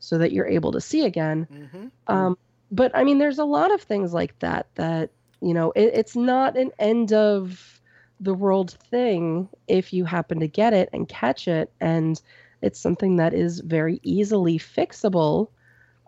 so 0.00 0.18
that 0.18 0.32
you're 0.32 0.46
able 0.46 0.72
to 0.72 0.80
see 0.80 1.04
again. 1.04 1.46
Mm-hmm. 1.52 1.86
Um, 2.06 2.38
but 2.70 2.94
I 2.94 3.04
mean, 3.04 3.18
there's 3.18 3.38
a 3.38 3.44
lot 3.44 3.72
of 3.72 3.82
things 3.82 4.12
like 4.12 4.38
that 4.38 4.66
that 4.74 5.10
you 5.40 5.54
know 5.54 5.72
it, 5.72 5.90
it's 5.94 6.16
not 6.16 6.56
an 6.56 6.70
end 6.78 7.12
of 7.12 7.80
the 8.20 8.34
world 8.34 8.76
thing 8.90 9.48
if 9.68 9.92
you 9.92 10.04
happen 10.04 10.40
to 10.40 10.48
get 10.48 10.72
it 10.72 10.88
and 10.92 11.08
catch 11.08 11.46
it, 11.46 11.70
and 11.80 12.20
it's 12.62 12.80
something 12.80 13.16
that 13.16 13.32
is 13.32 13.60
very 13.60 14.00
easily 14.02 14.58
fixable 14.58 15.48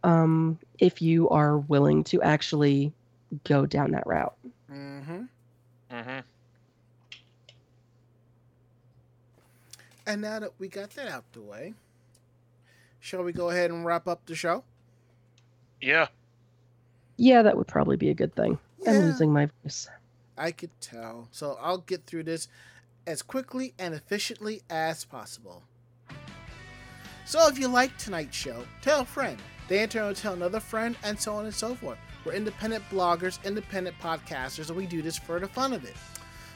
um, 0.02 0.58
if 0.78 1.00
you 1.00 1.28
are 1.28 1.58
willing 1.58 2.02
to 2.04 2.20
actually 2.22 2.92
go 3.44 3.66
down 3.66 3.92
that 3.92 4.06
route. 4.06 4.34
Mm-hmm. 4.70 5.22
Mm 5.92 6.04
hmm 6.04 6.20
And 10.06 10.22
now 10.22 10.40
that 10.40 10.52
we 10.58 10.66
got 10.66 10.90
that 10.90 11.06
out 11.06 11.24
the 11.32 11.40
way, 11.40 11.74
shall 12.98 13.22
we 13.22 13.32
go 13.32 13.50
ahead 13.50 13.70
and 13.70 13.84
wrap 13.84 14.08
up 14.08 14.26
the 14.26 14.34
show? 14.34 14.64
Yeah. 15.80 16.08
Yeah, 17.16 17.42
that 17.42 17.56
would 17.56 17.68
probably 17.68 17.96
be 17.96 18.08
a 18.08 18.14
good 18.14 18.34
thing. 18.34 18.58
I'm 18.86 18.94
Yeah. 18.94 19.00
losing 19.00 19.32
my 19.32 19.48
voice. 19.62 19.88
I 20.38 20.52
could 20.52 20.70
tell. 20.80 21.28
So 21.32 21.58
I'll 21.60 21.78
get 21.78 22.06
through 22.06 22.22
this 22.24 22.48
as 23.06 23.22
quickly 23.22 23.74
and 23.78 23.94
efficiently 23.94 24.62
as 24.70 25.04
possible. 25.04 25.62
So 27.26 27.46
if 27.48 27.58
you 27.58 27.68
like 27.68 27.96
tonight's 27.98 28.36
show, 28.36 28.64
tell 28.82 29.00
a 29.00 29.04
friend. 29.04 29.38
They 29.68 29.82
in 29.82 29.88
turn 29.88 30.06
will 30.08 30.14
tell 30.14 30.32
another 30.32 30.58
friend, 30.60 30.96
and 31.04 31.20
so 31.20 31.34
on 31.36 31.44
and 31.44 31.54
so 31.54 31.74
forth. 31.76 31.98
We're 32.24 32.32
independent 32.32 32.82
bloggers, 32.90 33.42
independent 33.44 33.96
podcasters, 34.00 34.66
and 34.68 34.76
we 34.76 34.86
do 34.86 35.00
this 35.02 35.16
for 35.16 35.38
the 35.38 35.46
fun 35.46 35.72
of 35.72 35.84
it. 35.84 35.94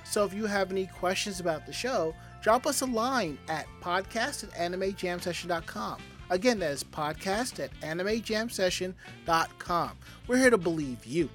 So 0.04 0.24
if 0.24 0.34
you 0.34 0.46
have 0.46 0.72
any 0.72 0.86
questions 0.86 1.38
about 1.40 1.66
the 1.66 1.72
show, 1.72 2.14
drop 2.42 2.66
us 2.66 2.80
a 2.82 2.86
line 2.86 3.38
at 3.48 3.66
podcast 3.80 4.42
at 4.44 4.50
animejamsession.com. 4.52 6.00
Again, 6.30 6.58
that 6.58 6.72
is 6.72 6.82
podcast 6.84 7.62
at 7.62 7.70
animejamsession.com. 7.80 9.90
We're 10.26 10.38
here 10.38 10.50
to 10.50 10.58
believe 10.58 11.06
you. 11.06 11.30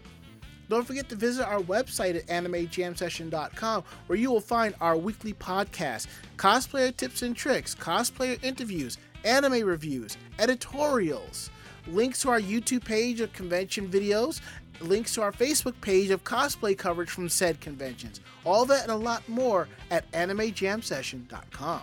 Don't 0.69 0.85
forget 0.85 1.09
to 1.09 1.15
visit 1.15 1.47
our 1.47 1.59
website 1.61 2.15
at 2.15 2.27
animejamsession.com 2.27 3.83
where 4.05 4.19
you 4.19 4.31
will 4.31 4.39
find 4.39 4.75
our 4.79 4.95
weekly 4.95 5.33
podcast, 5.33 6.07
cosplayer 6.37 6.95
tips 6.95 7.23
and 7.23 7.35
tricks, 7.35 7.73
cosplayer 7.73 8.41
interviews, 8.43 8.97
anime 9.25 9.65
reviews, 9.65 10.15
editorials, 10.37 11.49
links 11.87 12.21
to 12.21 12.29
our 12.29 12.39
YouTube 12.39 12.85
page 12.85 13.19
of 13.19 13.33
convention 13.33 13.87
videos, 13.87 14.41
links 14.79 15.15
to 15.15 15.21
our 15.23 15.31
Facebook 15.31 15.79
page 15.81 16.11
of 16.11 16.23
cosplay 16.23 16.77
coverage 16.77 17.09
from 17.09 17.27
said 17.29 17.59
conventions. 17.59 18.21
All 18.45 18.65
that 18.65 18.83
and 18.83 18.91
a 18.91 18.95
lot 18.95 19.27
more 19.27 19.67
at 19.89 20.09
animejamsession.com. 20.11 21.81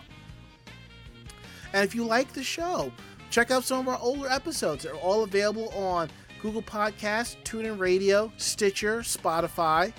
And 1.73 1.83
if 1.83 1.93
you 1.93 2.05
like 2.05 2.31
the 2.31 2.43
show, 2.43 2.91
check 3.29 3.51
out 3.51 3.65
some 3.65 3.79
of 3.79 3.87
our 3.89 3.99
older 3.99 4.29
episodes. 4.29 4.83
They're 4.83 4.95
all 4.95 5.23
available 5.23 5.69
on 5.69 6.09
Google 6.47 6.61
Podcasts, 6.61 7.35
TuneIn 7.43 7.77
Radio, 7.77 8.31
Stitcher, 8.37 8.99
Spotify. 8.99 9.91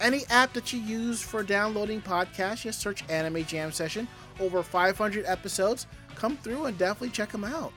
Any 0.00 0.22
app 0.30 0.54
that 0.54 0.72
you 0.72 0.80
use 0.80 1.20
for 1.20 1.42
downloading 1.42 2.00
podcasts, 2.00 2.62
just 2.62 2.80
search 2.80 3.06
Anime 3.10 3.44
Jam 3.44 3.70
Session. 3.70 4.08
Over 4.40 4.62
500 4.62 5.26
episodes. 5.26 5.86
Come 6.14 6.38
through 6.38 6.64
and 6.64 6.78
definitely 6.78 7.10
check 7.10 7.30
them 7.30 7.44
out. 7.44 7.70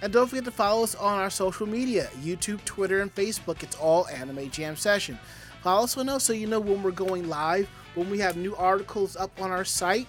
And 0.00 0.14
don't 0.14 0.26
forget 0.28 0.46
to 0.46 0.50
follow 0.50 0.82
us 0.82 0.94
on 0.94 1.18
our 1.18 1.28
social 1.28 1.66
media 1.66 2.08
YouTube, 2.22 2.64
Twitter, 2.64 3.02
and 3.02 3.14
Facebook. 3.14 3.62
It's 3.62 3.76
all 3.76 4.08
Anime 4.08 4.48
Jam 4.48 4.74
Session. 4.74 5.18
Follow 5.62 5.84
us 5.84 5.98
on 5.98 6.06
those 6.06 6.22
so 6.22 6.32
you 6.32 6.46
know 6.46 6.58
when 6.58 6.82
we're 6.82 6.90
going 6.90 7.28
live, 7.28 7.68
when 7.96 8.08
we 8.08 8.18
have 8.20 8.38
new 8.38 8.56
articles 8.56 9.14
up 9.14 9.42
on 9.42 9.50
our 9.50 9.66
site, 9.66 10.06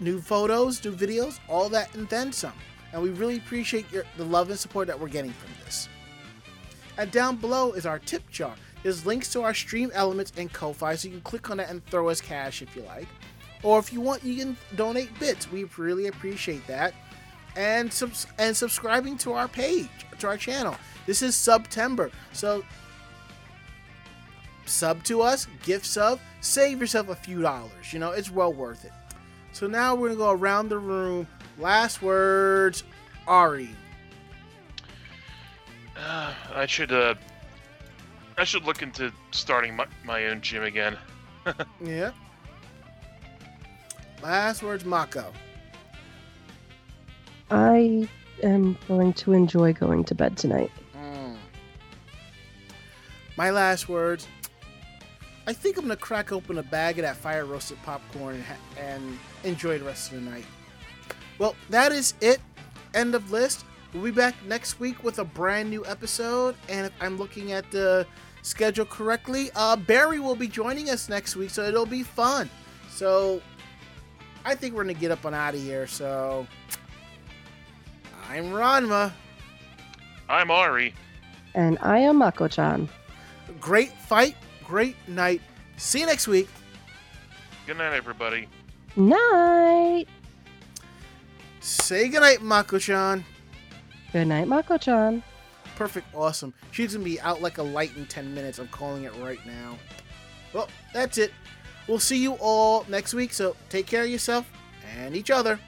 new 0.00 0.20
photos, 0.20 0.84
new 0.84 0.90
videos, 0.90 1.38
all 1.46 1.68
that, 1.68 1.94
and 1.94 2.08
then 2.08 2.32
some. 2.32 2.54
And 2.92 3.02
we 3.02 3.10
really 3.10 3.36
appreciate 3.36 3.90
your, 3.92 4.04
the 4.16 4.24
love 4.24 4.50
and 4.50 4.58
support 4.58 4.86
that 4.88 4.98
we're 4.98 5.08
getting 5.08 5.32
from 5.32 5.50
this. 5.64 5.88
And 6.98 7.10
down 7.10 7.36
below 7.36 7.72
is 7.72 7.86
our 7.86 7.98
tip 7.98 8.28
jar. 8.30 8.54
There's 8.82 9.06
links 9.06 9.30
to 9.32 9.42
our 9.42 9.54
stream 9.54 9.90
elements 9.94 10.32
and 10.36 10.52
Ko-Fi, 10.52 10.94
so 10.94 11.08
you 11.08 11.14
can 11.14 11.22
click 11.22 11.50
on 11.50 11.58
that 11.58 11.70
and 11.70 11.84
throw 11.86 12.08
us 12.08 12.20
cash 12.20 12.62
if 12.62 12.74
you 12.74 12.82
like. 12.82 13.08
Or 13.62 13.78
if 13.78 13.92
you 13.92 14.00
want, 14.00 14.24
you 14.24 14.36
can 14.36 14.56
donate 14.76 15.16
bits. 15.18 15.50
We 15.50 15.64
really 15.76 16.06
appreciate 16.06 16.66
that. 16.66 16.94
And 17.56 17.92
subs- 17.92 18.26
and 18.38 18.56
subscribing 18.56 19.18
to 19.18 19.32
our 19.32 19.48
page, 19.48 19.88
to 20.18 20.28
our 20.28 20.36
channel. 20.36 20.76
This 21.06 21.20
is 21.20 21.36
September, 21.36 22.10
so 22.32 22.64
sub 24.66 25.02
to 25.04 25.20
us, 25.20 25.46
gift 25.64 25.84
sub, 25.84 26.20
save 26.40 26.80
yourself 26.80 27.08
a 27.08 27.14
few 27.14 27.42
dollars. 27.42 27.92
You 27.92 27.98
know, 27.98 28.12
it's 28.12 28.30
well 28.30 28.52
worth 28.52 28.84
it. 28.84 28.92
So 29.52 29.66
now 29.66 29.94
we're 29.94 30.08
gonna 30.08 30.18
go 30.18 30.30
around 30.30 30.68
the 30.68 30.78
room. 30.78 31.26
Last 31.60 32.00
words, 32.00 32.84
Ari. 33.28 33.68
Uh, 35.96 36.32
I 36.54 36.64
should 36.64 36.90
uh, 36.90 37.14
I 38.38 38.44
should 38.44 38.64
look 38.64 38.80
into 38.80 39.12
starting 39.32 39.76
my, 39.76 39.86
my 40.04 40.26
own 40.26 40.40
gym 40.40 40.62
again. 40.64 40.96
Yeah. 41.82 42.12
Last 44.22 44.62
words, 44.62 44.84
Mako. 44.84 45.32
I 47.50 48.06
am 48.42 48.76
going 48.86 49.14
to 49.14 49.32
enjoy 49.32 49.72
going 49.72 50.04
to 50.04 50.14
bed 50.14 50.36
tonight. 50.36 50.70
Mm. 50.94 51.36
My 53.38 53.50
last 53.50 53.88
words. 53.88 54.28
I 55.46 55.54
think 55.54 55.78
I'm 55.78 55.84
gonna 55.84 55.96
crack 55.96 56.30
open 56.30 56.58
a 56.58 56.62
bag 56.62 56.98
of 56.98 57.02
that 57.04 57.16
fire 57.16 57.46
roasted 57.46 57.82
popcorn 57.82 58.36
and, 58.36 58.44
ha- 58.44 58.54
and 58.78 59.18
enjoy 59.42 59.78
the 59.78 59.84
rest 59.86 60.12
of 60.12 60.22
the 60.22 60.30
night. 60.30 60.44
Well, 61.40 61.56
that 61.70 61.90
is 61.90 62.12
it. 62.20 62.38
End 62.92 63.14
of 63.14 63.32
list. 63.32 63.64
We'll 63.94 64.02
be 64.04 64.10
back 64.10 64.34
next 64.46 64.78
week 64.78 65.02
with 65.02 65.20
a 65.20 65.24
brand 65.24 65.70
new 65.70 65.84
episode. 65.86 66.54
And 66.68 66.86
if 66.86 66.92
I'm 67.00 67.16
looking 67.16 67.52
at 67.52 67.68
the 67.70 68.06
schedule 68.42 68.84
correctly, 68.84 69.50
uh, 69.56 69.76
Barry 69.76 70.20
will 70.20 70.36
be 70.36 70.46
joining 70.46 70.90
us 70.90 71.08
next 71.08 71.36
week, 71.36 71.48
so 71.48 71.62
it'll 71.64 71.86
be 71.86 72.02
fun. 72.02 72.50
So 72.90 73.40
I 74.44 74.54
think 74.54 74.74
we're 74.74 74.82
gonna 74.82 74.92
get 74.92 75.10
up 75.10 75.24
and 75.24 75.34
out 75.34 75.54
of 75.54 75.62
here. 75.62 75.86
So 75.86 76.46
I'm 78.28 78.50
Ranma. 78.50 79.10
I'm 80.28 80.50
Ari. 80.50 80.94
And 81.54 81.78
I 81.80 82.00
am 82.00 82.18
Mako-chan. 82.18 82.86
Great 83.60 83.92
fight, 83.92 84.36
great 84.66 84.96
night. 85.08 85.40
See 85.78 86.00
you 86.00 86.06
next 86.06 86.28
week. 86.28 86.50
Good 87.66 87.78
night, 87.78 87.94
everybody. 87.94 88.46
Night. 88.94 90.06
Say 91.60 92.08
goodnight, 92.08 92.42
Mako-chan. 92.42 93.24
Good 94.12 94.26
night, 94.26 94.48
Mako-chan. 94.48 95.22
Perfect, 95.76 96.06
awesome. 96.14 96.52
She's 96.70 96.94
gonna 96.94 97.04
be 97.04 97.20
out 97.20 97.42
like 97.42 97.58
a 97.58 97.62
light 97.62 97.96
in 97.96 98.06
10 98.06 98.34
minutes. 98.34 98.58
I'm 98.58 98.68
calling 98.68 99.04
it 99.04 99.12
right 99.20 99.44
now. 99.46 99.78
Well, 100.52 100.68
that's 100.92 101.18
it. 101.18 101.32
We'll 101.86 101.98
see 101.98 102.18
you 102.18 102.32
all 102.40 102.84
next 102.88 103.14
week, 103.14 103.32
so 103.32 103.56
take 103.68 103.86
care 103.86 104.04
of 104.04 104.08
yourself 104.10 104.50
and 104.96 105.14
each 105.14 105.30
other. 105.30 105.60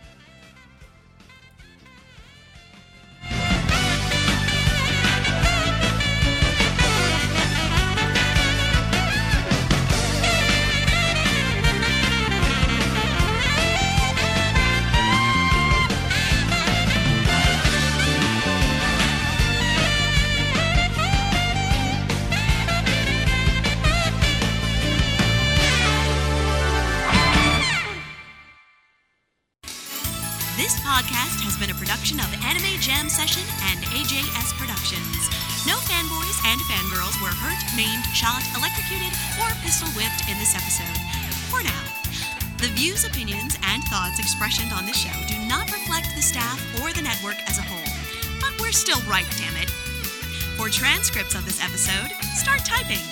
Transcripts 51.13 51.35
of 51.35 51.45
this 51.45 51.63
episode, 51.63 52.11
start 52.37 52.65
typing. 52.65 53.05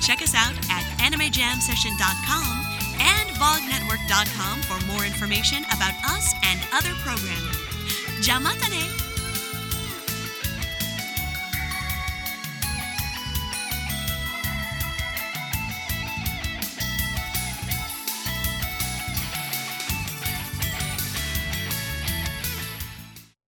Check 0.00 0.22
us 0.22 0.34
out 0.34 0.54
at 0.70 0.84
animejamsession.com 1.00 2.46
and 3.00 3.28
vognetwork.com 3.30 4.62
for 4.62 4.86
more 4.86 5.04
information 5.04 5.64
about 5.64 5.94
us 6.10 6.32
and 6.44 6.60
other 6.72 6.94
programming. 7.02 7.54
Jamatane! 8.22 9.13